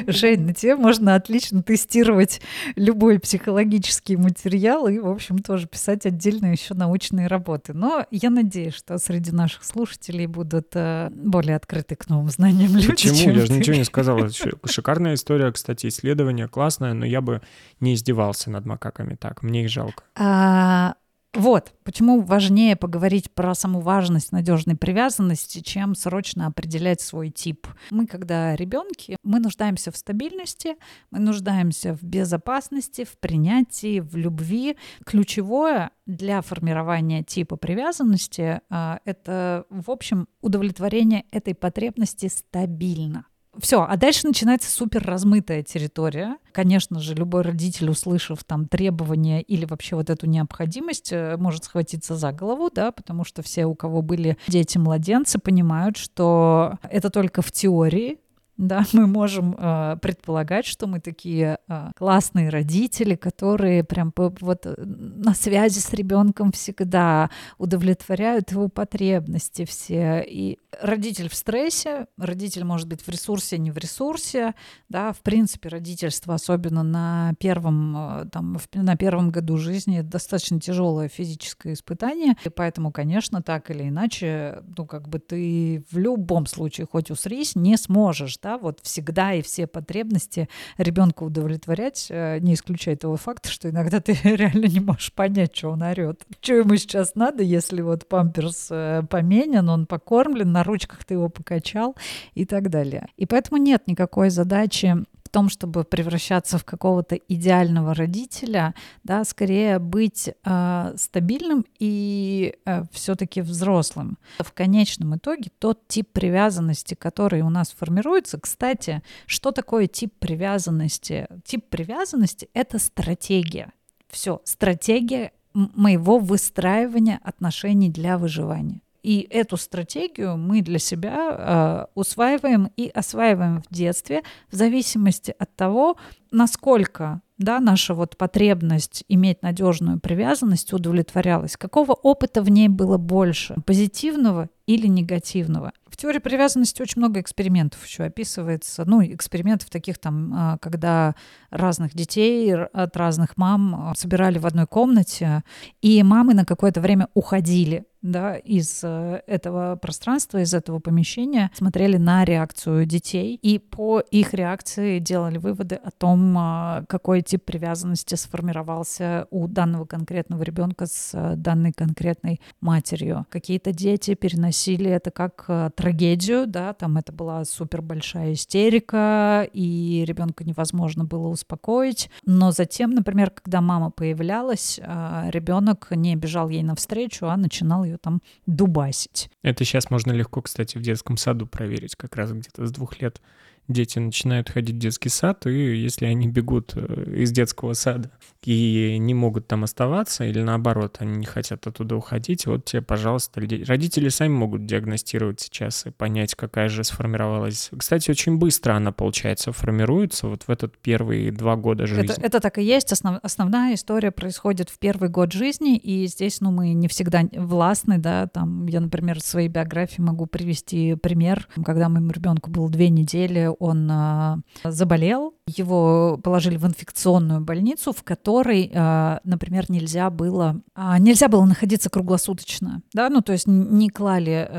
Жень, 0.08 0.42
на 0.42 0.54
тебе 0.54 0.76
можно 0.76 1.16
отлично 1.16 1.64
тестировать 1.64 2.42
любой 2.76 3.20
психологический 3.20 4.18
материал 4.18 4.88
и, 4.88 5.00
в 5.00 5.08
общем, 5.08 5.40
тоже 5.40 5.68
писать 5.68 6.06
отдельно 6.06 6.52
еще 6.52 6.74
научные 6.74 7.28
работы. 7.28 7.74
Но 7.74 8.06
я 8.12 8.30
надеюсь, 8.30 8.74
что 8.74 8.98
среди 8.98 9.32
наших 9.32 9.64
слушателей 9.64 10.26
будут 10.26 10.70
э, 10.74 11.10
более 11.12 11.56
открыты 11.56 11.96
к 11.96 12.10
новым 12.10 12.30
знаниям 12.30 12.76
люди. 12.76 12.88
Почему? 12.88 13.34
Я 13.34 13.46
же 13.46 13.54
ничего 13.54 13.76
не 13.76 13.84
сказала. 13.84 14.30
Шикарная 14.66 15.16
история, 15.16 15.52
кстати, 15.52 15.88
исследование 15.88 16.48
классное, 16.48 16.94
но 16.94 17.06
я 17.06 17.22
бы 17.22 17.42
не 17.80 17.94
издевался 17.94 18.50
над 18.52 18.66
макаками 18.66 19.16
так. 19.16 19.44
Мне 19.44 19.64
их 19.64 19.70
жалко. 19.70 20.04
А, 20.16 20.96
вот, 21.34 21.74
почему 21.84 22.22
важнее 22.22 22.76
поговорить 22.76 23.32
про 23.32 23.56
саму 23.56 23.80
важность 23.80 24.32
надежной 24.32 24.76
привязанности, 24.76 25.62
чем 25.62 25.96
срочно 25.96 26.46
определять 26.46 27.02
свой 27.02 27.32
тип. 27.32 27.66
Мы, 27.90 28.06
когда 28.06 28.56
ребенки, 28.56 29.18
мы 29.24 29.40
нуждаемся 29.40 29.92
в 29.92 29.98
стабильности, 29.98 30.76
мы 31.10 31.20
нуждаемся 31.20 31.96
в 31.96 32.04
безопасности, 32.04 33.04
в 33.04 33.18
принятии, 33.18 34.00
в 34.00 34.16
любви. 34.16 34.78
Ключевое 35.06 35.90
для 36.06 36.42
формирования 36.42 37.24
типа 37.24 37.56
привязанности 37.56 38.62
а,— 38.70 39.00
это, 39.06 39.66
в 39.72 39.90
общем, 39.90 40.28
удовлетворение 40.42 41.26
этой 41.32 41.56
потребности 41.56 42.28
стабильно. 42.28 43.26
Все, 43.60 43.86
а 43.88 43.98
дальше 43.98 44.26
начинается 44.28 44.72
супер 44.72 45.04
размытая 45.06 45.62
территория. 45.62 46.38
Конечно 46.52 47.00
же, 47.00 47.14
любой 47.14 47.44
родитель, 47.44 47.90
услышав 47.90 48.44
там 48.44 48.68
требования 48.68 49.42
или 49.42 49.66
вообще 49.66 49.96
вот 49.96 50.10
эту 50.10 50.26
необходимость, 50.26 51.12
э, 51.12 51.38
может 51.38 51.66
схватиться 51.66 52.16
за 52.16 52.32
голову, 52.32 52.72
да, 52.74 52.92
потому 52.92 53.24
что 53.24 53.44
все, 53.44 53.66
у 53.66 53.76
кого 53.76 54.02
были 54.02 54.38
дети-младенцы, 54.48 55.38
понимают, 55.38 55.98
что 55.98 56.78
это 56.84 57.12
только 57.12 57.42
в 57.42 57.52
теории, 57.52 58.20
да, 58.58 58.86
мы 58.94 59.08
можем 59.08 59.56
э, 59.58 59.98
предполагать, 60.02 60.66
что 60.66 60.88
мы 60.88 61.00
такие 61.00 61.58
э, 61.68 61.92
классные 61.96 62.50
родители, 62.50 63.16
которые 63.16 63.84
прям 63.84 64.14
вот 64.16 64.66
э, 64.66 64.76
на 64.78 65.34
связи 65.34 65.80
с 65.80 65.92
ребенком 65.94 66.52
всегда 66.52 67.30
удовлетворяют 67.58 68.52
его 68.52 68.70
потребности 68.70 69.66
все. 69.66 70.24
И 70.28 70.60
родитель 70.82 71.30
в 71.30 71.36
стрессе, 71.36 72.08
родитель 72.18 72.64
может 72.64 72.88
быть 72.88 73.02
в 73.02 73.10
ресурсе, 73.10 73.58
не 73.58 73.72
в 73.72 73.78
ресурсе, 73.78 74.54
да, 74.90 75.14
в 75.14 75.22
принципе 75.22 75.70
родительство, 75.70 76.36
особенно 76.36 76.84
на 76.84 77.34
первом, 77.40 77.96
э, 77.98 78.26
там, 78.32 78.58
на 78.74 78.96
первом 78.96 79.32
году 79.32 79.58
жизни, 79.58 80.02
достаточно 80.02 80.60
тяжелое 80.60 81.08
физическое 81.08 81.74
испытание, 81.74 82.36
и 82.46 82.50
поэтому, 82.50 82.92
конечно, 82.92 83.42
так 83.42 83.72
или 83.72 83.90
иначе, 83.90 84.64
ну, 84.78 84.86
как 84.86 85.10
бы 85.10 85.18
ты 85.18 85.84
в 85.90 85.98
любом 85.98 86.46
случае, 86.46 86.88
хоть 86.90 87.10
усрись, 87.10 87.56
не 87.56 87.78
сможешь 87.78 88.38
да, 88.44 88.58
вот 88.58 88.80
всегда 88.84 89.34
и 89.34 89.42
все 89.42 89.66
потребности 89.66 90.50
ребенка 90.78 91.24
удовлетворять, 91.24 92.08
э, 92.10 92.40
не 92.40 92.54
исключая 92.54 92.96
того 92.96 93.16
факта, 93.16 93.50
что 93.50 93.70
иногда 93.70 94.02
ты 94.02 94.14
реально 94.24 94.66
не 94.66 94.82
можешь 94.82 95.14
понять, 95.14 95.56
что 95.56 95.70
он 95.70 95.82
орет. 95.82 96.26
Что 96.42 96.56
ему 96.56 96.76
сейчас 96.76 97.16
надо, 97.16 97.42
если 97.42 97.82
вот 97.82 98.08
памперс 98.08 98.68
э, 98.70 99.04
поменен, 99.10 99.70
он 99.70 99.86
покормлен, 99.86 100.52
на 100.52 100.64
ручках 100.64 101.06
ты 101.06 101.16
его 101.16 101.30
покачал 101.30 101.96
и 102.36 102.46
так 102.46 102.70
далее. 102.70 103.08
И 103.16 103.26
поэтому 103.26 103.58
нет 103.58 103.88
никакой 103.88 104.30
задачи 104.30 105.06
том, 105.34 105.50
чтобы 105.50 105.84
превращаться 105.84 106.60
в 106.60 106.64
какого-то 106.64 107.16
идеального 107.16 107.96
родителя, 107.96 108.76
да, 109.04 109.24
скорее 109.24 109.80
быть 109.80 110.30
э, 110.30 110.94
стабильным 110.96 111.66
и 111.80 112.56
э, 112.66 112.84
все-таки 112.92 113.42
взрослым. 113.42 114.20
В 114.38 114.52
конечном 114.54 115.16
итоге 115.16 115.50
тот 115.58 115.88
тип 115.88 116.10
привязанности, 116.14 116.94
который 116.94 117.42
у 117.42 117.50
нас 117.50 117.72
формируется, 117.72 118.40
кстати, 118.40 119.02
что 119.26 119.52
такое 119.52 119.88
тип 119.88 120.14
привязанности? 120.20 121.28
Тип 121.44 121.68
привязанности— 121.68 122.50
это 122.54 122.78
стратегия. 122.78 123.74
Все, 124.10 124.40
стратегия 124.44 125.32
моего 125.56 126.20
выстраивания 126.20 127.20
отношений 127.24 127.90
для 127.90 128.20
выживания. 128.20 128.83
И 129.04 129.28
эту 129.30 129.58
стратегию 129.58 130.38
мы 130.38 130.62
для 130.62 130.80
себя 130.80 131.36
э, 131.38 131.86
усваиваем 131.94 132.72
и 132.78 132.88
осваиваем 132.88 133.62
в 133.62 133.74
детстве 133.74 134.24
в 134.50 134.56
зависимости 134.56 135.36
от 135.38 135.54
того, 135.56 135.98
насколько 136.32 137.22
да, 137.38 137.60
наша 137.60 137.94
вот 137.94 138.16
потребность 138.16 139.04
иметь 139.10 139.42
надежную 139.42 140.00
привязанность 140.00 140.72
удовлетворялась, 140.72 141.58
какого 141.58 141.92
опыта 141.92 142.42
в 142.42 142.50
ней 142.50 142.70
было 142.70 142.98
больше, 142.98 143.56
позитивного 143.66 144.50
или 144.66 144.88
негативного. 144.88 145.74
В 145.88 145.98
теории 145.98 146.20
привязанности 146.20 146.82
очень 146.82 147.00
много 147.02 147.20
экспериментов 147.20 147.86
еще 147.86 148.04
описывается. 148.04 148.84
Ну, 148.86 149.04
экспериментов 149.04 149.70
таких 149.70 149.98
там, 149.98 150.34
а, 150.34 150.58
когда 150.60 151.16
разных 151.50 151.94
детей 151.94 152.56
от 152.56 152.96
разных 152.96 153.36
мам 153.36 153.76
а, 153.76 153.96
собирали 153.96 154.38
в 154.38 154.46
одной 154.46 154.66
комнате, 154.66 155.44
и 155.82 156.02
мамы 156.04 156.34
на 156.34 156.46
какое-то 156.46 156.82
время 156.82 157.10
уходили 157.14 157.86
да, 158.04 158.36
из 158.36 158.82
э, 158.84 159.22
этого 159.26 159.78
пространства, 159.78 160.40
из 160.40 160.54
этого 160.54 160.80
помещения, 160.80 161.50
смотрели 161.56 161.98
на 161.98 162.26
реакцию 162.26 162.86
детей 162.86 163.40
и 163.42 163.58
по 163.58 164.00
их 164.00 164.34
реакции 164.34 165.00
делали 165.00 165.38
выводы 165.38 165.76
о 165.76 165.90
том, 165.90 166.36
а, 166.38 166.84
какой 166.88 167.22
тип 167.22 167.46
привязанности 167.46 168.16
сформировался 168.16 169.28
у 169.32 169.48
данного 169.48 169.86
конкретного 169.86 170.44
ребенка 170.44 170.86
с 170.86 171.12
э, 171.14 171.36
данной 171.38 171.72
конкретной 171.72 172.42
матерью. 172.60 173.26
Какие-то 173.30 173.72
дети 173.72 174.16
переносили 174.16 174.90
это 174.90 175.10
как 175.10 175.46
э, 175.48 175.70
трагедию, 175.76 176.46
да, 176.46 176.74
там 176.74 176.98
это 176.98 177.14
была 177.14 177.46
супер 177.46 177.82
большая 177.82 178.34
истерика, 178.34 179.48
и 179.54 180.04
ребенка 180.06 180.44
невозможно 180.44 181.06
было 181.06 181.30
успокоить. 181.30 182.10
Но 182.26 182.52
затем, 182.52 182.92
например, 182.92 183.30
когда 183.30 183.62
мама 183.62 183.92
появлялась, 183.92 184.80
а, 184.84 185.28
ребенок 185.30 185.88
не 185.92 186.16
бежал 186.18 186.50
ей 186.50 186.64
навстречу, 186.64 187.28
а 187.28 187.38
начинал 187.38 187.86
ее 187.86 187.93
там 187.98 188.22
дубасить. 188.46 189.30
Это 189.42 189.66
сейчас 189.66 189.90
можно 189.90 190.12
легко, 190.12 190.42
кстати, 190.42 190.78
в 190.78 190.82
детском 190.82 191.18
саду 191.18 191.48
проверить, 191.48 191.96
как 191.96 192.16
раз 192.16 192.32
где-то 192.32 192.66
с 192.66 192.72
двух 192.72 193.02
лет 193.02 193.22
дети 193.68 194.00
начинают 194.00 194.50
ходить 194.50 194.76
в 194.76 194.80
детский 194.80 195.10
сад, 195.10 195.46
и 195.48 195.76
если 195.76 196.06
они 196.06 196.28
бегут 196.28 196.74
э, 196.76 197.14
из 197.16 197.32
детского 197.32 197.74
сада 197.74 198.12
и 198.44 198.98
не 199.00 199.14
могут 199.14 199.48
там 199.48 199.64
оставаться, 199.64 200.26
или 200.26 200.42
наоборот, 200.42 200.98
они 201.00 201.18
не 201.18 201.26
хотят 201.26 201.66
оттуда 201.66 201.96
уходить, 201.96 202.46
вот 202.46 202.66
тебе, 202.66 202.82
пожалуйста, 202.82 203.40
родители 203.40 204.10
сами 204.10 204.34
могут 204.34 204.66
диагностировать 204.66 205.40
сейчас 205.40 205.86
и 205.86 205.92
понять, 205.92 206.36
какая 206.36 206.68
же 206.68 206.84
сформировалась. 206.84 207.72
Кстати, 207.78 208.12
очень 208.12 208.38
быстро 208.38 208.74
она, 208.74 208.92
получается, 208.92 209.54
формируется 209.54 210.28
вот 210.28 210.44
в 210.44 210.50
этот 210.50 210.78
первые 210.78 211.32
два 211.32 211.56
года 211.56 211.88
жизни. 211.88 212.12
Это, 212.12 212.22
это 212.22 212.40
так 212.42 212.58
и 212.58 212.64
есть. 212.64 212.92
Основ, 212.92 213.20
основная 213.24 213.76
история 213.76 214.12
происходит 214.12 214.70
в 214.70 214.78
первый 214.78 215.10
год 215.10 215.32
жизни, 215.32 215.78
и 215.78 216.06
здесь, 216.08 216.42
ну, 216.42 216.52
мы 216.52 216.74
не 216.74 216.88
всегда 216.90 217.24
властны, 217.34 217.98
да, 217.98 218.28
там, 218.28 218.68
я, 218.68 218.82
например, 218.82 219.20
в 219.20 219.26
своей 219.26 219.48
биографии 219.48 220.02
могу 220.02 220.26
привести 220.26 220.96
пример, 220.96 221.48
когда 221.64 221.88
моему 221.88 222.12
ребенку 222.12 222.52
было 222.52 222.70
две 222.70 222.90
недели, 222.90 223.53
он 223.60 223.90
а, 223.92 224.40
заболел, 224.64 225.34
его 225.48 226.20
положили 226.24 226.58
в 226.58 226.66
инфекционную 226.66 227.42
больницу, 227.42 227.92
в 227.92 228.04
которой, 228.04 228.72
а, 228.74 229.20
например, 229.24 229.66
нельзя 229.70 230.10
было, 230.10 230.62
а, 230.76 230.98
нельзя 231.00 231.28
было 231.28 231.46
находиться 231.46 231.90
круглосуточно, 231.90 232.82
да, 232.94 233.10
ну 233.10 233.22
то 233.22 233.34
есть 233.34 233.48
не 233.48 233.90
клали 233.90 234.50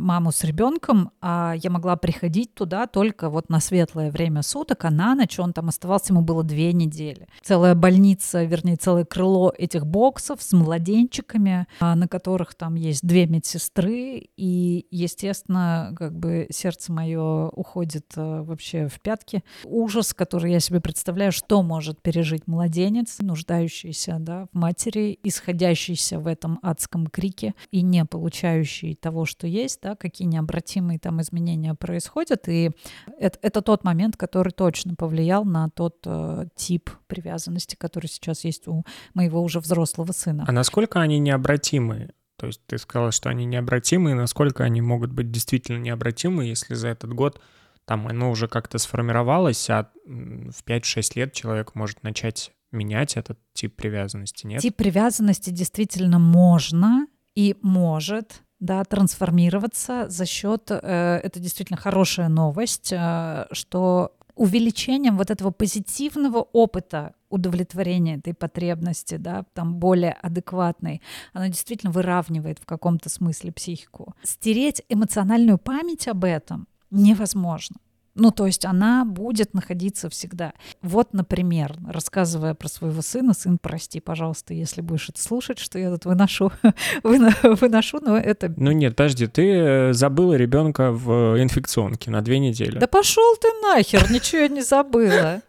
маму 0.00 0.32
с 0.32 0.44
ребенком, 0.44 1.10
а 1.20 1.54
я 1.62 1.70
могла 1.70 1.96
приходить 1.96 2.54
туда 2.54 2.86
только 2.86 3.30
вот 3.30 3.48
на 3.48 3.60
светлое 3.60 4.10
время 4.10 4.42
суток, 4.42 4.84
а 4.84 4.90
на 4.90 5.14
ночь 5.14 5.38
он 5.38 5.52
там 5.52 5.68
оставался, 5.68 6.12
ему 6.12 6.22
было 6.22 6.42
две 6.42 6.72
недели. 6.72 7.28
Целая 7.42 7.74
больница, 7.74 8.44
вернее, 8.44 8.76
целое 8.76 9.04
крыло 9.04 9.52
этих 9.56 9.86
боксов 9.86 10.42
с 10.42 10.52
младенчиками, 10.52 11.66
на 11.80 12.08
которых 12.08 12.54
там 12.54 12.74
есть 12.74 13.06
две 13.06 13.26
медсестры, 13.26 14.28
и, 14.36 14.86
естественно, 14.90 15.94
как 15.96 16.18
бы 16.18 16.46
сердце 16.50 16.92
мое 16.92 17.48
уходит 17.48 18.12
вообще 18.22 18.88
в 18.88 19.00
пятки. 19.00 19.44
Ужас 19.64 20.14
который 20.14 20.52
я 20.52 20.60
себе 20.60 20.80
представляю, 20.80 21.32
что 21.32 21.62
может 21.62 22.00
пережить 22.00 22.46
младенец, 22.46 23.18
нуждающийся 23.18 24.16
да, 24.18 24.46
в 24.52 24.56
матери, 24.56 25.18
исходящийся 25.22 26.18
в 26.18 26.26
этом 26.26 26.58
адском 26.62 27.06
крике 27.06 27.54
и 27.70 27.82
не 27.82 28.04
получающий 28.04 28.94
того, 28.94 29.24
что 29.24 29.46
есть, 29.46 29.80
да, 29.82 29.96
какие 29.96 30.28
необратимые 30.28 30.98
там 30.98 31.20
изменения 31.20 31.74
происходят. 31.74 32.48
И 32.48 32.70
это, 33.18 33.38
это 33.42 33.62
тот 33.62 33.84
момент, 33.84 34.16
который 34.16 34.52
точно 34.52 34.94
повлиял 34.94 35.44
на 35.44 35.68
тот 35.70 35.96
э, 36.06 36.46
тип 36.54 36.90
привязанности, 37.06 37.76
который 37.76 38.06
сейчас 38.06 38.44
есть 38.44 38.68
у 38.68 38.84
моего 39.14 39.42
уже 39.42 39.60
взрослого 39.60 40.12
сына. 40.12 40.44
А 40.46 40.52
насколько 40.52 41.00
они 41.00 41.18
необратимые? 41.18 42.10
То 42.36 42.46
есть 42.46 42.60
ты 42.66 42.78
сказала, 42.78 43.12
что 43.12 43.28
они 43.28 43.44
необратимые, 43.44 44.16
насколько 44.16 44.64
они 44.64 44.80
могут 44.80 45.12
быть 45.12 45.30
действительно 45.30 45.78
необратимы, 45.78 46.44
если 46.44 46.74
за 46.74 46.88
этот 46.88 47.12
год 47.12 47.40
там 47.84 48.06
оно 48.06 48.30
уже 48.30 48.48
как-то 48.48 48.78
сформировалось, 48.78 49.68
а 49.70 49.90
в 50.04 50.64
5-6 50.64 51.12
лет 51.16 51.32
человек 51.32 51.74
может 51.74 52.02
начать 52.02 52.52
менять 52.70 53.16
этот 53.16 53.38
тип 53.52 53.76
привязанности, 53.76 54.46
нет? 54.46 54.62
Тип 54.62 54.76
привязанности 54.76 55.50
действительно 55.50 56.18
можно 56.18 57.06
и 57.34 57.56
может 57.62 58.42
да, 58.60 58.84
трансформироваться 58.84 60.08
за 60.08 60.24
счет, 60.24 60.70
э, 60.70 61.20
это 61.22 61.40
действительно 61.40 61.76
хорошая 61.76 62.28
новость, 62.28 62.92
э, 62.92 63.46
что 63.50 64.12
увеличением 64.34 65.18
вот 65.18 65.30
этого 65.30 65.50
позитивного 65.50 66.38
опыта 66.38 67.14
удовлетворения 67.28 68.16
этой 68.16 68.34
потребности, 68.34 69.16
да, 69.16 69.44
там 69.52 69.74
более 69.74 70.12
адекватной, 70.12 71.02
оно 71.32 71.46
действительно 71.46 71.92
выравнивает 71.92 72.58
в 72.58 72.64
каком-то 72.64 73.08
смысле 73.08 73.52
психику. 73.52 74.14
Стереть 74.22 74.82
эмоциональную 74.88 75.58
память 75.58 76.08
об 76.08 76.24
этом 76.24 76.68
невозможно. 76.92 77.76
Ну, 78.14 78.30
то 78.30 78.46
есть 78.46 78.66
она 78.66 79.06
будет 79.06 79.54
находиться 79.54 80.10
всегда. 80.10 80.52
Вот, 80.82 81.14
например, 81.14 81.74
рассказывая 81.88 82.52
про 82.54 82.68
своего 82.68 83.00
сына, 83.00 83.32
сын, 83.32 83.58
прости, 83.58 84.00
пожалуйста, 84.00 84.52
если 84.52 84.82
будешь 84.82 85.08
это 85.08 85.20
слушать, 85.22 85.58
что 85.58 85.78
я 85.78 85.90
тут 85.90 86.04
выношу, 86.04 86.52
выношу, 87.02 88.00
но 88.02 88.18
это... 88.18 88.52
Ну 88.56 88.72
нет, 88.72 88.96
подожди, 88.96 89.26
ты 89.26 89.48
э, 89.50 89.92
забыла 89.94 90.34
ребенка 90.34 90.92
в 90.92 91.42
инфекционке 91.42 92.10
на 92.10 92.20
две 92.20 92.38
недели. 92.38 92.78
Да 92.78 92.86
пошел 92.86 93.36
ты 93.40 93.48
нахер, 93.62 94.10
ничего 94.12 94.42
я 94.42 94.48
не 94.48 94.62
забыла. 94.62 95.40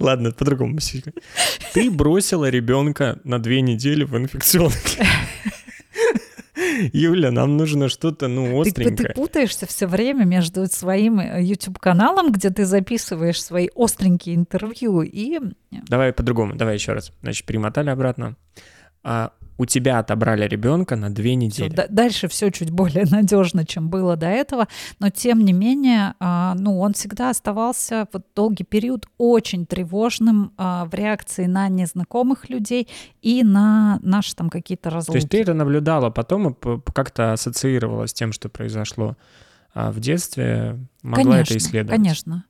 Ладно, 0.00 0.32
по-другому. 0.32 0.78
Ты 1.74 1.90
бросила 1.92 2.48
ребенка 2.50 3.20
на 3.22 3.38
две 3.38 3.60
недели 3.60 4.02
в 4.02 4.16
инфекционке. 4.16 5.06
Юля, 6.92 7.30
нам 7.30 7.56
нужно 7.56 7.88
что-то, 7.88 8.28
ну, 8.28 8.60
остренькое. 8.60 8.96
Ты, 8.96 9.04
ты 9.04 9.14
путаешься 9.14 9.66
все 9.66 9.86
время 9.86 10.24
между 10.24 10.66
своим 10.66 11.20
э, 11.20 11.42
YouTube-каналом, 11.42 12.32
где 12.32 12.50
ты 12.50 12.64
записываешь 12.64 13.42
свои 13.42 13.68
остренькие 13.74 14.36
интервью, 14.36 15.02
и... 15.02 15.38
Давай 15.70 16.12
по-другому, 16.12 16.54
давай 16.54 16.74
еще 16.74 16.92
раз. 16.92 17.12
Значит, 17.22 17.46
перемотали 17.46 17.90
обратно. 17.90 18.36
А 19.02 19.32
у 19.60 19.66
тебя 19.66 19.98
отобрали 19.98 20.48
ребенка 20.48 20.96
на 20.96 21.14
две 21.14 21.34
недели. 21.34 21.68
Все, 21.68 21.86
дальше 21.90 22.28
все 22.28 22.48
чуть 22.50 22.70
более 22.70 23.04
надежно, 23.10 23.66
чем 23.66 23.90
было 23.90 24.16
до 24.16 24.26
этого, 24.26 24.68
но 25.00 25.10
тем 25.10 25.44
не 25.44 25.52
менее, 25.52 26.14
а, 26.18 26.54
ну, 26.54 26.80
он 26.80 26.94
всегда 26.94 27.28
оставался 27.28 28.08
вот 28.10 28.24
долгий 28.34 28.64
период 28.64 29.06
очень 29.18 29.66
тревожным 29.66 30.54
а, 30.56 30.86
в 30.86 30.94
реакции 30.94 31.44
на 31.44 31.68
незнакомых 31.68 32.48
людей 32.48 32.88
и 33.20 33.44
на 33.44 33.98
наши 34.00 34.34
там 34.34 34.48
какие-то 34.48 34.88
разлуки. 34.88 35.12
То 35.12 35.18
есть 35.18 35.28
ты 35.28 35.42
это 35.42 35.52
наблюдала 35.52 36.08
потом 36.08 36.52
и 36.52 36.80
как-то 36.94 37.34
ассоциировала 37.34 38.06
с 38.06 38.14
тем, 38.14 38.32
что 38.32 38.48
произошло 38.48 39.18
а, 39.74 39.92
в 39.92 40.00
детстве, 40.00 40.78
могла 41.02 41.34
конечно, 41.34 41.52
это 41.52 41.58
исследовать? 41.58 41.96
Конечно, 42.00 42.44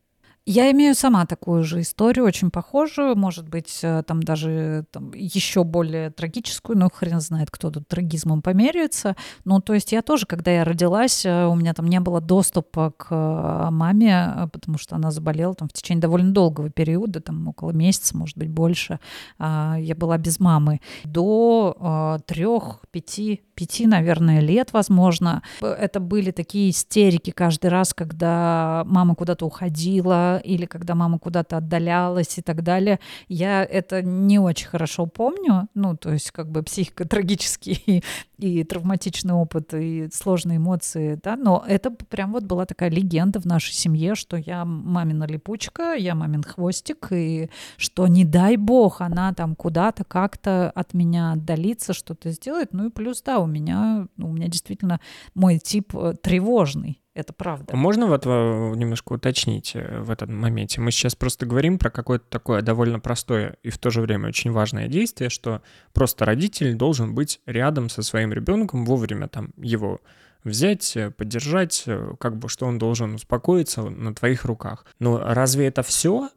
я 0.50 0.68
имею 0.72 0.96
сама 0.96 1.26
такую 1.26 1.62
же 1.62 1.80
историю, 1.80 2.26
очень 2.26 2.50
похожую, 2.50 3.14
может 3.14 3.48
быть, 3.48 3.78
э, 3.82 4.02
там 4.04 4.20
даже 4.20 4.84
там, 4.90 5.12
еще 5.14 5.62
более 5.62 6.10
трагическую, 6.10 6.76
но 6.76 6.90
хрен 6.90 7.20
знает, 7.20 7.52
кто 7.52 7.70
тут 7.70 7.86
трагизмом 7.86 8.42
померяется. 8.42 9.14
Ну, 9.44 9.60
то 9.60 9.74
есть 9.74 9.92
я 9.92 10.02
тоже, 10.02 10.26
когда 10.26 10.50
я 10.50 10.64
родилась, 10.64 11.24
э, 11.24 11.46
у 11.46 11.54
меня 11.54 11.72
там 11.72 11.86
не 11.86 12.00
было 12.00 12.20
доступа 12.20 12.92
к 12.96 13.06
э, 13.10 13.70
маме, 13.70 14.48
потому 14.52 14.76
что 14.76 14.96
она 14.96 15.12
заболела 15.12 15.54
там 15.54 15.68
в 15.68 15.72
течение 15.72 16.02
довольно 16.02 16.32
долгого 16.32 16.68
периода, 16.68 17.20
там 17.20 17.46
около 17.46 17.70
месяца, 17.70 18.16
может 18.16 18.36
быть, 18.36 18.50
больше. 18.50 18.98
А, 19.38 19.76
я 19.78 19.94
была 19.94 20.18
без 20.18 20.40
мамы. 20.40 20.80
До 21.04 22.20
трех, 22.26 22.80
пяти, 22.90 23.42
пяти, 23.54 23.86
наверное, 23.86 24.40
лет, 24.40 24.72
возможно. 24.72 25.42
Это 25.60 26.00
были 26.00 26.32
такие 26.32 26.70
истерики 26.70 27.30
каждый 27.30 27.70
раз, 27.70 27.94
когда 27.94 28.82
мама 28.86 29.14
куда-то 29.14 29.46
уходила, 29.46 30.39
или 30.40 30.66
когда 30.66 30.94
мама 30.94 31.18
куда-то 31.18 31.58
отдалялась 31.58 32.38
и 32.38 32.42
так 32.42 32.62
далее. 32.62 33.00
Я 33.28 33.64
это 33.64 34.02
не 34.02 34.38
очень 34.38 34.68
хорошо 34.68 35.06
помню, 35.06 35.68
ну, 35.74 35.96
то 35.96 36.12
есть 36.12 36.30
как 36.30 36.50
бы 36.50 36.62
психика 36.62 37.04
трагический 37.08 38.04
и, 38.38 38.64
травматичный 38.64 39.34
опыт, 39.34 39.74
и 39.74 40.08
сложные 40.12 40.56
эмоции, 40.56 41.18
да, 41.22 41.36
но 41.36 41.62
это 41.66 41.90
прям 41.90 42.32
вот 42.32 42.44
была 42.44 42.66
такая 42.66 42.90
легенда 42.90 43.40
в 43.40 43.44
нашей 43.44 43.72
семье, 43.72 44.14
что 44.14 44.36
я 44.36 44.64
мамина 44.64 45.24
липучка, 45.24 45.94
я 45.94 46.14
мамин 46.14 46.42
хвостик, 46.42 47.08
и 47.12 47.50
что 47.76 48.06
не 48.06 48.24
дай 48.24 48.56
бог 48.56 49.00
она 49.00 49.34
там 49.34 49.54
куда-то 49.54 50.04
как-то 50.04 50.70
от 50.70 50.94
меня 50.94 51.32
отдалится, 51.32 51.92
что-то 51.92 52.30
сделает, 52.30 52.72
ну 52.72 52.86
и 52.86 52.90
плюс, 52.90 53.22
да, 53.22 53.38
у 53.40 53.46
меня, 53.46 54.08
у 54.18 54.28
меня 54.28 54.48
действительно 54.48 55.00
мой 55.34 55.58
тип 55.58 55.94
э, 55.94 56.14
тревожный, 56.20 57.00
это 57.20 57.32
правда. 57.32 57.76
Можно 57.76 58.06
вот 58.06 58.26
э, 58.26 58.28
немножко 58.76 59.14
уточнить 59.14 59.72
э, 59.74 60.00
в 60.00 60.10
этом 60.10 60.36
моменте? 60.36 60.80
Мы 60.80 60.90
сейчас 60.90 61.14
просто 61.14 61.46
говорим 61.46 61.78
про 61.78 61.90
какое-то 61.90 62.24
такое 62.28 62.62
довольно 62.62 63.00
простое 63.00 63.56
и 63.62 63.70
в 63.70 63.78
то 63.78 63.90
же 63.90 64.00
время 64.00 64.28
очень 64.28 64.50
важное 64.50 64.88
действие, 64.88 65.30
что 65.30 65.62
просто 65.92 66.24
родитель 66.24 66.74
должен 66.74 67.14
быть 67.14 67.40
рядом 67.46 67.88
со 67.88 68.02
своим 68.02 68.32
ребенком, 68.32 68.84
вовремя 68.84 69.28
там 69.28 69.50
его 69.56 70.00
взять, 70.44 70.96
э, 70.96 71.10
поддержать, 71.10 71.84
как 72.18 72.36
бы 72.36 72.48
что 72.48 72.66
он 72.66 72.78
должен 72.78 73.14
успокоиться 73.14 73.82
на 73.82 74.14
твоих 74.14 74.44
руках. 74.44 74.86
Но 74.98 75.18
разве 75.18 75.66
это 75.66 75.82
все? 75.82 76.30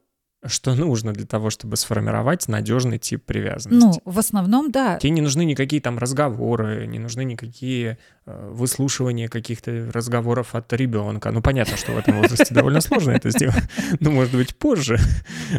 Что 0.45 0.75
нужно 0.75 1.13
для 1.13 1.25
того, 1.25 1.49
чтобы 1.49 1.77
сформировать 1.77 2.47
надежный 2.47 2.99
тип 2.99 3.23
привязанности. 3.23 4.01
Ну, 4.05 4.11
в 4.11 4.19
основном, 4.19 4.71
да. 4.71 4.97
Тебе 4.97 5.11
не 5.11 5.21
нужны 5.21 5.45
никакие 5.45 5.81
там 5.81 5.97
разговоры, 5.97 6.85
не 6.87 6.99
нужны 6.99 7.23
никакие 7.23 7.97
э, 8.25 8.49
выслушивания 8.51 9.29
каких-то 9.29 9.89
разговоров 9.93 10.55
от 10.55 10.71
ребенка. 10.73 11.31
Ну, 11.31 11.41
понятно, 11.41 11.77
что 11.77 11.93
в 11.93 11.97
этом 11.97 12.19
возрасте 12.19 12.53
довольно 12.53 12.81
сложно 12.81 13.11
это 13.11 13.29
сделать, 13.29 13.63
но, 13.99 14.11
может 14.11 14.33
быть, 14.33 14.55
позже. 14.55 14.97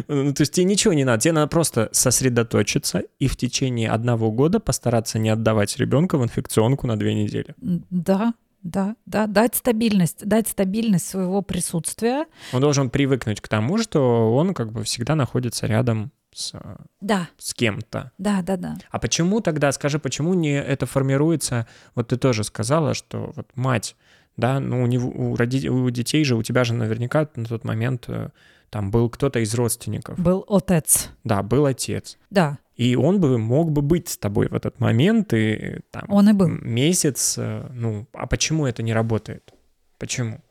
Ну, 0.07 0.33
то 0.33 0.41
есть 0.41 0.53
тебе 0.53 0.65
ничего 0.65 0.93
не 0.93 1.03
надо, 1.03 1.21
тебе 1.21 1.33
надо 1.33 1.47
просто 1.47 1.89
сосредоточиться 1.91 3.03
и 3.19 3.27
в 3.27 3.37
течение 3.37 3.89
одного 3.89 4.31
года 4.31 4.59
постараться 4.59 5.19
не 5.19 5.29
отдавать 5.29 5.77
ребенка 5.77 6.17
в 6.17 6.23
инфекционку 6.23 6.87
на 6.87 6.97
две 6.97 7.13
недели. 7.13 7.55
Да, 7.57 8.33
да, 8.65 8.95
да, 9.05 9.27
дать 9.27 9.55
стабильность, 9.55 10.25
дать 10.25 10.47
стабильность 10.47 11.07
своего 11.07 11.41
присутствия. 11.43 12.25
Он 12.51 12.61
должен 12.61 12.89
привыкнуть 12.89 13.39
к 13.39 13.47
тому, 13.47 13.77
что 13.77 14.35
он 14.35 14.53
как 14.55 14.71
бы 14.71 14.83
всегда 14.83 15.15
находится 15.15 15.67
рядом 15.67 16.11
с, 16.33 16.53
да. 16.99 17.29
с 17.37 17.53
кем-то. 17.53 18.11
Да, 18.17 18.41
да, 18.41 18.57
да. 18.57 18.75
А 18.89 18.99
почему 18.99 19.39
тогда, 19.39 19.71
скажи, 19.71 19.99
почему 19.99 20.33
не 20.33 20.59
это 20.59 20.87
формируется? 20.87 21.67
Вот 21.93 22.07
ты 22.07 22.17
тоже 22.17 22.43
сказала, 22.43 22.95
что 22.95 23.31
вот 23.35 23.47
мать, 23.55 23.95
да, 24.35 24.59
ну 24.59 24.81
у, 24.81 24.87
него, 24.87 25.09
у, 25.09 25.35
роди, 25.35 25.69
у 25.69 25.87
детей 25.91 26.25
же, 26.25 26.35
у 26.35 26.41
тебя 26.41 26.63
же 26.63 26.73
наверняка 26.73 27.29
на 27.35 27.45
тот 27.45 27.63
момент 27.63 28.05
э, 28.07 28.29
там 28.71 28.89
был 28.89 29.09
кто-то 29.09 29.39
из 29.39 29.53
родственников. 29.53 30.19
Был 30.19 30.43
отец. 30.49 31.11
Да, 31.23 31.43
был 31.43 31.67
отец. 31.67 32.17
Да. 32.31 32.57
И 32.75 32.95
он 32.95 33.19
бы 33.19 33.37
мог 33.37 33.71
бы 33.71 33.81
быть 33.81 34.09
с 34.09 34.17
тобой 34.17 34.47
в 34.47 34.53
этот 34.53 34.79
момент 34.79 35.33
и 35.33 35.79
там 35.91 36.03
он 36.09 36.29
и 36.29 36.33
был. 36.33 36.47
месяц. 36.47 37.35
Э, 37.37 37.69
ну, 37.73 38.07
а 38.13 38.27
почему 38.27 38.65
это 38.65 38.83
не 38.83 38.93
работает? 38.93 39.53
Почему? 39.97 40.41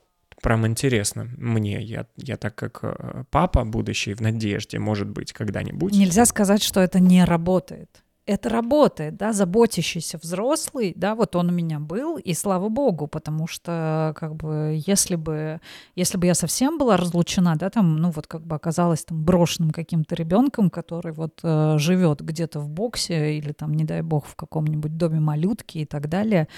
Прям 0.42 0.66
интересно 0.66 1.28
мне. 1.37 1.82
Я, 1.82 2.06
я 2.16 2.37
так 2.37 2.54
как 2.54 2.80
э, 2.82 3.24
папа 3.30 3.64
будущий 3.64 4.14
в 4.14 4.20
надежде, 4.20 4.78
может 4.78 5.08
быть, 5.08 5.32
когда-нибудь. 5.32 5.92
Нельзя 5.92 6.24
сказать, 6.24 6.62
что 6.62 6.80
это 6.80 6.98
не 6.98 7.24
работает 7.24 8.04
это 8.26 8.48
работает, 8.48 9.16
да, 9.16 9.32
заботящийся 9.32 10.18
взрослый, 10.18 10.94
да, 10.96 11.14
вот 11.14 11.37
он 11.37 11.50
у 11.50 11.52
меня 11.52 11.78
был, 11.78 12.16
и 12.16 12.32
слава 12.32 12.68
богу, 12.70 13.06
потому 13.06 13.46
что, 13.46 14.14
как 14.16 14.34
бы, 14.34 14.80
если 14.87 15.16
бы, 15.16 15.60
если 15.94 16.16
бы 16.16 16.26
я 16.26 16.34
совсем 16.34 16.78
была 16.78 16.96
разлучена, 16.96 17.56
да, 17.56 17.68
там, 17.68 17.96
ну, 17.96 18.10
вот 18.10 18.26
как 18.26 18.46
бы 18.46 18.56
оказалась 18.56 19.04
там 19.04 19.22
брошенным 19.22 19.72
каким-то 19.72 20.14
ребенком, 20.14 20.70
который 20.70 21.12
вот 21.12 21.40
э, 21.42 21.76
живет 21.78 22.22
где-то 22.22 22.60
в 22.60 22.70
боксе 22.70 23.37
или 23.37 23.52
там, 23.52 23.74
не 23.74 23.84
дай 23.84 24.00
бог, 24.00 24.26
в 24.26 24.37
каком-нибудь 24.37 24.96
доме 24.96 25.20
малютки 25.20 25.78
и 25.78 25.84
так 25.84 26.08
далее, 26.08 26.48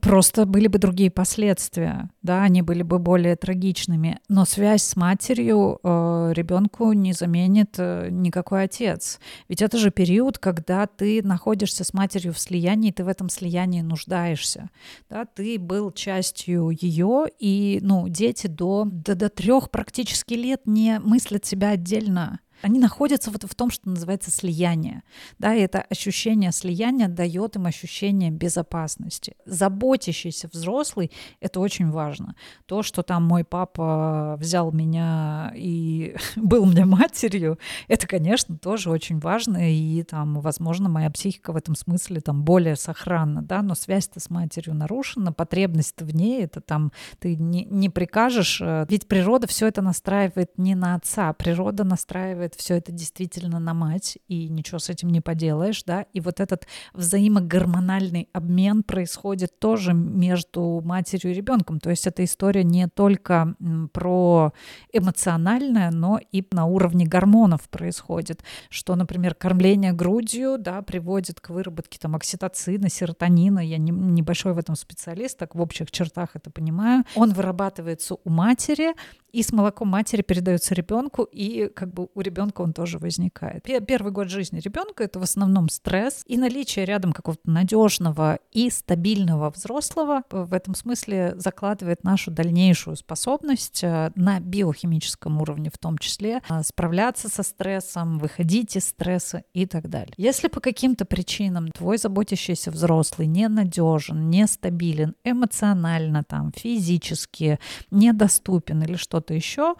просто 0.00 0.46
были 0.46 0.68
бы 0.68 0.78
другие 0.78 1.10
последствия, 1.10 2.08
да, 2.22 2.42
они 2.42 2.62
были 2.62 2.82
бы 2.82 3.00
более 3.00 3.34
трагичными, 3.34 4.20
но 4.28 4.44
связь 4.44 4.84
с 4.84 4.94
матерью 4.94 5.80
э, 5.82 6.32
ребенку 6.34 6.92
не 6.92 7.12
заменит 7.12 7.74
э, 7.78 8.10
никакой 8.10 8.64
отец, 8.64 9.18
ведь 9.48 9.60
это 9.60 9.76
же 9.76 9.90
период, 9.90 10.38
когда 10.38 10.86
ты 10.86 11.15
находишься 11.22 11.84
с 11.84 11.92
матерью 11.92 12.32
в 12.32 12.38
слиянии, 12.38 12.90
ты 12.90 13.04
в 13.04 13.08
этом 13.08 13.28
слиянии 13.28 13.80
нуждаешься. 13.80 14.70
Да, 15.08 15.24
ты 15.24 15.58
был 15.58 15.90
частью 15.90 16.70
ее, 16.70 17.26
и 17.38 17.78
ну, 17.82 18.08
дети 18.08 18.46
до, 18.46 18.84
до, 18.84 19.14
до 19.14 19.28
трех 19.28 19.70
практически 19.70 20.34
лет 20.34 20.62
не 20.66 20.98
мыслят 21.00 21.44
себя 21.44 21.70
отдельно 21.70 22.40
Они 22.66 22.80
находятся 22.80 23.30
вот 23.30 23.44
в 23.44 23.54
том, 23.54 23.70
что 23.70 23.88
называется 23.88 24.32
слияние. 24.32 25.04
Да, 25.38 25.54
и 25.54 25.60
это 25.60 25.82
ощущение 25.82 26.50
слияния 26.50 27.06
дает 27.06 27.54
им 27.54 27.66
ощущение 27.66 28.32
безопасности. 28.32 29.36
Заботящийся 29.44 30.48
взрослый— 30.52 31.12
это 31.40 31.60
очень 31.60 31.92
важно. 31.92 32.34
То, 32.66 32.82
что 32.82 33.04
там 33.04 33.22
мой 33.22 33.44
папа 33.44 34.36
взял 34.40 34.72
меня 34.72 35.52
и 35.54 36.16
был 36.36 36.66
мне 36.66 36.84
матерью, 36.84 37.60
это, 37.86 38.08
конечно, 38.08 38.58
тоже 38.58 38.90
очень 38.90 39.20
важно, 39.20 39.72
и 39.72 40.02
там, 40.02 40.40
возможно, 40.40 40.88
моя 40.88 41.10
психика 41.10 41.52
в 41.52 41.56
этом 41.56 41.76
смысле 41.76 42.20
там 42.20 42.42
более 42.42 42.74
сохранна, 42.74 43.42
да, 43.42 43.62
но 43.62 43.76
связь-то 43.76 44.18
с 44.18 44.28
матерью 44.28 44.74
нарушена, 44.74 45.32
потребность 45.32 46.02
в 46.02 46.12
ней, 46.12 46.42
это 46.42 46.60
там 46.60 46.90
ты 47.20 47.36
не, 47.36 47.64
не 47.64 47.90
прикажешь, 47.90 48.60
э, 48.60 48.86
ведь 48.88 49.06
природа 49.06 49.46
все 49.46 49.68
это 49.68 49.82
настраивает 49.82 50.58
не 50.58 50.74
на 50.74 50.96
отца, 50.96 51.32
природа 51.32 51.84
настраивает 51.84 52.55
все 52.56 52.76
это 52.76 52.92
действительно 52.92 53.58
на 53.58 53.74
мать, 53.74 54.18
и 54.28 54.48
ничего 54.48 54.78
с 54.78 54.88
этим 54.88 55.10
не 55.10 55.20
поделаешь, 55.20 55.82
да, 55.84 56.02
и 56.12 56.20
вот 56.20 56.40
этот 56.40 56.66
взаимогормональный 56.92 58.28
обмен 58.32 58.82
происходит 58.82 59.58
тоже 59.58 59.92
между 59.92 60.80
матерью 60.84 61.32
и 61.32 61.34
ребенком, 61.34 61.80
то 61.80 61.90
есть 61.90 62.06
эта 62.06 62.24
история 62.24 62.64
не 62.64 62.88
только 62.88 63.54
про 63.92 64.52
эмоциональное, 64.92 65.90
но 65.90 66.18
и 66.32 66.44
на 66.52 66.66
уровне 66.66 67.06
гормонов 67.06 67.68
происходит, 67.68 68.42
что, 68.70 68.94
например, 68.94 69.34
кормление 69.34 69.92
грудью, 69.92 70.56
да, 70.58 70.82
приводит 70.82 71.40
к 71.40 71.50
выработке 71.50 71.98
там 71.98 72.16
окситоцина, 72.16 72.88
серотонина, 72.88 73.60
я 73.60 73.78
не, 73.78 73.90
небольшой 73.90 74.52
в 74.52 74.58
этом 74.58 74.76
специалист, 74.76 75.38
так 75.38 75.54
в 75.54 75.60
общих 75.60 75.90
чертах 75.90 76.30
это 76.34 76.50
понимаю, 76.50 77.04
он 77.14 77.32
вырабатывается 77.32 78.16
у 78.24 78.30
матери, 78.30 78.94
и 79.36 79.42
с 79.42 79.52
молоком 79.52 79.88
матери 79.88 80.22
передается 80.22 80.74
ребенку, 80.74 81.24
и 81.24 81.68
как 81.68 81.92
бы 81.92 82.08
у 82.14 82.20
ребенка 82.22 82.62
он 82.62 82.72
тоже 82.72 82.96
возникает. 82.96 83.64
Первый 83.86 84.10
год 84.10 84.30
жизни 84.30 84.60
ребенка 84.60 85.04
это 85.04 85.18
в 85.18 85.22
основном 85.22 85.68
стресс 85.68 86.22
и 86.26 86.38
наличие 86.38 86.86
рядом 86.86 87.12
какого-то 87.12 87.50
надежного 87.50 88.38
и 88.52 88.70
стабильного 88.70 89.50
взрослого 89.50 90.22
в 90.30 90.54
этом 90.54 90.74
смысле 90.74 91.34
закладывает 91.36 92.02
нашу 92.02 92.30
дальнейшую 92.30 92.96
способность 92.96 93.84
э, 93.84 94.10
на 94.14 94.40
биохимическом 94.40 95.38
уровне 95.42 95.68
в 95.70 95.76
том 95.76 95.98
числе 95.98 96.40
э, 96.48 96.62
справляться 96.62 97.28
со 97.28 97.42
стрессом, 97.42 98.18
выходить 98.18 98.74
из 98.76 98.86
стресса 98.88 99.42
и 99.52 99.66
так 99.66 99.90
далее. 99.90 100.14
Если 100.16 100.48
по 100.48 100.60
каким-то 100.60 101.04
причинам 101.04 101.68
твой 101.72 101.98
заботящийся 101.98 102.70
взрослый 102.70 103.26
ненадежен, 103.26 104.30
нестабилен 104.30 105.14
эмоционально, 105.24 106.22
там, 106.24 106.52
физически, 106.56 107.58
недоступен 107.90 108.82
или 108.82 108.96
что-то 108.96 109.25
что-то 109.26 109.34
еще, 109.34 109.74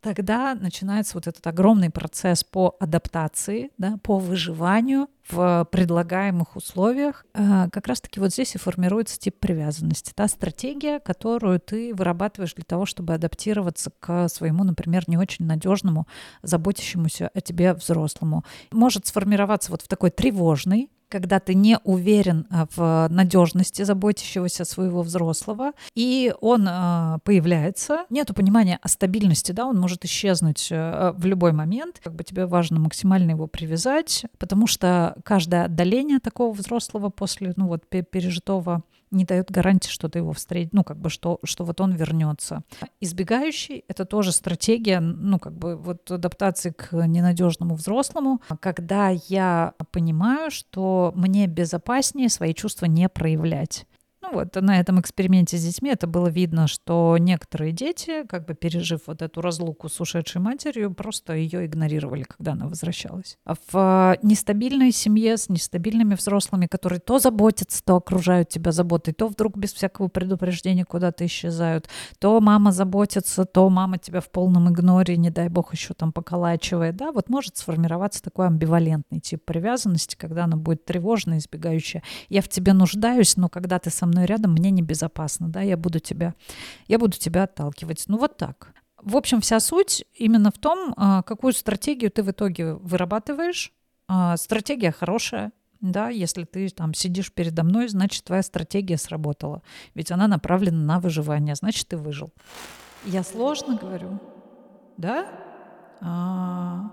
тогда 0.00 0.54
начинается 0.54 1.14
вот 1.14 1.26
этот 1.26 1.46
огромный 1.46 1.90
процесс 1.90 2.44
по 2.44 2.76
адаптации, 2.80 3.70
да, 3.78 3.98
по 4.02 4.18
выживанию 4.18 5.08
в 5.28 5.66
предлагаемых 5.70 6.56
условиях. 6.56 7.24
А, 7.34 7.68
как 7.70 7.86
раз-таки 7.86 8.18
вот 8.20 8.32
здесь 8.32 8.54
и 8.54 8.58
формируется 8.58 9.18
тип 9.18 9.38
привязанности, 9.38 10.12
та 10.14 10.26
стратегия, 10.28 10.98
которую 10.98 11.60
ты 11.60 11.94
вырабатываешь 11.94 12.54
для 12.54 12.64
того, 12.64 12.86
чтобы 12.86 13.14
адаптироваться 13.14 13.92
к 14.00 14.28
своему, 14.28 14.64
например, 14.64 15.04
не 15.06 15.16
очень 15.16 15.46
надежному, 15.46 16.06
заботящемуся 16.42 17.30
о 17.32 17.40
тебе 17.40 17.72
взрослому. 17.74 18.44
Может 18.72 19.06
сформироваться 19.06 19.70
вот 19.70 19.82
в 19.82 19.88
такой 19.88 20.10
тревожный 20.10 20.90
когда 21.12 21.40
ты 21.40 21.54
не 21.54 21.78
уверен 21.84 22.46
а, 22.50 22.66
в 22.74 23.08
надежности 23.12 23.82
заботящегося 23.82 24.64
своего 24.64 25.02
взрослого, 25.02 25.72
и 25.94 26.32
он 26.40 26.66
э, 26.66 27.18
появляется, 27.22 28.06
нету 28.08 28.32
понимания 28.32 28.78
о 28.80 28.88
стабильности, 28.88 29.52
да, 29.52 29.66
он 29.66 29.78
может 29.78 30.06
исчезнуть 30.06 30.68
э, 30.70 31.12
в 31.14 31.26
любой 31.26 31.52
момент, 31.52 32.00
как 32.02 32.14
бы 32.14 32.24
тебе 32.24 32.46
важно 32.46 32.80
максимально 32.80 33.32
его 33.32 33.46
привязать, 33.46 34.24
потому 34.38 34.66
что 34.66 35.16
каждое 35.22 35.66
отдаление 35.66 36.18
такого 36.18 36.54
взрослого 36.54 37.10
после, 37.10 37.52
ну 37.56 37.66
вот, 37.66 37.86
пережитого 37.86 38.82
не 39.12 39.24
дает 39.24 39.50
гарантии, 39.50 39.90
что 39.90 40.08
ты 40.08 40.18
его 40.18 40.32
встретишь, 40.32 40.72
ну, 40.72 40.84
как 40.84 40.98
бы, 40.98 41.10
что, 41.10 41.38
что 41.44 41.64
вот 41.64 41.80
он 41.80 41.92
вернется. 41.92 42.62
Избегающий— 43.00 43.84
это 43.88 44.04
тоже 44.04 44.32
стратегия, 44.32 45.00
ну, 45.00 45.38
как 45.38 45.52
бы, 45.52 45.76
вот 45.76 46.10
адаптации 46.10 46.70
к 46.70 46.92
ненадежному 47.06 47.74
взрослому, 47.74 48.40
когда 48.60 49.10
я 49.28 49.74
понимаю, 49.90 50.50
что 50.50 51.12
мне 51.14 51.46
безопаснее 51.46 52.28
свои 52.28 52.54
чувства 52.54 52.86
не 52.86 53.08
проявлять. 53.08 53.86
Вот 54.32 54.54
на 54.54 54.80
этом 54.80 54.98
эксперименте 54.98 55.58
с 55.58 55.64
детьми 55.64 55.90
это 55.90 56.06
было 56.06 56.28
видно, 56.28 56.66
что 56.66 57.16
некоторые 57.18 57.72
дети, 57.72 58.24
как 58.26 58.46
бы 58.46 58.54
пережив 58.54 59.02
вот 59.06 59.20
эту 59.20 59.42
разлуку 59.42 59.90
с 59.90 60.00
ушедшей 60.00 60.40
матерью, 60.40 60.92
просто 60.94 61.34
ее 61.34 61.66
игнорировали, 61.66 62.22
когда 62.22 62.52
она 62.52 62.66
возвращалась. 62.66 63.36
А 63.44 63.54
в 63.70 64.18
нестабильной 64.22 64.90
семье 64.90 65.36
с 65.36 65.50
нестабильными 65.50 66.14
взрослыми, 66.14 66.66
которые 66.66 67.00
то 67.00 67.18
заботятся, 67.18 67.84
то 67.84 67.96
окружают 67.96 68.48
тебя 68.48 68.72
заботой, 68.72 69.12
то 69.12 69.28
вдруг 69.28 69.58
без 69.58 69.72
всякого 69.74 70.08
предупреждения 70.08 70.86
куда-то 70.86 71.26
исчезают, 71.26 71.88
то 72.18 72.40
мама 72.40 72.72
заботится, 72.72 73.44
то 73.44 73.68
мама 73.68 73.98
тебя 73.98 74.20
в 74.20 74.30
полном 74.30 74.70
игноре, 74.70 75.18
не 75.18 75.30
дай 75.30 75.48
бог, 75.48 75.74
еще 75.74 75.92
там 75.92 76.10
поколачивает, 76.10 76.96
да, 76.96 77.12
вот 77.12 77.28
может 77.28 77.58
сформироваться 77.58 78.22
такой 78.22 78.46
амбивалентный 78.46 79.20
тип 79.20 79.44
привязанности, 79.44 80.16
когда 80.16 80.44
она 80.44 80.56
будет 80.56 80.86
тревожная, 80.86 81.38
избегающая. 81.38 82.02
Я 82.30 82.40
в 82.40 82.48
тебе 82.48 82.72
нуждаюсь, 82.72 83.36
но 83.36 83.48
когда 83.48 83.78
ты 83.78 83.90
со 83.90 84.06
мной 84.06 84.21
рядом, 84.24 84.52
мне 84.52 84.70
небезопасно, 84.70 85.48
да, 85.48 85.60
я 85.60 85.76
буду 85.76 85.98
тебя, 85.98 86.34
я 86.88 86.98
буду 86.98 87.16
тебя 87.16 87.44
отталкивать. 87.44 88.04
Ну 88.08 88.18
вот 88.18 88.36
так. 88.36 88.72
В 89.02 89.16
общем, 89.16 89.40
вся 89.40 89.58
суть 89.58 90.04
именно 90.14 90.50
в 90.50 90.58
том, 90.58 90.94
а, 90.96 91.22
какую 91.22 91.52
стратегию 91.52 92.10
ты 92.10 92.22
в 92.22 92.30
итоге 92.30 92.74
вырабатываешь. 92.74 93.72
А, 94.06 94.36
стратегия 94.36 94.92
хорошая, 94.92 95.52
да, 95.80 96.08
если 96.08 96.44
ты 96.44 96.68
там 96.68 96.94
сидишь 96.94 97.32
передо 97.32 97.64
мной, 97.64 97.88
значит, 97.88 98.24
твоя 98.24 98.42
стратегия 98.42 98.96
сработала. 98.96 99.62
Ведь 99.94 100.12
она 100.12 100.28
направлена 100.28 100.78
на 100.78 101.00
выживание, 101.00 101.56
значит, 101.56 101.88
ты 101.88 101.96
выжил. 101.96 102.32
Я 103.04 103.24
сложно 103.24 103.76
говорю, 103.76 104.20
да? 104.96 105.26
А... 106.00 106.90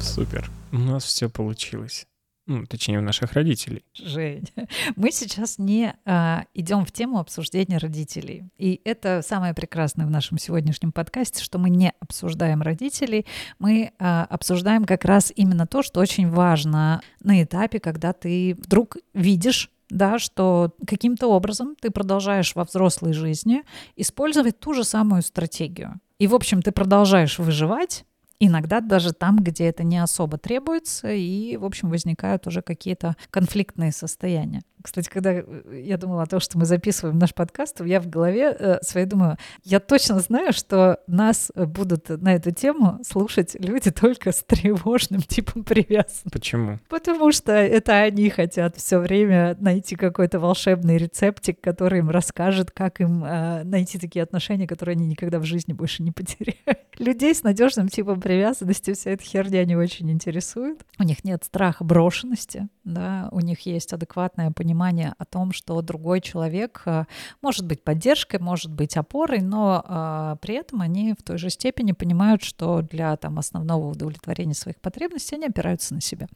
Супер. 0.00 0.50
У 0.72 0.78
нас 0.78 1.04
все 1.04 1.28
получилось. 1.28 2.06
Ну, 2.46 2.66
точнее, 2.66 2.98
у 2.98 3.02
наших 3.02 3.34
родителей. 3.34 3.84
Жень, 3.94 4.48
мы 4.96 5.12
сейчас 5.12 5.58
не 5.58 5.94
а, 6.04 6.46
идем 6.52 6.84
в 6.84 6.90
тему 6.90 7.20
обсуждения 7.20 7.78
родителей. 7.78 8.50
И 8.58 8.80
это 8.84 9.22
самое 9.22 9.54
прекрасное 9.54 10.04
в 10.04 10.10
нашем 10.10 10.36
сегодняшнем 10.36 10.90
подкасте, 10.90 11.44
что 11.44 11.58
мы 11.58 11.70
не 11.70 11.92
обсуждаем 12.00 12.62
родителей, 12.62 13.24
мы 13.60 13.92
а, 14.00 14.24
обсуждаем 14.24 14.84
как 14.84 15.04
раз 15.04 15.32
именно 15.36 15.66
то, 15.66 15.82
что 15.82 16.00
очень 16.00 16.28
важно 16.28 17.02
на 17.22 17.40
этапе, 17.40 17.78
когда 17.78 18.12
ты 18.12 18.56
вдруг 18.58 18.96
видишь 19.14 19.70
да, 19.88 20.18
что 20.18 20.74
каким-то 20.86 21.28
образом 21.28 21.76
ты 21.80 21.90
продолжаешь 21.90 22.54
во 22.54 22.64
взрослой 22.64 23.12
жизни 23.12 23.62
использовать 23.96 24.58
ту 24.58 24.72
же 24.72 24.84
самую 24.84 25.22
стратегию. 25.22 26.00
И, 26.18 26.26
в 26.26 26.34
общем, 26.34 26.62
ты 26.62 26.70
продолжаешь 26.70 27.38
выживать, 27.38 28.04
Иногда 28.42 28.80
даже 28.80 29.12
там, 29.12 29.38
где 29.38 29.66
это 29.66 29.84
не 29.84 29.98
особо 29.98 30.38
требуется, 30.38 31.12
и, 31.12 31.58
в 31.58 31.64
общем, 31.64 31.90
возникают 31.90 32.46
уже 32.46 32.62
какие-то 32.62 33.14
конфликтные 33.30 33.92
состояния. 33.92 34.62
Кстати, 34.82 35.08
когда 35.08 35.32
э, 35.32 35.44
я 35.84 35.96
думала 35.98 36.22
о 36.22 36.26
том, 36.26 36.40
что 36.40 36.58
мы 36.58 36.64
записываем 36.64 37.18
наш 37.18 37.34
подкаст, 37.34 37.80
я 37.84 38.00
в 38.00 38.08
голове 38.08 38.56
э, 38.58 38.78
своей 38.82 39.06
думаю, 39.06 39.36
я 39.64 39.80
точно 39.80 40.20
знаю, 40.20 40.52
что 40.52 41.00
нас 41.06 41.52
будут 41.54 42.08
на 42.08 42.34
эту 42.34 42.50
тему 42.50 43.00
слушать 43.06 43.56
люди 43.58 43.90
только 43.90 44.32
с 44.32 44.42
тревожным 44.42 45.20
типом 45.22 45.64
привязанности. 45.64 46.30
Почему? 46.32 46.78
Потому 46.88 47.32
что 47.32 47.52
это 47.52 47.98
они 47.98 48.30
хотят 48.30 48.76
все 48.76 48.98
время 48.98 49.56
найти 49.60 49.96
какой-то 49.96 50.40
волшебный 50.40 50.96
рецептик, 50.96 51.60
который 51.60 51.98
им 51.98 52.10
расскажет, 52.10 52.70
как 52.70 53.00
им 53.00 53.24
э, 53.24 53.64
найти 53.64 53.98
такие 53.98 54.22
отношения, 54.22 54.66
которые 54.66 54.94
они 54.94 55.06
никогда 55.06 55.38
в 55.38 55.44
жизни 55.44 55.72
больше 55.72 56.02
не 56.02 56.12
потеряют. 56.12 56.58
Людей 56.98 57.34
с 57.34 57.42
надежным 57.42 57.88
типом 57.88 58.20
привязанности 58.20 58.94
вся 58.94 59.10
эта 59.10 59.22
херня 59.22 59.64
не 59.64 59.76
очень 59.76 60.10
интересует. 60.10 60.80
У 60.98 61.02
них 61.02 61.24
нет 61.24 61.44
страха 61.44 61.84
брошенности, 61.84 62.68
да, 62.84 63.28
у 63.32 63.40
них 63.40 63.60
есть 63.60 63.92
адекватное 63.92 64.50
понимание 64.50 64.69
понимание 64.70 65.14
о 65.18 65.24
том, 65.24 65.52
что 65.52 65.82
другой 65.82 66.20
человек 66.20 66.82
э, 66.86 67.04
может 67.42 67.66
быть 67.66 67.82
поддержкой, 67.82 68.38
может 68.38 68.70
быть 68.70 68.96
опорой, 68.96 69.40
но 69.40 69.84
э, 69.84 70.36
при 70.40 70.54
этом 70.54 70.80
они 70.80 71.14
в 71.18 71.22
той 71.24 71.38
же 71.38 71.50
степени 71.50 71.90
понимают, 71.90 72.42
что 72.44 72.82
для 72.82 73.16
там, 73.16 73.38
основного 73.40 73.90
удовлетворения 73.90 74.54
своих 74.54 74.76
потребностей 74.76 75.34
они 75.34 75.46
опираются 75.46 75.94
на 75.94 76.00
себя. 76.00 76.28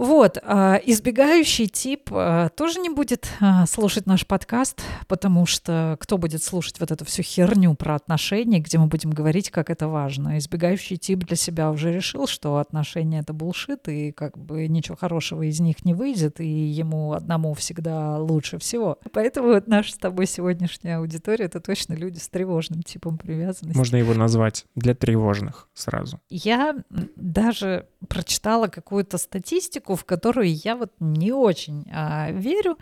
Вот, 0.00 0.38
а, 0.42 0.80
избегающий 0.86 1.66
тип 1.66 2.08
а, 2.10 2.48
тоже 2.48 2.80
не 2.80 2.88
будет 2.88 3.28
а, 3.38 3.66
слушать 3.66 4.06
наш 4.06 4.26
подкаст, 4.26 4.80
потому 5.08 5.44
что 5.44 5.98
кто 6.00 6.16
будет 6.16 6.42
слушать 6.42 6.80
вот 6.80 6.90
эту 6.90 7.04
всю 7.04 7.22
херню 7.22 7.74
про 7.74 7.96
отношения, 7.96 8.60
где 8.60 8.78
мы 8.78 8.86
будем 8.86 9.10
говорить, 9.10 9.50
как 9.50 9.68
это 9.68 9.88
важно. 9.88 10.38
Избегающий 10.38 10.96
тип 10.96 11.18
для 11.24 11.36
себя 11.36 11.70
уже 11.70 11.92
решил, 11.92 12.26
что 12.26 12.56
отношения— 12.56 13.18
это 13.20 13.34
булшит, 13.34 13.88
и 13.88 14.10
как 14.12 14.38
бы 14.38 14.68
ничего 14.68 14.96
хорошего 14.96 15.42
из 15.42 15.60
них 15.60 15.84
не 15.84 15.92
выйдет, 15.92 16.40
и 16.40 16.48
ему 16.48 17.12
одному 17.12 17.52
всегда 17.52 18.16
лучше 18.16 18.56
всего. 18.56 18.98
Поэтому 19.12 19.48
вот 19.48 19.68
наша 19.68 19.92
с 19.92 19.98
тобой 19.98 20.24
сегодняшняя 20.24 20.96
аудитория— 20.96 21.44
это 21.46 21.60
точно 21.60 21.92
люди 21.92 22.16
с 22.16 22.28
тревожным 22.30 22.82
типом 22.82 23.18
привязанности. 23.18 23.76
Можно 23.76 23.96
его 23.96 24.14
назвать 24.14 24.64
для 24.74 24.94
тревожных 24.94 25.68
сразу. 25.74 26.20
Я 26.30 26.74
даже 27.16 27.86
прочитала 28.08 28.68
какую-то 28.68 29.18
статистику, 29.18 29.94
в 29.94 30.04
которую 30.04 30.54
я 30.54 30.76
вот 30.76 30.92
не 31.00 31.32
очень 31.32 31.86
а, 31.92 32.30
верю. 32.30 32.78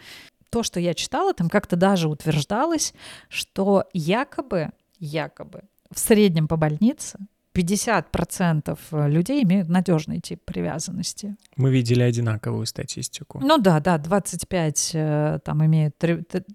То, 0.50 0.62
что 0.62 0.80
я 0.80 0.94
читала, 0.94 1.34
там 1.34 1.50
как-то 1.50 1.76
даже 1.76 2.08
утверждалось, 2.08 2.94
что 3.28 3.84
якобы, 3.92 4.70
якобы 4.98 5.62
в 5.90 5.98
среднем 5.98 6.48
по 6.48 6.56
больнице 6.56 7.18
50% 7.58 9.08
людей 9.08 9.42
имеют 9.42 9.68
надежный 9.68 10.20
тип 10.20 10.40
привязанности. 10.44 11.36
Мы 11.56 11.70
видели 11.70 12.02
одинаковую 12.02 12.66
статистику. 12.66 13.40
Ну 13.42 13.58
да, 13.58 13.80
да, 13.80 13.98
25 13.98 14.90
э, 14.94 15.38
там 15.44 15.66
имеют 15.66 15.96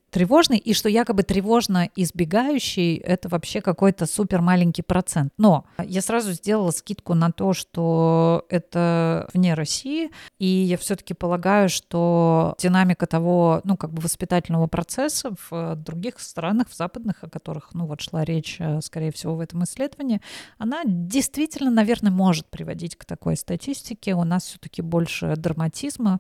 тревожный, 0.09 0.57
и 0.57 0.73
что 0.73 0.87
якобы 0.87 1.23
тревожно 1.23 1.89
избегающий— 1.95 2.95
это 2.97 3.27
вообще 3.27 3.59
какой-то 3.59 4.05
супер 4.05 4.41
маленький 4.41 4.81
процент. 4.81 5.33
Но 5.37 5.65
я 5.83 6.01
сразу 6.01 6.31
сделала 6.31 6.71
скидку 6.71 7.13
на 7.15 7.31
то, 7.31 7.53
что 7.53 8.45
это 8.49 9.27
вне 9.33 9.55
России, 9.55 10.09
и 10.39 10.45
я 10.45 10.77
все-таки 10.77 11.13
полагаю, 11.13 11.67
что 11.67 12.55
динамика 12.59 13.07
того, 13.07 13.61
ну, 13.65 13.75
как 13.75 13.91
бы 13.91 14.01
воспитательного 14.01 14.67
процесса 14.67 15.35
в 15.49 15.75
других 15.75 16.19
странах, 16.19 16.69
в 16.69 16.75
западных, 16.75 17.23
о 17.23 17.29
которых, 17.29 17.73
ну, 17.73 17.85
вот 17.85 17.99
шла 18.01 18.23
речь, 18.23 18.57
э, 18.59 18.79
скорее 18.81 19.11
всего, 19.11 19.35
в 19.35 19.41
этом 19.41 19.63
исследовании, 19.65 20.21
она 20.57 20.83
действительно, 20.93 21.71
наверное, 21.71 22.11
может 22.11 22.47
приводить 22.49 22.95
к 22.95 23.05
такой 23.05 23.35
статистике. 23.35 24.15
У 24.15 24.23
нас 24.23 24.45
все-таки 24.45 24.81
больше 24.81 25.35
драматизма, 25.35 26.19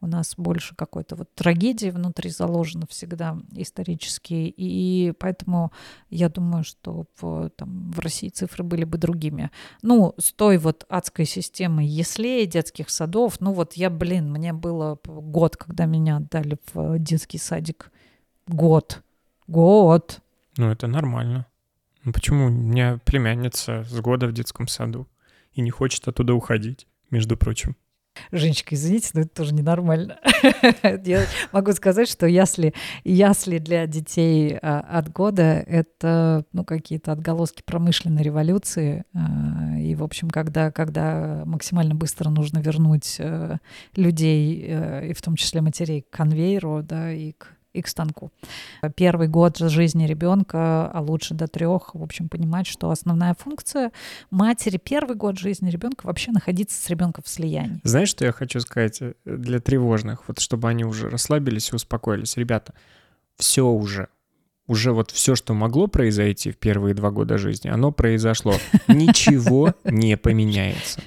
у 0.00 0.06
нас 0.06 0.34
больше 0.36 0.74
какой-то 0.74 1.16
вот 1.16 1.34
трагедии 1.34 1.90
внутри 1.90 2.30
заложено 2.30 2.86
всегда 2.88 3.38
исторически, 3.54 4.34
и 4.56 5.12
поэтому 5.18 5.72
я 6.10 6.28
думаю, 6.28 6.64
что 6.64 7.06
в, 7.20 7.50
там, 7.50 7.90
в 7.92 7.98
России 8.00 8.28
цифры 8.28 8.64
были 8.64 8.84
бы 8.84 8.98
другими. 8.98 9.50
Ну, 9.82 10.14
с 10.18 10.32
той 10.32 10.58
вот 10.58 10.84
адской 10.88 11.24
системой 11.24 11.86
яслей, 11.86 12.46
детских 12.46 12.90
садов, 12.90 13.40
ну 13.40 13.52
вот 13.52 13.74
я, 13.74 13.90
блин, 13.90 14.30
мне 14.32 14.52
было 14.52 14.98
год, 15.04 15.56
когда 15.56 15.84
меня 15.86 16.16
отдали 16.16 16.58
в 16.72 16.98
детский 16.98 17.38
садик. 17.38 17.90
Год. 18.46 19.02
Год. 19.46 20.20
Ну, 20.56 20.70
это 20.70 20.86
нормально. 20.86 21.46
Ну 22.04 22.12
почему? 22.12 22.46
У 22.46 22.50
меня 22.50 22.98
племянница 23.04 23.84
с 23.88 24.00
года 24.00 24.26
в 24.26 24.32
детском 24.32 24.66
саду 24.66 25.08
и 25.52 25.60
не 25.60 25.70
хочет 25.70 26.06
оттуда 26.08 26.34
уходить, 26.34 26.86
между 27.10 27.36
прочим. 27.36 27.76
Женечка, 28.30 28.74
извините, 28.74 29.10
но 29.14 29.20
это 29.22 29.30
тоже 29.30 29.54
ненормально. 29.54 30.18
Я 31.04 31.24
могу 31.50 31.72
сказать, 31.72 32.08
что 32.08 32.26
ясли, 32.26 32.74
ясли 33.04 33.58
для 33.58 33.86
детей 33.86 34.58
а, 34.60 34.80
от 34.80 35.10
года— 35.10 35.42
это 35.66 36.44
ну, 36.52 36.64
какие-то 36.64 37.12
отголоски 37.12 37.62
промышленной 37.64 38.22
революции. 38.22 39.04
А, 39.14 39.78
и, 39.78 39.94
в 39.94 40.02
общем, 40.02 40.28
когда, 40.28 40.70
когда 40.70 41.42
максимально 41.46 41.94
быстро 41.94 42.28
нужно 42.28 42.58
вернуть 42.58 43.16
э, 43.18 43.56
людей, 43.96 44.62
э, 44.68 45.08
и 45.08 45.12
в 45.14 45.22
том 45.22 45.36
числе 45.36 45.62
матерей, 45.62 46.02
к 46.02 46.10
конвейеру 46.10 46.82
да, 46.82 47.12
и 47.12 47.32
к 47.32 47.48
и 47.72 47.82
к 47.82 47.88
станку. 47.88 48.30
Первый 48.96 49.28
год 49.28 49.58
жизни 49.58 50.06
ребенка, 50.06 50.90
а 50.90 51.00
лучше 51.00 51.34
до 51.34 51.46
трех, 51.48 51.94
в 51.94 52.02
общем, 52.02 52.28
понимать, 52.28 52.66
что 52.66 52.90
основная 52.90 53.34
функция 53.34 53.92
матери 54.30 54.76
первый 54.76 55.16
год 55.16 55.38
жизни 55.38 55.70
ребенка 55.70 56.06
вообще 56.06 56.32
находиться 56.32 56.80
с 56.80 56.88
ребенком 56.88 57.24
в 57.24 57.28
слиянии. 57.28 57.80
Знаешь, 57.84 58.08
что 58.08 58.24
я 58.24 58.32
хочу 58.32 58.60
сказать 58.60 59.00
э, 59.00 59.14
для 59.24 59.60
тревожных, 59.60 60.24
вот 60.28 60.40
чтобы 60.40 60.68
они 60.68 60.84
уже 60.84 61.08
расслабились 61.08 61.70
и 61.72 61.76
успокоились. 61.76 62.36
Ребята, 62.36 62.74
все 63.36 63.66
уже, 63.66 64.08
уже 64.66 64.92
вот 64.92 65.10
все, 65.10 65.34
что 65.34 65.54
могло 65.54 65.86
произойти 65.86 66.50
в 66.50 66.58
первые 66.58 66.94
два 66.94 67.10
года 67.10 67.38
жизни, 67.38 67.68
оно 67.68 67.92
произошло. 67.92 68.54
Ничего 68.88 69.74
не 69.84 70.16
поменяется. 70.16 71.02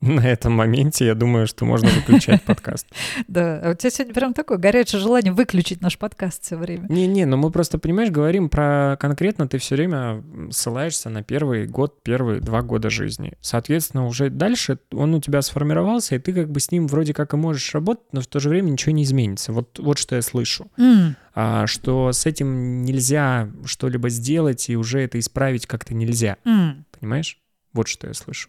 На 0.02 0.26
этом 0.26 0.54
моменте 0.54 1.04
я 1.04 1.14
думаю, 1.14 1.46
что 1.46 1.66
можно 1.66 1.88
выключать 1.90 2.42
подкаст. 2.42 2.86
Да, 3.28 3.60
а 3.62 3.70
у 3.72 3.74
тебя 3.74 3.90
сегодня 3.90 4.14
прям 4.14 4.34
такое 4.34 4.56
горячее 4.56 5.00
желание 5.00 5.32
выключить 5.32 5.80
наш 5.82 5.98
подкаст 5.98 6.42
все 6.42 6.56
время. 6.56 6.86
Не-не, 6.88 7.26
но 7.26 7.36
мы 7.36 7.50
просто, 7.50 7.78
понимаешь, 7.78 8.10
говорим 8.10 8.48
про 8.48 8.96
конкретно, 8.98 9.46
ты 9.46 9.58
все 9.58 9.76
время 9.76 10.24
ссылаешься 10.50 11.10
на 11.10 11.22
первый 11.22 11.66
год, 11.66 12.02
первые 12.02 12.40
два 12.40 12.62
года 12.62 12.88
жизни. 12.88 13.34
Соответственно, 13.40 14.06
уже 14.06 14.30
дальше 14.30 14.78
он 14.90 15.14
у 15.14 15.20
тебя 15.20 15.42
сформировался, 15.42 16.16
и 16.16 16.18
ты 16.18 16.32
как 16.32 16.50
бы 16.50 16.60
с 16.60 16.70
ним 16.70 16.86
вроде 16.86 17.12
как 17.12 17.34
и 17.34 17.36
можешь 17.36 17.74
работать, 17.74 18.06
но 18.12 18.20
в 18.22 18.26
то 18.26 18.40
же 18.40 18.48
время 18.48 18.70
ничего 18.70 18.92
не 18.92 19.02
изменится. 19.02 19.52
Вот, 19.52 19.78
вот 19.78 19.98
что 19.98 20.16
я 20.16 20.22
слышу. 20.22 20.68
Mm. 20.78 21.14
А, 21.34 21.66
что 21.66 22.12
с 22.12 22.24
этим 22.24 22.84
нельзя 22.84 23.50
что-либо 23.66 24.08
сделать, 24.08 24.70
и 24.70 24.76
уже 24.76 25.00
это 25.00 25.18
исправить 25.18 25.66
как-то 25.66 25.94
нельзя. 25.94 26.38
Mm. 26.44 26.84
Понимаешь? 26.98 27.38
Вот 27.72 27.86
что 27.86 28.06
я 28.06 28.14
слышу. 28.14 28.48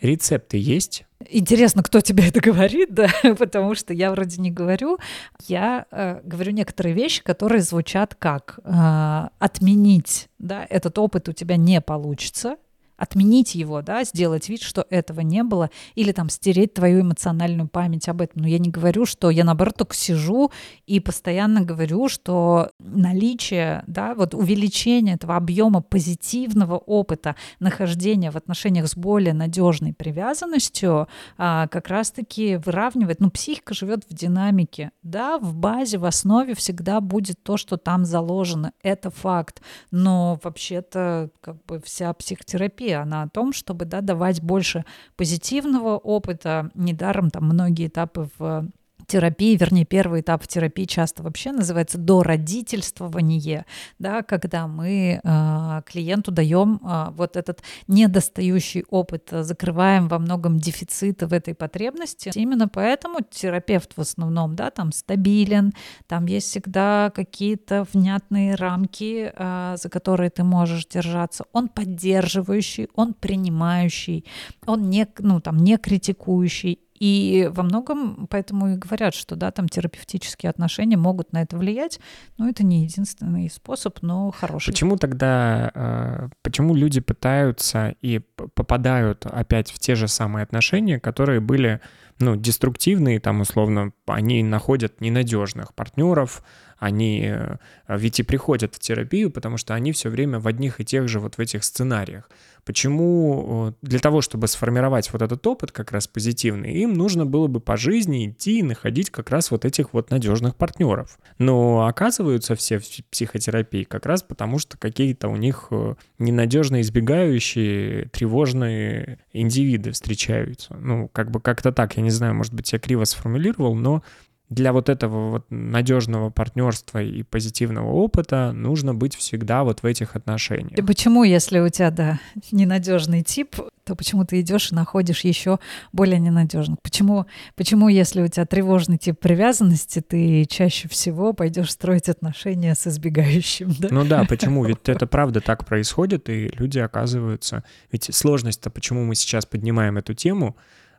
Рецепты 0.00 0.58
есть? 0.58 1.04
Интересно, 1.28 1.82
кто 1.82 2.00
тебе 2.00 2.28
это 2.28 2.40
говорит, 2.40 2.92
да, 2.92 3.08
потому 3.38 3.74
что 3.74 3.94
я 3.94 4.10
вроде 4.10 4.40
не 4.40 4.50
говорю. 4.50 4.98
Я 5.46 5.86
э, 5.90 6.20
говорю 6.22 6.52
некоторые 6.52 6.94
вещи, 6.94 7.22
которые 7.22 7.62
звучат 7.62 8.14
как 8.14 8.60
э, 8.62 9.28
отменить, 9.38 10.28
да, 10.38 10.66
этот 10.68 10.98
опыт 10.98 11.28
у 11.28 11.32
тебя 11.32 11.56
не 11.56 11.80
получится, 11.80 12.56
отменить 12.96 13.54
его, 13.54 13.82
да, 13.82 14.04
сделать 14.04 14.48
вид, 14.48 14.62
что 14.62 14.86
этого 14.90 15.20
не 15.20 15.42
было, 15.42 15.70
или 15.94 16.12
там 16.12 16.28
стереть 16.30 16.74
твою 16.74 17.02
эмоциональную 17.02 17.68
память 17.68 18.08
об 18.08 18.20
этом. 18.20 18.42
Но 18.42 18.48
я 18.48 18.58
не 18.58 18.70
говорю, 18.70 19.06
что 19.06 19.30
я 19.30 19.44
наоборот 19.44 19.76
только 19.76 19.94
сижу 19.94 20.50
и 20.86 21.00
постоянно 21.00 21.60
говорю, 21.60 22.08
что 22.08 22.70
наличие, 22.78 23.84
да, 23.86 24.14
вот 24.14 24.34
увеличение 24.34 25.14
этого 25.16 25.36
объема 25.36 25.82
позитивного 25.82 26.76
опыта 26.76 27.36
нахождения 27.60 28.30
в 28.30 28.36
отношениях 28.36 28.88
с 28.88 28.96
более 28.96 29.34
надежной 29.34 29.92
привязанностью 29.92 31.08
а, 31.36 31.68
как 31.68 31.88
раз-таки 31.88 32.56
выравнивает, 32.56 33.20
ну, 33.20 33.30
психика 33.30 33.74
живет 33.74 34.04
в 34.08 34.14
динамике, 34.14 34.90
да, 35.02 35.38
в 35.38 35.54
базе, 35.54 35.98
в 35.98 36.04
основе 36.04 36.54
всегда 36.54 37.00
будет 37.00 37.42
то, 37.42 37.56
что 37.56 37.76
там 37.76 38.04
заложено, 38.04 38.72
это 38.82 39.10
факт, 39.10 39.60
но 39.90 40.38
вообще-то 40.42 41.30
как 41.40 41.64
бы 41.64 41.80
вся 41.80 42.12
психотерапия 42.12 42.85
терапия, 42.86 43.02
она 43.02 43.22
о 43.22 43.28
том, 43.28 43.52
чтобы 43.52 43.84
да, 43.84 44.00
давать 44.00 44.42
больше 44.42 44.84
позитивного 45.16 45.96
опыта. 45.96 46.70
Недаром 46.74 47.30
там 47.30 47.44
многие 47.44 47.88
этапы 47.88 48.28
в 48.38 48.68
терапии, 49.06 49.56
вернее, 49.56 49.84
первый 49.84 50.20
этап 50.20 50.42
в 50.42 50.48
терапии 50.48 50.84
часто 50.84 51.22
вообще 51.22 51.52
называется 51.52 51.98
дородительствование, 51.98 53.64
да, 53.98 54.22
когда 54.22 54.66
мы 54.66 55.20
э, 55.22 55.82
клиенту 55.86 56.30
даем 56.32 56.80
э, 56.82 57.10
вот 57.12 57.36
этот 57.36 57.62
недостающий 57.88 58.84
опыт, 58.90 59.28
закрываем 59.30 60.08
во 60.08 60.18
многом 60.18 60.58
дефициты 60.58 61.26
в 61.26 61.32
этой 61.32 61.54
потребности. 61.54 62.30
Именно 62.34 62.68
поэтому 62.68 63.18
терапевт 63.28 63.92
в 63.96 64.00
основном, 64.00 64.56
да, 64.56 64.70
там 64.70 64.92
стабилен, 64.92 65.72
там 66.06 66.26
есть 66.26 66.48
всегда 66.48 67.12
какие-то 67.14 67.86
внятные 67.92 68.54
рамки, 68.54 69.32
э, 69.34 69.76
за 69.76 69.88
которые 69.88 70.30
ты 70.30 70.44
можешь 70.44 70.86
держаться. 70.86 71.44
Он 71.52 71.68
поддерживающий, 71.68 72.88
он 72.94 73.14
принимающий, 73.14 74.24
он 74.66 74.90
не, 74.90 75.06
ну, 75.18 75.40
там, 75.40 75.58
не 75.58 75.76
критикующий 75.78 76.80
и 76.98 77.48
во 77.52 77.62
многом 77.62 78.26
поэтому 78.28 78.74
и 78.74 78.76
говорят, 78.76 79.14
что 79.14 79.36
да, 79.36 79.50
там 79.50 79.68
терапевтические 79.68 80.50
отношения 80.50 80.96
могут 80.96 81.32
на 81.32 81.42
это 81.42 81.56
влиять, 81.56 82.00
но 82.38 82.48
это 82.48 82.64
не 82.64 82.84
единственный 82.84 83.50
способ, 83.50 83.98
но 84.02 84.30
хороший. 84.30 84.70
Почему 84.70 84.96
тогда, 84.96 85.70
э, 85.74 86.28
почему 86.42 86.74
люди 86.74 87.00
пытаются 87.00 87.94
и 88.00 88.18
попадают 88.18 89.26
опять 89.26 89.70
в 89.70 89.78
те 89.78 89.94
же 89.94 90.08
самые 90.08 90.42
отношения, 90.44 90.98
которые 90.98 91.40
были, 91.40 91.80
ну, 92.18 92.36
деструктивные, 92.36 93.20
там, 93.20 93.40
условно, 93.40 93.92
они 94.06 94.42
находят 94.42 95.00
ненадежных 95.00 95.74
партнеров, 95.74 96.42
они 96.78 97.26
э, 97.26 97.56
ведь 97.88 98.20
и 98.20 98.22
приходят 98.22 98.74
в 98.74 98.78
терапию, 98.78 99.30
потому 99.30 99.56
что 99.56 99.74
они 99.74 99.92
все 99.92 100.10
время 100.10 100.38
в 100.38 100.46
одних 100.46 100.80
и 100.80 100.84
тех 100.84 101.08
же 101.08 101.20
вот 101.20 101.36
в 101.36 101.40
этих 101.40 101.64
сценариях. 101.64 102.28
Почему 102.66 103.74
для 103.80 104.00
того, 104.00 104.20
чтобы 104.20 104.48
сформировать 104.48 105.12
вот 105.12 105.22
этот 105.22 105.46
опыт 105.46 105.70
как 105.70 105.92
раз 105.92 106.08
позитивный, 106.08 106.74
им 106.74 106.94
нужно 106.94 107.24
было 107.24 107.46
бы 107.46 107.60
по 107.60 107.76
жизни 107.76 108.28
идти 108.28 108.58
и 108.58 108.62
находить 108.64 109.10
как 109.10 109.30
раз 109.30 109.52
вот 109.52 109.64
этих 109.64 109.92
вот 109.92 110.10
надежных 110.10 110.56
партнеров. 110.56 111.16
Но 111.38 111.86
оказываются 111.86 112.56
все 112.56 112.80
в 112.80 112.84
психотерапии 113.10 113.84
как 113.84 114.04
раз 114.04 114.24
потому, 114.24 114.58
что 114.58 114.76
какие-то 114.76 115.28
у 115.28 115.36
них 115.36 115.68
э, 115.70 115.94
ненадежно 116.18 116.80
избегающие, 116.80 118.08
тревожные 118.08 119.20
индивиды 119.32 119.92
встречаются. 119.92 120.74
Ну, 120.74 121.08
как 121.08 121.30
бы 121.30 121.40
как-то 121.40 121.70
так, 121.70 121.96
я 121.96 122.02
не 122.02 122.10
знаю, 122.10 122.34
может 122.34 122.52
быть, 122.52 122.72
я 122.72 122.80
криво 122.80 123.04
сформулировал, 123.04 123.76
но 123.76 124.02
для 124.48 124.72
вот 124.72 124.88
этого 124.88 125.30
вот 125.30 125.46
надежного 125.50 126.30
партнерства 126.30 127.02
и 127.02 127.22
позитивного 127.24 127.90
опыта 127.90 128.52
нужно 128.52 128.94
быть 128.94 129.16
всегда 129.16 129.64
вот 129.64 129.82
в 129.82 129.86
этих 129.86 130.14
отношениях. 130.14 130.78
И 130.78 130.82
почему, 130.82 131.24
если 131.24 131.58
у 131.58 131.68
тебя, 131.68 131.90
да, 131.90 132.20
ненадежный 132.52 133.22
тип, 133.22 133.56
то 133.84 133.96
почему 133.96 134.24
ты 134.24 134.40
идешь 134.40 134.70
и 134.70 134.74
находишь 134.74 135.24
еще 135.24 135.58
более 135.92 136.20
ненадежных? 136.20 136.78
Почему, 136.80 137.26
почему, 137.56 137.88
если 137.88 138.22
у 138.22 138.28
тебя 138.28 138.46
тревожный 138.46 138.98
тип 138.98 139.18
привязанности, 139.18 140.00
ты 140.00 140.44
чаще 140.44 140.88
всего 140.88 141.32
пойдешь 141.32 141.72
строить 141.72 142.08
отношения 142.08 142.74
с 142.74 142.86
избегающим? 142.86 143.74
Да? 143.78 143.88
Ну 143.90 144.04
да, 144.04 144.24
почему? 144.24 144.64
Ведь 144.66 144.88
это 144.88 145.08
правда 145.08 145.40
так 145.40 145.66
происходит, 145.66 146.28
и 146.28 146.52
люди 146.56 146.78
оказываются... 146.78 147.64
Ведь 147.90 148.08
сложность-то, 148.14 148.70
почему 148.70 149.04
мы 149.04 149.16
сейчас 149.16 149.44
поднимаем 149.44 149.98
эту 149.98 150.14
тему, 150.14 150.56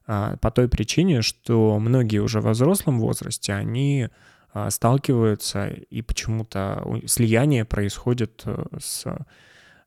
по 0.08 0.52
той 0.52 0.70
причине, 0.70 1.22
что 1.22 1.78
многие 1.80 2.20
уже 2.20 2.40
во 2.40 2.52
взрослом 2.52 3.00
возрасте, 3.00 3.54
они 3.54 4.10
а, 4.54 4.72
сталкиваются, 4.72 5.68
и 5.68 6.02
почему-то 6.02 6.84
слияние 7.06 7.64
происходит 7.64 8.42
э, 8.46 8.66
с 8.80 9.06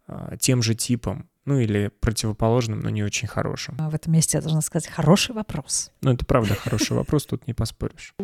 а, 0.06 0.36
тем 0.36 0.62
же 0.62 0.76
типом, 0.76 1.28
ну 1.44 1.58
или 1.58 1.90
противоположным, 2.00 2.78
но 2.78 2.90
не 2.90 3.02
очень 3.02 3.26
хорошим. 3.26 3.76
В 3.78 3.94
этом 3.94 4.12
месте 4.12 4.38
я 4.38 4.42
должна 4.42 4.60
сказать 4.60 4.88
хороший 4.88 5.34
вопрос. 5.34 5.90
Ну 6.02 6.12
это 6.12 6.24
правда 6.24 6.54
хороший 6.54 6.96
вопрос, 6.96 7.26
тут 7.26 7.48
не 7.48 7.54
поспоришь. 7.54 8.14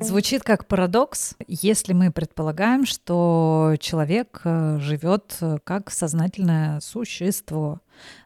Звучит 0.00 0.42
как 0.42 0.66
парадокс, 0.66 1.34
если 1.46 1.92
мы 1.92 2.10
предполагаем, 2.10 2.86
что 2.86 3.74
человек 3.80 4.40
э, 4.44 4.78
живет 4.80 5.36
э, 5.40 5.58
как 5.64 5.90
сознательное 5.90 6.80
существо, 6.80 7.80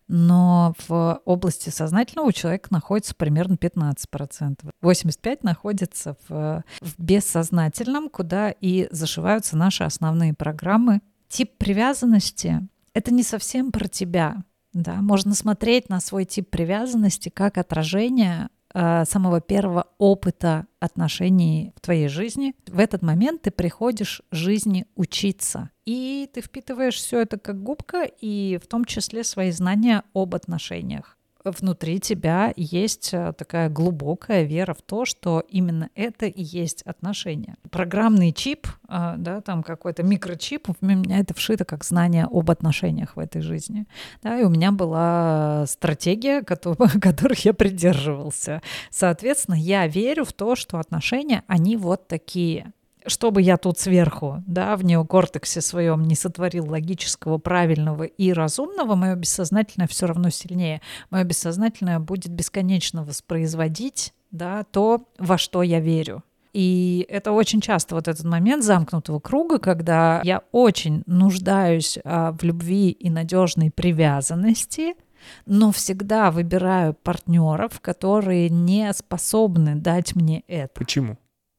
но 0.09 0.75
в 0.87 1.21
области 1.25 1.71
сознательного 1.71 2.29
у 2.29 2.33
человека 2.33 2.69
находится 2.71 3.15
примерно 3.15 3.55
15%. 3.55 4.71
85% 4.83 5.39
находится 5.43 6.17
в, 6.29 6.65
в 6.81 6.99
бессознательном, 6.99 8.09
куда 8.09 8.51
и 8.51 8.89
зашиваются 8.91 9.57
наши 9.57 9.85
основные 9.85 10.35
программы. 10.35 11.01
Тип 11.29 11.57
привязанности— 11.59 12.67
это 12.95 13.13
не 13.13 13.23
совсем 13.23 13.73
про 13.73 13.89
тебя. 13.89 14.37
Да? 14.73 14.97
Можно 14.97 15.35
смотреть 15.35 15.89
на 15.89 16.01
свой 16.01 16.25
тип 16.25 16.51
привязанности 16.51 17.31
как 17.31 17.59
отражение 17.59 18.49
самого 18.77 19.41
первого 19.41 19.87
опыта 19.97 20.67
отношений 20.81 21.73
в 21.77 21.81
твоей 21.81 22.09
жизни. 22.09 22.55
В 22.67 22.79
этот 22.79 23.01
момент 23.03 23.43
ты 23.43 23.51
приходишь 23.51 24.21
жизни 24.31 24.87
учиться. 24.95 25.71
И 25.87 26.29
ты 26.33 26.43
впитываешь 26.43 26.97
все 26.97 27.21
это 27.21 27.39
как 27.39 27.63
губка, 27.63 28.03
и 28.05 28.59
в 28.63 28.67
том 28.67 28.85
числе 28.85 29.25
свои 29.25 29.51
знания 29.51 30.03
об 30.13 30.35
отношениях 30.35 31.16
внутри 31.51 32.01
тебя 32.01 32.53
есть 32.57 33.11
э, 33.13 33.33
такая 33.37 33.69
глубокая 33.69 34.45
вера 34.45 34.75
в 34.75 34.83
то, 34.83 35.05
что 35.05 35.43
именно 35.49 35.91
это 35.95 36.27
и 36.27 36.43
есть 36.43 36.83
отношения. 36.83 37.57
Программный 37.71 38.33
чип, 38.33 38.67
э, 38.89 39.15
да, 39.17 39.41
там 39.41 39.63
какой-то 39.63 40.03
микрочип, 40.03 40.69
у 40.69 40.85
меня 40.85 41.19
это 41.19 41.35
вшито 41.35 41.65
как 41.65 41.85
знание 41.85 42.27
об 42.31 42.51
отношениях 42.51 43.17
в 43.17 43.19
этой 43.19 43.43
жизни. 43.43 43.87
Да, 44.23 44.39
и 44.39 44.45
у 44.45 44.49
меня 44.49 44.73
была 44.73 45.65
стратегия, 45.67 46.43
которых 47.01 47.45
я 47.45 47.55
придерживался. 47.55 48.63
Соответственно, 48.91 49.57
я 49.57 49.87
верю 49.87 50.25
в 50.25 50.33
то, 50.33 50.57
что 50.57 50.79
отношения, 50.79 51.43
они 51.47 51.77
вот 51.77 52.09
такие 52.09 52.73
что 53.07 53.31
бы 53.31 53.43
я 53.43 53.57
тут 53.57 53.79
сверху, 53.79 54.43
да, 54.47 54.77
в 54.77 54.85
неокортексе 54.85 55.61
своем 55.61 56.03
не 56.03 56.15
сотворил 56.15 56.69
логического, 56.71 57.39
правильного 57.39 58.05
и 58.05 58.33
разумного, 58.33 58.95
мое 58.95 59.15
бессознательное 59.15 59.89
все 59.89 60.07
равно 60.07 60.31
сильнее. 60.31 60.81
Мое 61.11 61.25
бессознательное 61.25 61.99
будет 61.99 62.33
бесконечно 62.33 63.05
воспроизводить, 63.05 64.13
да, 64.31 64.65
то, 64.65 65.05
во 65.19 65.39
что 65.39 65.63
я 65.63 65.81
верю. 65.81 66.23
И 66.53 67.05
это 67.11 67.33
очень 67.33 67.61
часто 67.61 67.95
вот 67.95 68.09
этот 68.09 68.25
момент 68.25 68.65
замкнутого 68.65 69.21
круга, 69.21 69.59
когда 69.59 70.23
я 70.25 70.41
очень 70.53 71.03
нуждаюсь 71.05 71.99
а, 72.03 72.33
в 72.33 72.43
любви 72.45 72.91
и 72.91 73.11
надежной 73.11 73.71
привязанности, 73.71 74.95
но 75.45 75.71
всегда 75.71 76.31
выбираю 76.31 76.95
партнеров, 76.95 77.81
которые 77.81 78.49
не 78.49 78.91
способны 78.95 79.75
дать 79.75 80.17
мне 80.17 80.45
это. 80.47 80.73
Почему? 80.75 81.19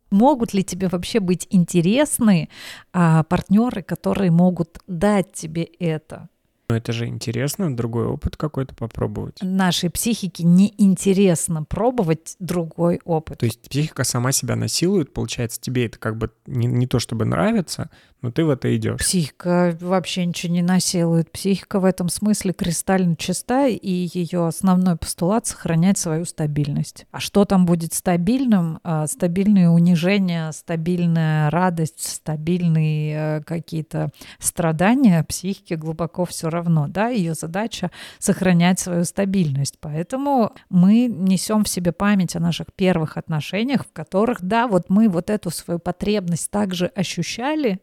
Могут 0.10 0.54
ли 0.54 0.64
тебе 0.64 0.88
вообще 0.88 1.20
быть 1.20 1.48
интересны 1.50 2.50
а, 2.94 3.24
партнеры, 3.24 3.82
которые 3.82 4.32
могут 4.32 4.80
дать 4.88 5.34
тебе 5.34 5.64
это? 5.64 6.30
Но 6.70 6.76
это 6.76 6.92
же 6.92 7.08
интересно, 7.08 7.74
другой 7.74 8.08
опыт 8.08 8.36
какой-то 8.36 8.76
попробовать. 8.76 9.38
Нашей 9.42 9.90
психике 9.90 10.44
неинтересно 10.44 11.64
пробовать 11.64 12.36
другой 12.40 13.00
опыт. 13.06 13.38
То 13.38 13.46
есть 13.46 13.70
психика 13.70 14.04
сама 14.04 14.34
себя 14.34 14.58
насилует, 14.58 15.14
получается, 15.14 15.62
тебе 15.62 15.86
это 15.86 15.98
как 15.98 16.18
бы 16.18 16.30
не, 16.46 16.68
не 16.68 16.86
то 16.86 17.00
чтобы 17.00 17.24
нравится, 17.24 17.90
но 18.22 18.32
ты 18.32 18.44
в 18.44 18.50
это 18.50 18.76
идешь. 18.76 19.00
Психика 19.00 19.78
вообще 19.80 20.26
ничего 20.26 20.54
не 20.54 20.62
насилует. 20.62 21.32
Психика 21.32 21.80
в 21.80 21.86
этом 21.86 22.10
смысле 22.10 22.54
кристально 22.54 23.16
чиста, 23.16 23.68
и 23.68 24.10
ее 24.12 24.48
основной 24.48 24.98
постулат— 24.98 25.46
сохранять 25.48 25.98
свою 25.98 26.26
стабильность. 26.26 27.06
А 27.12 27.20
что 27.20 27.46
там 27.46 27.66
будет 27.66 27.94
стабильным? 27.94 28.80
А, 28.84 29.06
стабильные 29.06 29.70
унижения, 29.70 30.52
стабильная 30.52 31.52
радость, 31.52 32.04
стабильные 32.04 33.40
э, 33.40 33.44
какие-то 33.44 34.10
страдания 34.40 35.24
психике 35.24 35.76
глубоко 35.76 36.26
все 36.26 36.50
равно. 36.50 36.88
Да? 36.88 37.10
Ее 37.10 37.36
задача— 37.36 37.92
сохранять 38.20 38.80
свою 38.80 39.04
стабильность. 39.04 39.78
Поэтому 39.80 40.54
мы 40.70 41.06
несем 41.06 41.64
в 41.64 41.70
себе 41.70 41.92
память 41.92 42.36
о 42.36 42.40
наших 42.40 42.68
первых 42.76 43.18
отношениях, 43.18 43.86
в 43.86 43.94
которых, 43.94 44.42
да, 44.42 44.68
вот 44.68 44.90
мы 44.90 45.08
вот 45.08 45.30
эту 45.30 45.52
свою 45.52 45.80
потребность 45.80 46.50
также 46.50 46.88
ощущали, 46.88 47.80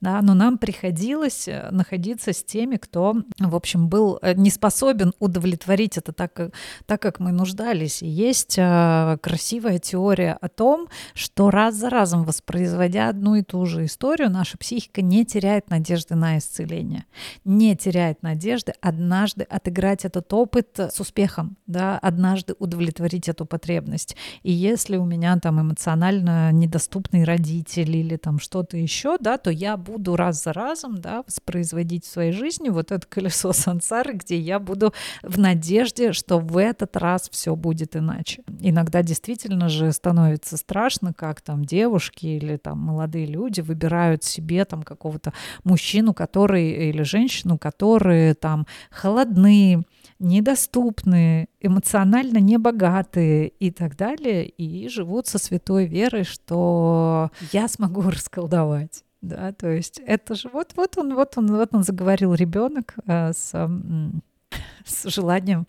да, 0.00 0.22
но 0.22 0.34
нам 0.34 0.58
приходилось 0.58 1.48
э, 1.48 1.70
находиться 1.72 2.32
с 2.32 2.44
теми, 2.44 2.76
кто, 2.76 3.16
в 3.38 3.56
общем, 3.56 3.88
был 3.88 4.18
э, 4.22 4.34
не 4.34 4.50
способен 4.50 5.12
удовлетворить 5.18 5.98
это 5.98 6.12
так, 6.12 6.32
как, 6.32 6.52
так, 6.86 7.02
как 7.02 7.18
мы 7.18 7.32
нуждались. 7.32 8.00
И 8.02 8.06
есть 8.06 8.56
э, 8.58 9.18
красивая 9.20 9.80
теория 9.80 10.38
о 10.40 10.48
том, 10.48 10.88
что 11.14 11.50
раз 11.50 11.74
за 11.74 11.90
разом 11.90 12.24
воспроизводя 12.24 13.08
одну 13.08 13.34
и 13.34 13.42
ту 13.42 13.66
же 13.66 13.86
историю, 13.86 14.30
наша 14.30 14.56
психика 14.56 15.02
не 15.02 15.24
теряет 15.24 15.68
надежды 15.68 16.14
на 16.14 16.38
исцеление, 16.38 17.04
не 17.44 17.74
теряет 17.74 18.22
надежды 18.22 18.74
однажды 18.80 19.44
отыграть 19.44 20.04
этот 20.04 20.32
опыт 20.32 20.78
с 20.78 21.00
успехом, 21.00 21.56
да, 21.66 21.98
однажды 21.98 22.54
удовлетворить 22.60 23.28
эту 23.28 23.46
потребность. 23.46 24.16
И 24.44 24.52
если 24.52 24.96
у 24.96 25.04
меня 25.04 25.36
там 25.38 25.60
эмоционально 25.60 26.52
недоступный 26.52 27.24
родитель 27.24 27.96
или 27.96 28.16
там 28.16 28.38
что-то 28.38 28.76
еще, 28.76 29.18
да, 29.18 29.38
то 29.38 29.50
я 29.50 29.76
буду 29.88 30.16
раз 30.16 30.42
за 30.44 30.52
разом 30.52 31.00
да, 31.00 31.22
воспроизводить 31.26 32.04
в 32.04 32.10
своей 32.10 32.32
жизни 32.32 32.68
вот 32.68 32.92
это 32.92 33.06
колесо 33.06 33.52
сансары, 33.52 34.12
где 34.12 34.38
я 34.38 34.58
буду 34.58 34.92
в 35.22 35.38
надежде, 35.38 36.12
что 36.12 36.38
в 36.38 36.58
этот 36.58 36.96
раз 36.96 37.28
все 37.30 37.56
будет 37.56 37.96
иначе. 37.96 38.42
Иногда 38.60 39.02
действительно 39.02 39.68
же 39.68 39.92
становится 39.92 40.56
страшно, 40.56 41.14
как 41.14 41.40
там 41.40 41.64
девушки 41.64 42.26
или 42.26 42.56
там 42.56 42.78
молодые 42.78 43.26
люди 43.26 43.60
выбирают 43.60 44.24
себе 44.24 44.64
там 44.64 44.82
какого-то 44.82 45.32
мужчину, 45.64 46.12
который 46.12 46.68
или 46.88 47.02
женщину, 47.02 47.58
которые 47.58 48.34
там 48.34 48.66
холодные, 48.90 49.84
недоступны, 50.18 51.48
эмоционально 51.60 52.38
небогатые 52.38 53.48
и 53.48 53.70
так 53.70 53.96
далее, 53.96 54.46
и 54.48 54.88
живут 54.88 55.26
со 55.28 55.38
святой 55.38 55.86
верой, 55.86 56.24
что 56.24 57.30
я 57.52 57.68
смогу 57.68 58.02
расколдовать. 58.10 59.04
Да, 59.20 59.52
то 59.52 59.68
есть 59.68 60.00
это 60.06 60.34
же 60.34 60.48
вот, 60.48 60.72
вот 60.76 60.96
он, 60.96 61.14
вот 61.14 61.36
он, 61.36 61.48
вот 61.48 61.74
он 61.74 61.82
заговорил 61.82 62.34
ребенок 62.34 62.94
э, 63.06 63.32
с, 63.32 63.50
с 64.84 65.10
желанием 65.10 65.66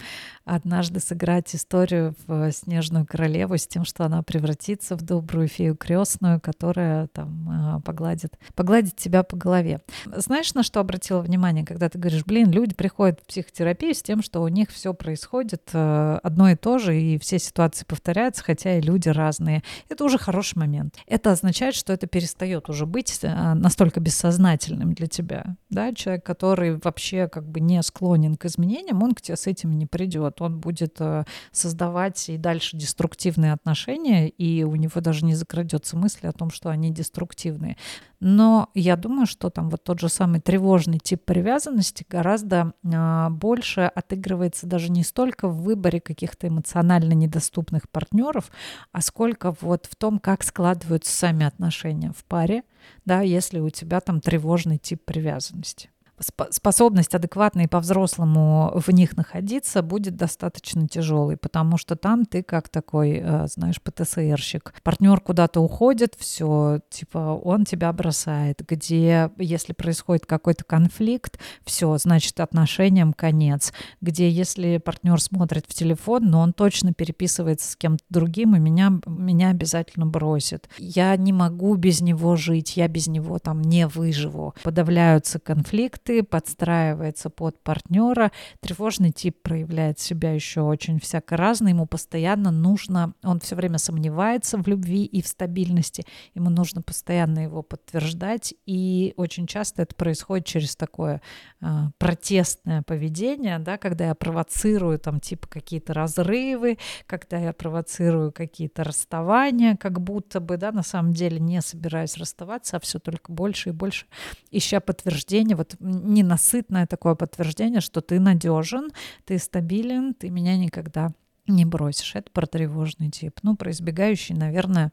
однажды 0.55 0.99
сыграть 1.01 1.53
историю 1.53 2.15
в 2.25 2.51
«Снежную 2.51 3.05
королеву» 3.05 3.57
с 3.57 3.67
тем, 3.67 3.83
что 3.83 4.05
она 4.05 4.23
превратится 4.23 4.95
в 4.95 5.01
добрую 5.01 5.47
фею 5.47 5.75
крестную, 5.75 6.39
которая 6.39 7.07
там 7.07 7.49
а, 7.49 7.79
погладит, 7.81 8.37
погладит 8.55 8.95
тебя 8.95 9.23
по 9.23 9.35
голове. 9.35 9.81
Знаешь, 10.05 10.53
на 10.53 10.63
что 10.63 10.79
обратила 10.79 11.19
внимание, 11.21 11.65
когда 11.65 11.89
ты 11.89 11.99
говоришь, 11.99 12.23
блин, 12.25 12.49
люди 12.49 12.73
приходят 12.73 13.19
в 13.19 13.27
психотерапию 13.27 13.93
с 13.93 14.01
тем, 14.01 14.21
что 14.23 14.41
у 14.41 14.47
них 14.47 14.69
все 14.69 14.93
происходит 14.93 15.69
э, 15.73 16.19
одно 16.23 16.49
и 16.49 16.55
то 16.55 16.77
же, 16.77 16.99
и 16.99 17.17
все 17.19 17.39
ситуации 17.39 17.85
повторяются, 17.85 18.43
хотя 18.43 18.77
и 18.77 18.81
люди 18.81 19.09
разные. 19.09 19.63
Это 19.89 20.05
уже 20.05 20.17
хороший 20.17 20.57
момент. 20.57 20.95
Это 21.07 21.31
означает, 21.31 21.75
что 21.75 21.91
это 21.91 22.07
перестает 22.07 22.69
уже 22.69 22.85
быть 22.85 23.19
э, 23.21 23.53
настолько 23.53 23.99
бессознательным 23.99 24.93
для 24.93 25.07
тебя. 25.07 25.57
Да? 25.69 25.93
Человек, 25.93 26.25
который 26.25 26.77
вообще 26.77 27.27
как 27.27 27.47
бы 27.47 27.59
не 27.59 27.81
склонен 27.83 28.35
к 28.35 28.45
изменениям, 28.45 29.03
он 29.03 29.09
он 29.09 29.15
к 29.15 29.21
тебе 29.21 29.35
с 29.35 29.47
этим 29.47 29.77
не 29.77 29.85
придет. 29.85 30.38
Он 30.41 30.59
будет 30.59 30.95
э, 30.99 31.23
создавать 31.51 32.29
и 32.29 32.37
дальше 32.37 32.77
деструктивные 32.77 33.53
отношения, 33.53 34.29
и 34.29 34.63
у 34.63 34.75
него 34.75 35.01
даже 35.01 35.25
не 35.25 35.35
закрадется 35.35 35.97
мысль 35.97 36.27
о 36.27 36.31
том, 36.31 36.51
что 36.51 36.69
они 36.69 36.91
деструктивные. 36.91 37.77
Но 38.19 38.69
я 38.73 38.97
думаю, 38.97 39.25
что 39.25 39.49
там 39.49 39.69
вот 39.69 39.83
тот 39.83 39.99
же 39.99 40.09
самый 40.09 40.41
тревожный 40.41 40.99
тип 40.99 41.23
привязанности 41.23 42.05
гораздо 42.09 42.73
э, 42.83 43.29
больше 43.29 43.81
отыгрывается 43.81 44.67
даже 44.67 44.91
не 44.91 45.03
столько 45.03 45.47
в 45.47 45.61
выборе 45.61 46.01
каких-то 46.01 46.47
эмоционально 46.47 47.13
недоступных 47.13 47.89
партнеров, 47.89 48.51
а 48.91 49.01
сколько 49.01 49.55
вот 49.61 49.85
в 49.85 49.95
том, 49.95 50.19
как 50.19 50.43
складываются 50.43 51.11
сами 51.11 51.45
отношения 51.45 52.11
в 52.11 52.25
паре, 52.25 52.63
да, 53.05 53.21
если 53.21 53.59
у 53.59 53.69
тебя 53.69 54.01
там 54.01 54.19
тревожный 54.21 54.77
тип 54.77 55.03
привязанности 55.05 55.89
способность 56.19 57.15
адекватно 57.15 57.61
и 57.61 57.67
по-взрослому 57.67 58.71
в 58.75 58.89
них 58.91 59.15
находиться 59.17 59.81
будет 59.81 60.15
достаточно 60.15 60.87
тяжелой, 60.87 61.37
потому 61.37 61.77
что 61.77 61.95
там 61.95 62.25
ты 62.25 62.43
как 62.43 62.69
такой, 62.69 63.21
э, 63.23 63.47
знаешь, 63.47 63.81
ПТСРщик. 63.81 64.73
Партнер 64.83 65.19
куда-то 65.21 65.61
уходит, 65.61 66.15
все, 66.17 66.79
типа 66.89 67.39
он 67.43 67.65
тебя 67.65 67.91
бросает. 67.93 68.61
Где, 68.67 69.31
если 69.37 69.73
происходит 69.73 70.25
какой-то 70.25 70.63
конфликт, 70.63 71.39
все, 71.63 71.97
значит, 71.97 72.39
отношениям 72.39 73.13
конец. 73.13 73.73
Где, 74.01 74.29
если 74.29 74.77
партнер 74.77 75.21
смотрит 75.21 75.65
в 75.67 75.73
телефон, 75.73 76.25
но 76.29 76.41
он 76.41 76.53
точно 76.53 76.93
переписывается 76.93 77.71
с 77.71 77.75
кем-то 77.75 78.03
другим, 78.09 78.55
и 78.55 78.59
меня, 78.59 78.91
меня 79.05 79.49
обязательно 79.49 80.05
бросит. 80.05 80.69
Я 80.77 81.15
не 81.15 81.33
могу 81.33 81.75
без 81.75 82.01
него 82.01 82.35
жить, 82.35 82.77
я 82.77 82.87
без 82.87 83.07
него 83.07 83.39
там 83.39 83.61
не 83.61 83.87
выживу. 83.87 84.53
Подавляются 84.63 85.39
конфликты, 85.39 86.08
конфликты, 86.09 86.23
подстраивается 86.23 87.29
под 87.29 87.61
партнера. 87.61 88.31
Тревожный 88.61 89.11
тип 89.11 89.41
проявляет 89.41 89.99
себя 89.99 90.33
еще 90.33 90.61
очень 90.61 90.99
всяко 90.99 91.37
разно. 91.37 91.69
Ему 91.69 91.85
постоянно 91.85 92.51
нужно, 92.51 93.13
он 93.23 93.39
все 93.39 93.55
время 93.55 93.77
сомневается 93.77 94.57
в 94.57 94.67
любви 94.67 95.05
и 95.05 95.21
в 95.21 95.27
стабильности. 95.27 96.05
Ему 96.35 96.49
нужно 96.49 96.81
постоянно 96.81 97.39
его 97.39 97.61
подтверждать. 97.61 98.53
И 98.65 99.13
очень 99.17 99.47
часто 99.47 99.83
это 99.83 99.95
происходит 99.95 100.45
через 100.45 100.75
такое 100.75 101.21
а, 101.61 101.91
протестное 101.97 102.81
поведение, 102.83 103.59
да, 103.59 103.77
когда 103.77 104.07
я 104.07 104.15
провоцирую 104.15 104.99
там 104.99 105.19
типа 105.19 105.47
какие-то 105.47 105.93
разрывы, 105.93 106.77
когда 107.05 107.37
я 107.37 107.53
провоцирую 107.53 108.31
какие-то 108.31 108.83
расставания, 108.83 109.75
как 109.75 109.99
будто 110.01 110.39
бы, 110.39 110.57
да, 110.57 110.71
на 110.71 110.83
самом 110.83 111.13
деле 111.13 111.39
не 111.39 111.61
собираюсь 111.61 112.17
расставаться, 112.17 112.77
а 112.77 112.79
все 112.79 112.99
только 112.99 113.31
больше 113.31 113.69
и 113.69 113.73
больше 113.73 114.05
ища 114.51 114.79
подтверждение. 114.79 115.55
Вот 115.55 115.75
ненасытное 116.03 116.87
такое 116.87 117.15
подтверждение, 117.15 117.81
что 117.81 118.01
ты 118.01 118.19
надежен, 118.19 118.89
ты 119.25 119.37
стабилен, 119.37 120.13
ты 120.13 120.29
меня 120.29 120.57
никогда 120.57 121.11
не 121.47 121.65
бросишь. 121.65 122.15
Это 122.15 122.31
про 122.31 122.45
тревожный 122.45 123.09
тип. 123.09 123.39
Ну, 123.43 123.55
про 123.55 123.71
избегающий, 123.71 124.35
наверное, 124.35 124.91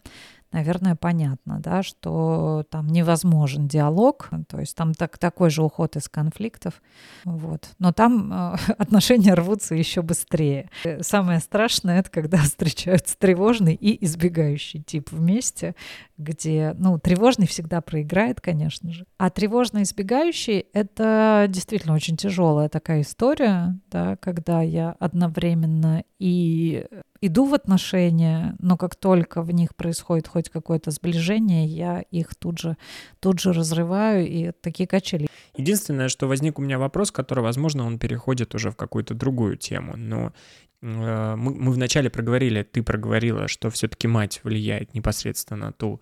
наверное, 0.53 0.97
понятно, 0.97 1.61
да, 1.61 1.83
что 1.83 2.65
там 2.71 2.87
невозможен 2.89 3.69
диалог, 3.69 4.31
то 4.49 4.61
есть 4.61 4.77
там 4.77 4.95
так, 4.95 5.19
такой 5.19 5.51
же 5.51 5.63
уход 5.63 5.97
из 5.97 6.09
конфликтов, 6.09 6.83
вот. 7.25 7.71
Но 7.79 7.93
там 7.93 8.33
э, 8.33 8.57
отношения 8.79 9.35
рвутся 9.35 9.75
еще 9.75 10.03
быстрее. 10.03 10.71
Самое 11.01 11.41
страшное— 11.41 11.99
это 12.01 12.11
когда 12.11 12.39
встречаются 12.39 13.17
тревожный 13.19 13.75
и 13.75 14.05
избегающий 14.05 14.83
тип 14.83 15.11
вместе, 15.11 15.75
где, 16.19 16.75
ну, 16.79 16.99
тревожный 16.99 17.47
всегда 17.47 17.81
проиграет, 17.81 18.41
конечно 18.41 18.93
же, 18.93 19.07
а 19.19 19.31
тревожный 19.31 19.83
избегающий— 19.83 20.67
это 20.73 21.47
действительно 21.49 21.95
очень 21.95 22.17
тяжелая 22.17 22.69
такая 22.69 23.03
история, 23.03 23.79
да, 23.91 24.17
когда 24.17 24.63
я 24.63 24.97
одновременно 24.99 26.05
и 26.19 26.87
иду 27.21 27.47
в 27.47 27.55
отношения, 27.55 28.55
но 28.59 28.77
как 28.77 28.95
только 28.97 29.43
в 29.43 29.51
них 29.53 29.75
происходит 29.75 30.29
хоть 30.29 30.49
какое-то 30.49 30.91
сближение, 30.91 31.67
я 31.67 32.01
их 32.01 32.35
тут 32.35 32.59
же, 32.59 32.77
тут 33.21 33.41
же 33.41 33.53
разрываю, 33.53 34.27
и 34.27 34.53
такие 34.61 34.87
качели. 34.87 35.29
Единственное, 35.57 36.09
что 36.09 36.27
возник 36.29 36.59
у 36.59 36.63
меня 36.63 36.79
вопрос, 36.79 37.11
который, 37.11 37.43
возможно, 37.43 37.87
он 37.87 37.99
переходит 37.99 38.55
уже 38.55 38.71
в 38.71 38.77
какую-то 38.77 39.15
другую 39.15 39.57
тему, 39.57 39.97
но 39.97 40.33
э, 40.83 41.35
мы, 41.37 41.55
мы 41.55 41.73
вначале 41.73 42.11
проговорили, 42.11 42.63
ты 42.63 42.83
проговорила, 42.83 43.49
что 43.49 43.71
все-таки 43.71 44.09
мать 44.09 44.41
влияет 44.43 44.95
непосредственно 44.95 45.67
на 45.67 45.73
ту 45.73 46.01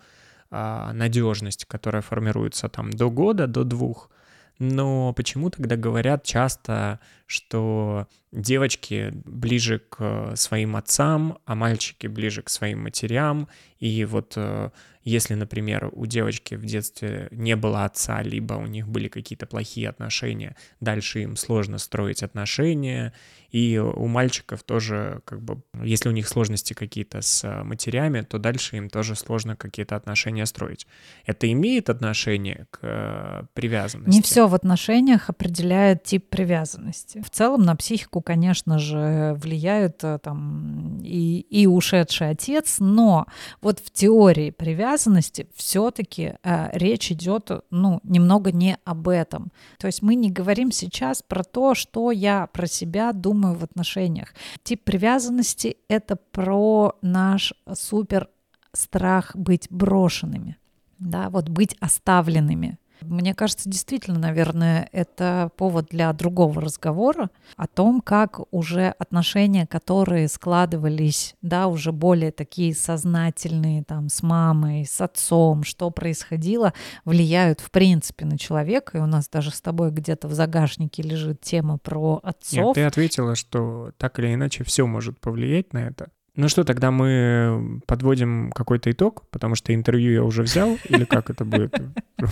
э, 0.51 0.91
надежность, 0.93 1.65
которая 1.65 2.03
формируется 2.03 2.69
там 2.69 2.91
до 2.91 3.11
года, 3.11 3.47
до 3.47 3.65
двух, 3.65 4.11
но 4.59 5.13
почему 5.13 5.51
тогда 5.51 5.77
говорят 5.77 6.25
часто, 6.25 7.01
что 7.27 8.07
девочки 8.33 9.13
ближе 9.25 9.79
к 9.79 10.35
своим 10.37 10.77
отцам, 10.77 11.39
а 11.45 11.55
мальчики 11.55 12.07
ближе 12.07 12.43
к 12.43 12.51
своим 12.51 12.83
матерям, 12.83 13.49
и 13.79 14.05
вот 14.05 14.35
э, 14.37 14.71
если, 15.05 15.35
например, 15.35 15.91
у 15.93 16.07
девочки 16.07 16.55
в 16.55 16.65
детстве 16.65 17.29
не 17.31 17.57
было 17.57 17.85
отца, 17.85 18.23
либо 18.23 18.55
у 18.55 18.67
них 18.67 18.89
были 18.89 19.09
какие-то 19.09 19.47
плохие 19.47 19.91
отношения, 19.91 20.57
дальше 20.81 21.23
им 21.23 21.37
сложно 21.37 21.77
строить 21.79 22.23
отношения, 22.23 23.13
и 23.51 23.79
у 23.79 24.07
мальчиков 24.07 24.63
тоже, 24.63 25.21
как 25.27 25.43
бы, 25.43 25.63
если 25.83 26.09
у 26.09 26.13
них 26.13 26.27
сложности 26.27 26.73
какие-то 26.73 27.21
с 27.21 27.63
матерями, 27.63 28.23
то 28.23 28.39
дальше 28.39 28.79
им 28.79 28.89
тоже 28.89 29.15
сложно 29.15 29.57
какие-то 29.57 29.95
отношения 29.95 30.47
строить. 30.47 30.87
Это 31.27 31.53
имеет 31.53 31.91
отношение 31.91 32.67
к 32.71 32.79
э, 32.83 33.43
привязанности? 33.53 34.17
Не 34.17 34.23
все 34.23 34.49
в 34.49 34.55
отношениях 34.55 35.29
определяет 35.29 36.03
тип 36.03 36.31
привязанности. 36.31 37.21
В 37.25 37.31
целом 37.31 37.63
на 37.63 37.75
психику, 37.75 38.21
конечно 38.21 38.79
же, 38.79 39.35
влияют 39.39 40.05
э, 40.05 40.19
там 40.23 41.01
и, 41.03 41.41
и 41.41 41.67
ушедший 41.67 42.31
отец, 42.31 42.77
но 42.81 43.27
вот 43.63 43.79
в 43.79 43.91
теории 43.91 44.51
привязанности 44.51 45.49
все-таки 45.55 46.35
э, 46.43 46.69
речь 46.75 47.11
идет, 47.11 47.51
ну, 47.71 48.01
немного 48.03 48.53
не 48.53 48.77
об 48.85 49.09
этом. 49.09 49.53
То 49.79 49.87
есть 49.87 50.03
мы 50.03 50.17
не 50.17 50.31
говорим 50.31 50.71
сейчас 50.71 51.23
про 51.23 51.43
то, 51.45 51.75
что 51.75 52.11
я 52.11 52.47
про 52.49 52.67
себя 52.67 53.13
думаю 53.15 53.55
в 53.55 53.65
отношениях. 53.65 54.35
Тип 54.63 54.85
привязанности— 54.85 55.79
это 55.89 56.17
про 56.17 56.95
наш 57.01 57.55
супер 57.73 58.29
страх 58.75 59.35
быть 59.35 59.67
брошенными, 59.71 60.59
да, 60.99 61.31
вот 61.31 61.49
быть 61.49 61.75
оставленными. 61.81 62.79
Мне 63.09 63.35
кажется, 63.35 63.69
действительно, 63.69 64.19
наверное, 64.19 64.89
это 64.93 65.51
повод 65.57 65.87
для 65.91 66.13
другого 66.13 66.61
разговора 66.61 67.31
о 67.57 67.67
том, 67.67 68.01
как 68.01 68.41
уже 68.53 68.95
отношения, 68.99 69.67
которые 69.67 70.29
складывались, 70.29 71.35
да, 71.43 71.67
уже 71.69 71.93
более 71.93 72.33
такие 72.33 72.75
сознательные, 72.75 73.85
там, 73.85 74.09
с 74.09 74.23
мамой, 74.23 74.87
с 74.87 75.01
отцом, 75.01 75.65
что 75.65 75.91
происходило, 75.91 76.73
влияют, 77.05 77.61
в 77.61 77.71
принципе, 77.71 78.25
на 78.25 78.39
человека. 78.39 78.99
И 78.99 79.01
у 79.01 79.07
нас 79.07 79.29
даже 79.29 79.51
с 79.51 79.61
тобой 79.61 79.91
где-то 79.91 80.29
в 80.29 80.33
загашнике 80.33 81.03
лежит 81.03 81.41
тема 81.41 81.79
про 81.79 82.21
отцов. 82.23 82.53
Нет, 82.53 82.75
ты 82.75 82.83
ответила, 82.85 83.35
что 83.35 83.93
так 83.99 84.19
или 84.19 84.35
иначе 84.35 84.65
все 84.65 84.87
может 84.87 85.21
повлиять 85.21 85.73
на 85.73 85.79
это. 85.79 86.09
Ну 86.37 86.49
что, 86.49 86.65
тогда 86.65 86.91
мы 86.91 87.81
подводим 87.87 88.51
какой-то 88.51 88.91
итог, 88.91 89.23
потому 89.31 89.55
что 89.55 89.73
интервью 89.73 90.13
я 90.13 90.25
уже 90.25 90.43
взял, 90.43 90.77
или 90.89 91.05
как 91.05 91.31
это 91.31 91.45
будет? 91.45 91.81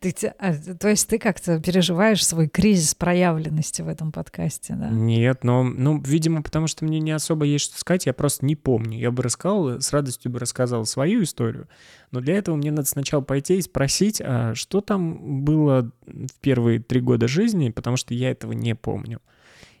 Ты, 0.00 0.14
а, 0.38 0.54
то 0.54 0.88
есть 0.88 1.08
ты 1.08 1.18
как-то 1.18 1.60
переживаешь 1.60 2.26
свой 2.26 2.48
кризис 2.48 2.94
проявленности 2.94 3.82
в 3.82 3.88
этом 3.88 4.10
подкасте, 4.10 4.74
да? 4.74 4.88
Нет, 4.88 5.44
но, 5.44 5.62
ну, 5.62 6.00
видимо, 6.00 6.42
потому 6.42 6.66
что 6.66 6.84
мне 6.84 6.98
не 6.98 7.12
особо 7.12 7.44
есть 7.44 7.66
что 7.66 7.78
сказать, 7.78 8.06
я 8.06 8.14
просто 8.14 8.46
не 8.46 8.56
помню. 8.56 8.98
Я 8.98 9.10
бы 9.10 9.22
рассказал, 9.22 9.80
с 9.80 9.92
радостью 9.92 10.32
бы 10.32 10.38
рассказал 10.38 10.86
свою 10.86 11.22
историю, 11.22 11.68
но 12.10 12.20
для 12.20 12.38
этого 12.38 12.56
мне 12.56 12.70
надо 12.70 12.88
сначала 12.88 13.20
пойти 13.20 13.58
и 13.58 13.62
спросить, 13.62 14.22
а 14.24 14.54
что 14.54 14.80
там 14.80 15.44
было 15.44 15.90
в 16.06 16.40
первые 16.40 16.80
три 16.80 17.00
года 17.00 17.28
жизни, 17.28 17.70
потому 17.70 17.96
что 17.96 18.14
я 18.14 18.30
этого 18.30 18.52
не 18.52 18.74
помню. 18.74 19.20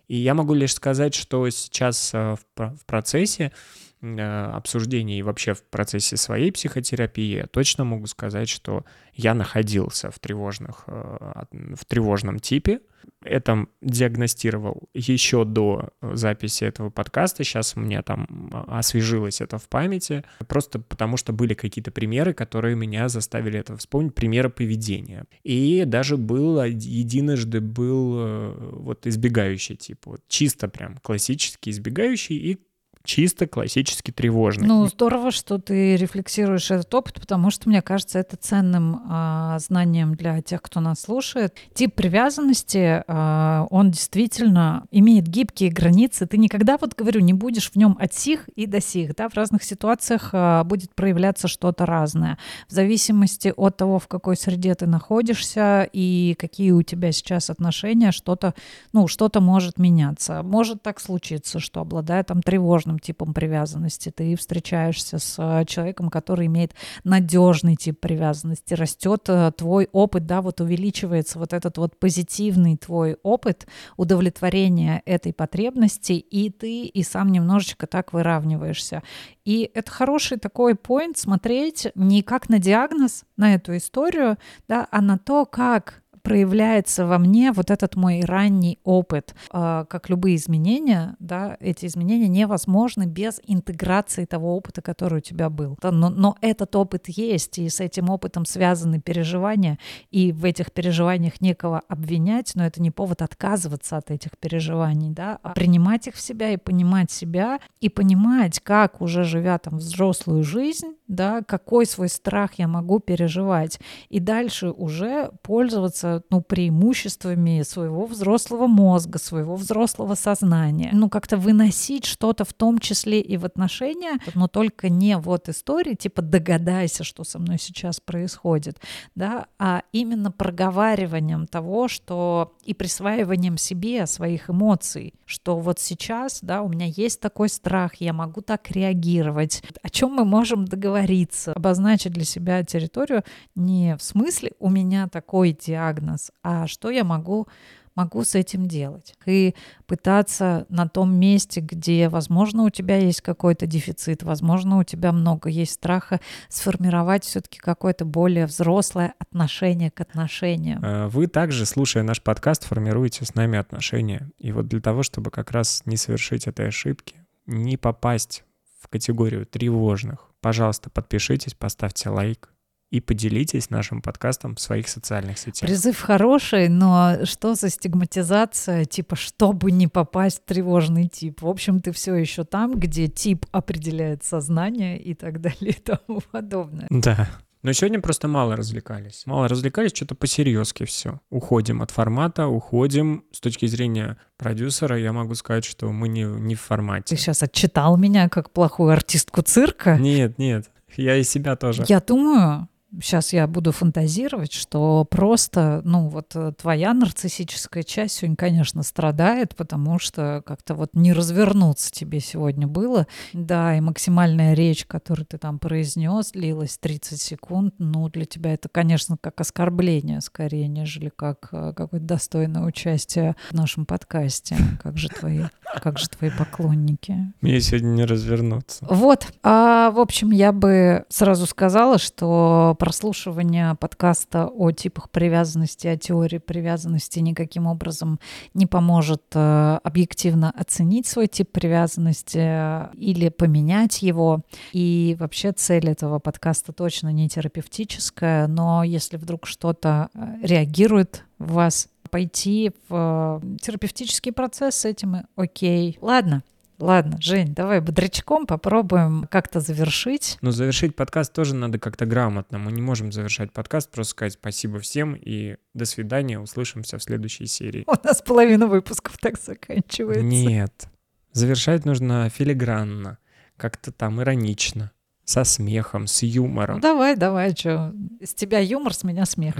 И 0.08 0.16
я 0.16 0.34
могу 0.34 0.54
лишь 0.54 0.74
сказать, 0.74 1.14
что 1.14 1.48
сейчас 1.50 2.12
э, 2.14 2.36
в 2.56 2.86
процессе 2.86 3.52
э, 4.00 4.50
обсуждения 4.52 5.18
и 5.18 5.22
вообще 5.22 5.54
в 5.54 5.62
процессе 5.62 6.16
своей 6.16 6.52
психотерапии 6.52 7.36
я 7.36 7.46
точно 7.46 7.84
могу 7.84 8.06
сказать, 8.06 8.48
что 8.48 8.84
я 9.14 9.34
находился 9.34 10.10
в, 10.10 10.18
тревожных, 10.18 10.84
э, 10.86 11.44
в 11.74 11.84
тревожном 11.86 12.38
типе. 12.38 12.80
Это 13.22 13.66
диагностировал 13.80 14.88
еще 14.92 15.44
до 15.44 15.90
записи 16.00 16.64
этого 16.64 16.90
подкаста. 16.90 17.44
Сейчас 17.44 17.76
меня 17.76 18.02
там 18.02 18.50
освежилось 18.68 19.40
это 19.40 19.58
в 19.58 19.68
памяти. 19.68 20.24
Просто 20.48 20.80
потому 20.80 21.16
что 21.16 21.32
были 21.32 21.54
какие-то 21.54 21.90
примеры, 21.90 22.34
которые 22.34 22.74
меня 22.74 23.08
заставили 23.08 23.60
это 23.60 23.76
вспомнить. 23.76 24.14
Примеры 24.14 24.50
поведения. 24.50 25.24
И 25.44 25.84
даже 25.86 26.16
был 26.16 26.62
единожды 26.64 27.60
был 27.60 28.54
вот 28.72 29.06
избегающий 29.06 29.76
тип. 29.76 30.00
Вот 30.06 30.20
чисто 30.28 30.68
прям 30.68 30.98
классический 30.98 31.70
избегающий 31.70 32.36
и 32.36 32.58
чисто 33.06 33.46
классически 33.46 34.10
тревожный. 34.10 34.66
Ну, 34.66 34.86
здорово, 34.86 35.30
что 35.30 35.58
ты 35.58 35.96
рефлексируешь 35.96 36.70
этот 36.70 36.92
опыт, 36.94 37.20
потому 37.20 37.50
что, 37.50 37.68
мне 37.68 37.80
кажется, 37.80 38.18
это 38.18 38.36
ценным 38.36 39.00
а, 39.08 39.58
знанием 39.58 40.14
для 40.14 40.42
тех, 40.42 40.60
кто 40.60 40.80
нас 40.80 41.00
слушает. 41.00 41.54
Тип 41.72 41.94
привязанности, 41.94 43.04
а, 43.06 43.66
он 43.70 43.90
действительно 43.90 44.84
имеет 44.90 45.26
гибкие 45.28 45.70
границы. 45.70 46.26
Ты 46.26 46.36
никогда, 46.36 46.76
вот 46.78 46.94
говорю, 46.94 47.20
не 47.20 47.32
будешь 47.32 47.70
в 47.70 47.76
нем 47.76 47.96
от 48.00 48.12
сих 48.12 48.48
и 48.48 48.66
до 48.66 48.80
сих. 48.80 49.14
Да? 49.14 49.28
В 49.28 49.34
разных 49.34 49.62
ситуациях 49.62 50.30
а, 50.32 50.64
будет 50.64 50.94
проявляться 50.94 51.48
что-то 51.48 51.86
разное. 51.86 52.38
В 52.68 52.72
зависимости 52.72 53.54
от 53.56 53.76
того, 53.76 53.98
в 53.98 54.08
какой 54.08 54.36
среде 54.36 54.74
ты 54.74 54.86
находишься 54.86 55.88
и 55.92 56.34
какие 56.38 56.72
у 56.72 56.82
тебя 56.82 57.12
сейчас 57.12 57.50
отношения, 57.50 58.10
что-то, 58.10 58.54
ну, 58.92 59.06
что-то 59.06 59.40
может 59.40 59.78
меняться. 59.78 60.42
Может 60.42 60.82
так 60.82 61.00
случиться, 61.00 61.60
что 61.60 61.80
обладая 61.80 62.24
там 62.24 62.42
тревожным 62.42 62.95
типом 62.98 63.34
привязанности, 63.34 64.10
ты 64.10 64.36
встречаешься 64.36 65.18
с 65.18 65.36
э, 65.38 65.64
человеком, 65.66 66.10
который 66.10 66.46
имеет 66.46 66.74
надежный 67.04 67.76
тип 67.76 68.00
привязанности, 68.00 68.74
растет 68.74 69.24
э, 69.28 69.52
твой 69.56 69.88
опыт, 69.92 70.26
да, 70.26 70.42
вот 70.42 70.60
увеличивается 70.60 71.38
вот 71.38 71.52
этот 71.52 71.78
вот 71.78 71.98
позитивный 71.98 72.76
твой 72.76 73.16
опыт 73.22 73.66
удовлетворения 73.96 75.02
этой 75.06 75.32
потребности, 75.32 76.12
и 76.12 76.50
ты 76.50 76.84
и 76.84 77.02
сам 77.02 77.32
немножечко 77.32 77.86
так 77.86 78.12
выравниваешься. 78.12 79.02
И 79.44 79.70
это 79.74 79.90
хороший 79.90 80.38
такой 80.38 80.74
поинт 80.74 81.18
смотреть 81.18 81.88
не 81.94 82.22
как 82.22 82.48
на 82.48 82.58
диагноз, 82.58 83.24
на 83.36 83.54
эту 83.54 83.76
историю, 83.76 84.38
да, 84.68 84.88
а 84.90 85.00
на 85.00 85.18
то, 85.18 85.46
как 85.46 86.02
проявляется 86.26 87.06
во 87.06 87.18
мне 87.18 87.52
вот 87.52 87.70
этот 87.70 87.94
мой 87.94 88.22
ранний 88.22 88.80
опыт. 88.82 89.36
А, 89.52 89.84
как 89.84 90.10
любые 90.10 90.34
изменения, 90.34 91.14
да, 91.20 91.56
эти 91.60 91.86
изменения 91.86 92.26
невозможны 92.26 93.04
без 93.04 93.40
интеграции 93.46 94.24
того 94.24 94.56
опыта, 94.56 94.82
который 94.82 95.18
у 95.18 95.20
тебя 95.20 95.50
был. 95.50 95.78
Но, 95.84 96.10
но 96.10 96.36
этот 96.40 96.74
опыт 96.74 97.04
есть, 97.06 97.58
и 97.58 97.68
с 97.68 97.78
этим 97.78 98.10
опытом 98.10 98.44
связаны 98.44 99.00
переживания, 99.00 99.78
и 100.10 100.32
в 100.32 100.44
этих 100.44 100.72
переживаниях 100.72 101.40
некого 101.40 101.82
обвинять, 101.86 102.56
но 102.56 102.66
это 102.66 102.82
не 102.82 102.90
повод 102.90 103.22
отказываться 103.22 103.96
от 103.96 104.10
этих 104.10 104.36
переживаний, 104.36 105.10
да, 105.10 105.38
а 105.44 105.50
принимать 105.50 106.08
их 106.08 106.16
в 106.16 106.20
себя 106.20 106.50
и 106.50 106.56
понимать 106.56 107.12
себя, 107.12 107.60
и 107.80 107.88
понимать, 107.88 108.58
как 108.58 109.00
уже 109.00 109.22
живя 109.22 109.58
там 109.58 109.78
взрослую 109.78 110.42
жизнь, 110.42 110.96
да, 111.06 111.42
какой 111.42 111.86
свой 111.86 112.08
страх 112.08 112.54
я 112.54 112.66
могу 112.66 112.98
переживать, 112.98 113.78
и 114.08 114.18
дальше 114.18 114.70
уже 114.70 115.30
пользоваться 115.42 116.15
ну, 116.30 116.40
преимуществами 116.40 117.62
своего 117.62 118.06
взрослого 118.06 118.66
мозга, 118.66 119.18
своего 119.18 119.56
взрослого 119.56 120.14
сознания. 120.14 120.90
Ну, 120.92 121.08
как-то 121.08 121.36
выносить 121.36 122.04
что-то 122.04 122.44
в 122.44 122.52
том 122.52 122.78
числе 122.78 123.20
и 123.20 123.36
в 123.36 123.44
отношения, 123.44 124.18
но 124.34 124.48
только 124.48 124.88
не 124.88 125.16
вот 125.16 125.48
истории, 125.48 125.94
типа 125.94 126.22
догадайся, 126.22 127.04
что 127.04 127.24
со 127.24 127.38
мной 127.38 127.58
сейчас 127.58 128.00
происходит, 128.00 128.80
да, 129.14 129.46
а 129.58 129.82
именно 129.92 130.30
проговариванием 130.30 131.46
того, 131.46 131.88
что 131.88 132.54
и 132.64 132.74
присваиванием 132.74 133.56
себе 133.58 134.06
своих 134.06 134.50
эмоций, 134.50 135.14
что 135.24 135.58
вот 135.58 135.78
сейчас, 135.78 136.40
да, 136.42 136.62
у 136.62 136.68
меня 136.68 136.86
есть 136.86 137.20
такой 137.20 137.48
страх, 137.48 137.96
я 137.96 138.12
могу 138.12 138.40
так 138.40 138.70
реагировать, 138.70 139.62
о 139.82 139.90
чем 139.90 140.12
мы 140.12 140.24
можем 140.24 140.64
договориться, 140.64 141.52
обозначить 141.52 142.12
для 142.12 142.24
себя 142.24 142.62
территорию 142.64 143.22
не 143.54 143.96
в 143.96 144.02
смысле 144.02 144.52
у 144.58 144.70
меня 144.70 145.08
такой 145.08 145.52
диагноз, 145.52 146.05
диагноз, 146.06 146.30
а 146.42 146.66
что 146.66 146.90
я 146.90 147.04
могу 147.04 147.48
могу 147.94 148.24
с 148.24 148.34
этим 148.34 148.68
делать. 148.68 149.14
И 149.24 149.54
пытаться 149.86 150.66
на 150.68 150.86
том 150.86 151.18
месте, 151.18 151.62
где, 151.62 152.10
возможно, 152.10 152.64
у 152.64 152.68
тебя 152.68 152.98
есть 152.98 153.22
какой-то 153.22 153.66
дефицит, 153.66 154.22
возможно, 154.22 154.76
у 154.76 154.84
тебя 154.84 155.12
много 155.12 155.48
есть 155.48 155.72
страха, 155.72 156.20
сформировать 156.50 157.24
все-таки 157.24 157.58
какое-то 157.58 158.04
более 158.04 158.44
взрослое 158.44 159.14
отношение 159.18 159.90
к 159.90 160.02
отношениям. 160.02 160.84
Э, 160.84 161.06
вы 161.06 161.26
также, 161.26 161.64
слушая 161.64 162.02
наш 162.02 162.20
подкаст, 162.20 162.64
формируете 162.64 163.24
с 163.24 163.34
нами 163.34 163.58
отношения. 163.58 164.30
И 164.36 164.52
вот 164.52 164.68
для 164.68 164.82
того, 164.82 165.02
чтобы 165.02 165.30
как 165.30 165.50
раз 165.50 165.80
не 165.86 165.96
совершить 165.96 166.46
этой 166.46 166.68
ошибки, 166.68 167.14
не 167.46 167.78
попасть 167.78 168.44
в 168.78 168.88
категорию 168.88 169.46
тревожных, 169.46 170.32
пожалуйста, 170.42 170.90
подпишитесь, 170.90 171.54
поставьте 171.54 172.10
лайк, 172.10 172.50
и 172.90 173.00
поделитесь 173.00 173.70
нашим 173.70 174.00
подкастом 174.00 174.54
в 174.54 174.60
своих 174.60 174.88
социальных 174.88 175.38
сетях. 175.38 175.68
Призыв 175.68 176.00
хороший, 176.00 176.68
но 176.68 177.24
что 177.24 177.54
за 177.54 177.68
стигматизация, 177.68 178.84
типа, 178.84 179.16
чтобы 179.16 179.72
не 179.72 179.88
попасть 179.88 180.42
в 180.42 180.44
тревожный 180.44 181.08
тип? 181.08 181.42
В 181.42 181.48
общем, 181.48 181.80
ты 181.80 181.92
все 181.92 182.14
еще 182.14 182.44
там, 182.44 182.78
где 182.78 183.08
тип 183.08 183.46
определяет 183.50 184.24
сознание 184.24 184.98
и 185.00 185.14
так 185.14 185.40
далее 185.40 185.70
и 185.70 185.72
тому 185.72 186.20
подобное. 186.30 186.86
Да. 186.90 187.28
Но 187.62 187.72
сегодня 187.72 188.00
просто 188.00 188.28
мало 188.28 188.54
развлекались. 188.54 189.24
Мало 189.26 189.48
развлекались, 189.48 189.90
что-то 189.92 190.14
посерьезки 190.14 190.84
все. 190.84 191.20
Уходим 191.30 191.82
от 191.82 191.90
формата, 191.90 192.46
уходим. 192.46 193.24
С 193.32 193.40
точки 193.40 193.66
зрения 193.66 194.18
продюсера 194.36 194.96
я 194.96 195.12
могу 195.12 195.34
сказать, 195.34 195.64
что 195.64 195.90
мы 195.90 196.06
не, 196.06 196.22
не 196.22 196.54
в 196.54 196.60
формате. 196.60 197.16
Ты 197.16 197.20
сейчас 197.20 197.42
отчитал 197.42 197.96
меня 197.96 198.28
как 198.28 198.52
плохую 198.52 198.92
артистку 198.92 199.42
цирка? 199.42 199.96
Нет, 199.96 200.38
нет. 200.38 200.70
Я 200.96 201.16
и 201.16 201.24
себя 201.24 201.56
тоже. 201.56 201.84
Я 201.88 201.98
думаю, 201.98 202.68
сейчас 203.00 203.32
я 203.32 203.46
буду 203.46 203.72
фантазировать, 203.72 204.52
что 204.52 205.04
просто, 205.04 205.80
ну, 205.84 206.08
вот 206.08 206.32
э, 206.34 206.52
твоя 206.56 206.94
нарциссическая 206.94 207.82
часть 207.82 208.16
сегодня, 208.16 208.36
конечно, 208.36 208.82
страдает, 208.82 209.54
потому 209.56 209.98
что 209.98 210.42
как-то 210.46 210.74
вот 210.74 210.90
не 210.94 211.12
развернуться 211.12 211.90
тебе 211.90 212.20
сегодня 212.20 212.66
было. 212.66 213.06
Да, 213.32 213.76
и 213.76 213.80
максимальная 213.80 214.54
речь, 214.54 214.86
которую 214.86 215.26
ты 215.26 215.38
там 215.38 215.58
произнес, 215.58 216.32
длилась 216.32 216.78
30 216.78 217.20
секунд. 217.20 217.74
Ну, 217.78 218.08
для 218.08 218.24
тебя 218.24 218.54
это, 218.54 218.68
конечно, 218.68 219.16
как 219.20 219.40
оскорбление 219.40 220.20
скорее, 220.20 220.68
нежели 220.68 221.10
как 221.14 221.48
э, 221.52 221.72
какое-то 221.74 222.06
достойное 222.06 222.62
участие 222.62 223.36
в 223.50 223.54
нашем 223.54 223.86
подкасте. 223.86 224.56
Как 224.82 224.98
же 224.98 225.08
твои, 225.08 225.44
как 225.74 225.98
же 225.98 226.08
твои 226.08 226.30
поклонники? 226.30 227.32
Мне 227.40 227.60
сегодня 227.60 227.88
не 227.88 228.04
развернуться. 228.04 228.86
Вот. 228.88 229.26
А, 229.42 229.90
в 229.90 230.00
общем, 230.00 230.30
я 230.30 230.52
бы 230.52 231.04
сразу 231.08 231.46
сказала, 231.46 231.98
что 231.98 232.76
прослушивание 232.78 233.74
подкаста 233.74 234.46
о 234.46 234.70
типах 234.70 235.10
привязанности, 235.10 235.86
о 235.86 235.96
теории 235.96 236.38
привязанности 236.38 237.18
никаким 237.20 237.66
образом 237.66 238.18
не 238.54 238.66
поможет 238.66 239.22
э, 239.34 239.78
объективно 239.82 240.50
оценить 240.50 241.06
свой 241.06 241.26
тип 241.26 241.50
привязанности 241.52 242.38
э, 242.40 242.88
или 242.94 243.28
поменять 243.28 244.02
его. 244.02 244.42
И 244.72 245.16
вообще 245.18 245.52
цель 245.52 245.88
этого 245.88 246.18
подкаста 246.18 246.72
точно 246.72 247.12
не 247.12 247.28
терапевтическая, 247.28 248.46
но 248.46 248.82
если 248.84 249.16
вдруг 249.16 249.46
что-то 249.46 250.08
э, 250.14 250.36
реагирует 250.42 251.24
в 251.38 251.52
вас, 251.52 251.88
пойти 252.08 252.72
в 252.88 253.42
терапевтический 253.60 254.32
процесс 254.32 254.76
с 254.76 254.84
этим, 254.84 255.26
окей. 255.36 255.98
Ладно, 256.00 256.42
Ладно, 256.78 257.16
Жень, 257.20 257.54
давай 257.54 257.80
бодрячком 257.80 258.46
попробуем 258.46 259.26
как-то 259.30 259.60
завершить. 259.60 260.36
Но 260.42 260.50
завершить 260.50 260.94
подкаст 260.94 261.32
тоже 261.32 261.54
надо 261.54 261.78
как-то 261.78 262.04
грамотно. 262.04 262.58
Мы 262.58 262.70
не 262.70 262.82
можем 262.82 263.12
завершать 263.12 263.50
подкаст, 263.52 263.90
просто 263.90 264.10
сказать 264.10 264.32
спасибо 264.34 264.78
всем 264.80 265.14
и 265.14 265.56
до 265.72 265.86
свидания, 265.86 266.38
услышимся 266.38 266.98
в 266.98 267.02
следующей 267.02 267.46
серии. 267.46 267.84
У 267.86 268.06
нас 268.06 268.20
половина 268.20 268.66
выпусков 268.66 269.16
так 269.18 269.38
заканчивается. 269.38 270.22
Нет, 270.22 270.88
завершать 271.32 271.86
нужно 271.86 272.28
филигранно, 272.28 273.18
как-то 273.56 273.90
там 273.90 274.20
иронично 274.20 274.92
со 275.24 275.44
смехом, 275.44 276.06
с 276.06 276.22
юмором. 276.22 276.76
Ну, 276.76 276.82
давай, 276.82 277.16
давай, 277.16 277.56
что? 277.56 277.94
С 278.22 278.34
тебя 278.34 278.60
юмор, 278.60 278.92
с 278.92 279.02
меня 279.02 279.24
смех. 279.24 279.56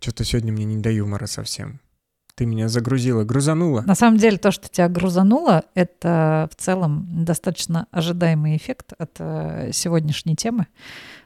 Что-то 0.00 0.24
сегодня 0.24 0.52
мне 0.52 0.64
не 0.64 0.76
до 0.76 0.90
юмора 0.90 1.26
совсем. 1.26 1.80
Ты 2.36 2.44
меня 2.44 2.68
загрузила, 2.68 3.24
грузанула. 3.24 3.80
На 3.86 3.94
самом 3.94 4.18
деле 4.18 4.36
то, 4.36 4.50
что 4.50 4.68
тебя 4.68 4.90
грузануло, 4.90 5.64
это 5.74 6.50
в 6.52 6.60
целом 6.60 7.24
достаточно 7.24 7.86
ожидаемый 7.90 8.58
эффект 8.58 8.92
от 8.98 9.12
э, 9.18 9.70
сегодняшней 9.72 10.36
темы. 10.36 10.66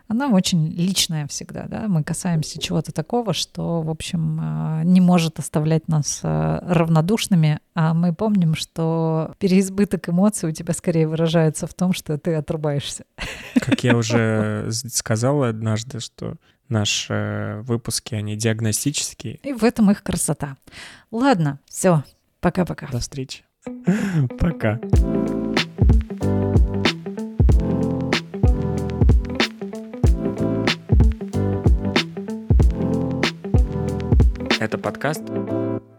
Она 0.07 0.29
очень 0.29 0.69
личная 0.69 1.27
всегда, 1.27 1.67
да, 1.69 1.89
мы 1.89 2.05
касаемся 2.05 2.61
чего-то 2.61 2.93
такого, 2.93 3.33
что, 3.33 3.83
в 3.83 3.91
общем, 3.91 4.41
э, 4.41 4.85
не 4.85 5.01
может 5.01 5.41
оставлять 5.41 5.89
нас 5.89 6.21
э, 6.23 6.59
равнодушными, 6.63 7.59
а 7.75 7.93
мы 7.93 8.15
помним, 8.15 8.55
что 8.55 9.35
переизбыток 9.39 10.09
эмоций 10.11 10.49
у 10.49 10.53
тебя 10.53 10.75
скорее 10.75 11.09
выражается 11.09 11.67
в 11.67 11.75
том, 11.75 11.93
что 11.93 12.19
ты 12.19 12.35
отрубаешься. 12.35 13.05
Как 13.61 13.83
я 13.83 13.97
уже 13.97 14.69
сказала 14.71 15.49
однажды, 15.49 15.99
что 15.99 16.37
наши 16.71 17.61
выпуски, 17.65 18.15
они 18.15 18.37
диагностические. 18.37 19.41
И 19.43 19.53
в 19.53 19.65
этом 19.65 19.91
их 19.91 20.03
красота. 20.03 20.57
Ладно, 21.11 21.59
все, 21.67 22.05
пока-пока. 22.41 22.89
До 22.89 23.01
встречи. 23.01 23.45
Пока. 24.39 24.81
Это 34.59 34.79
подкаст 34.79 35.23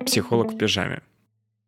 «Психолог 0.06 0.54
в 0.54 0.58
пижаме». 0.58 1.02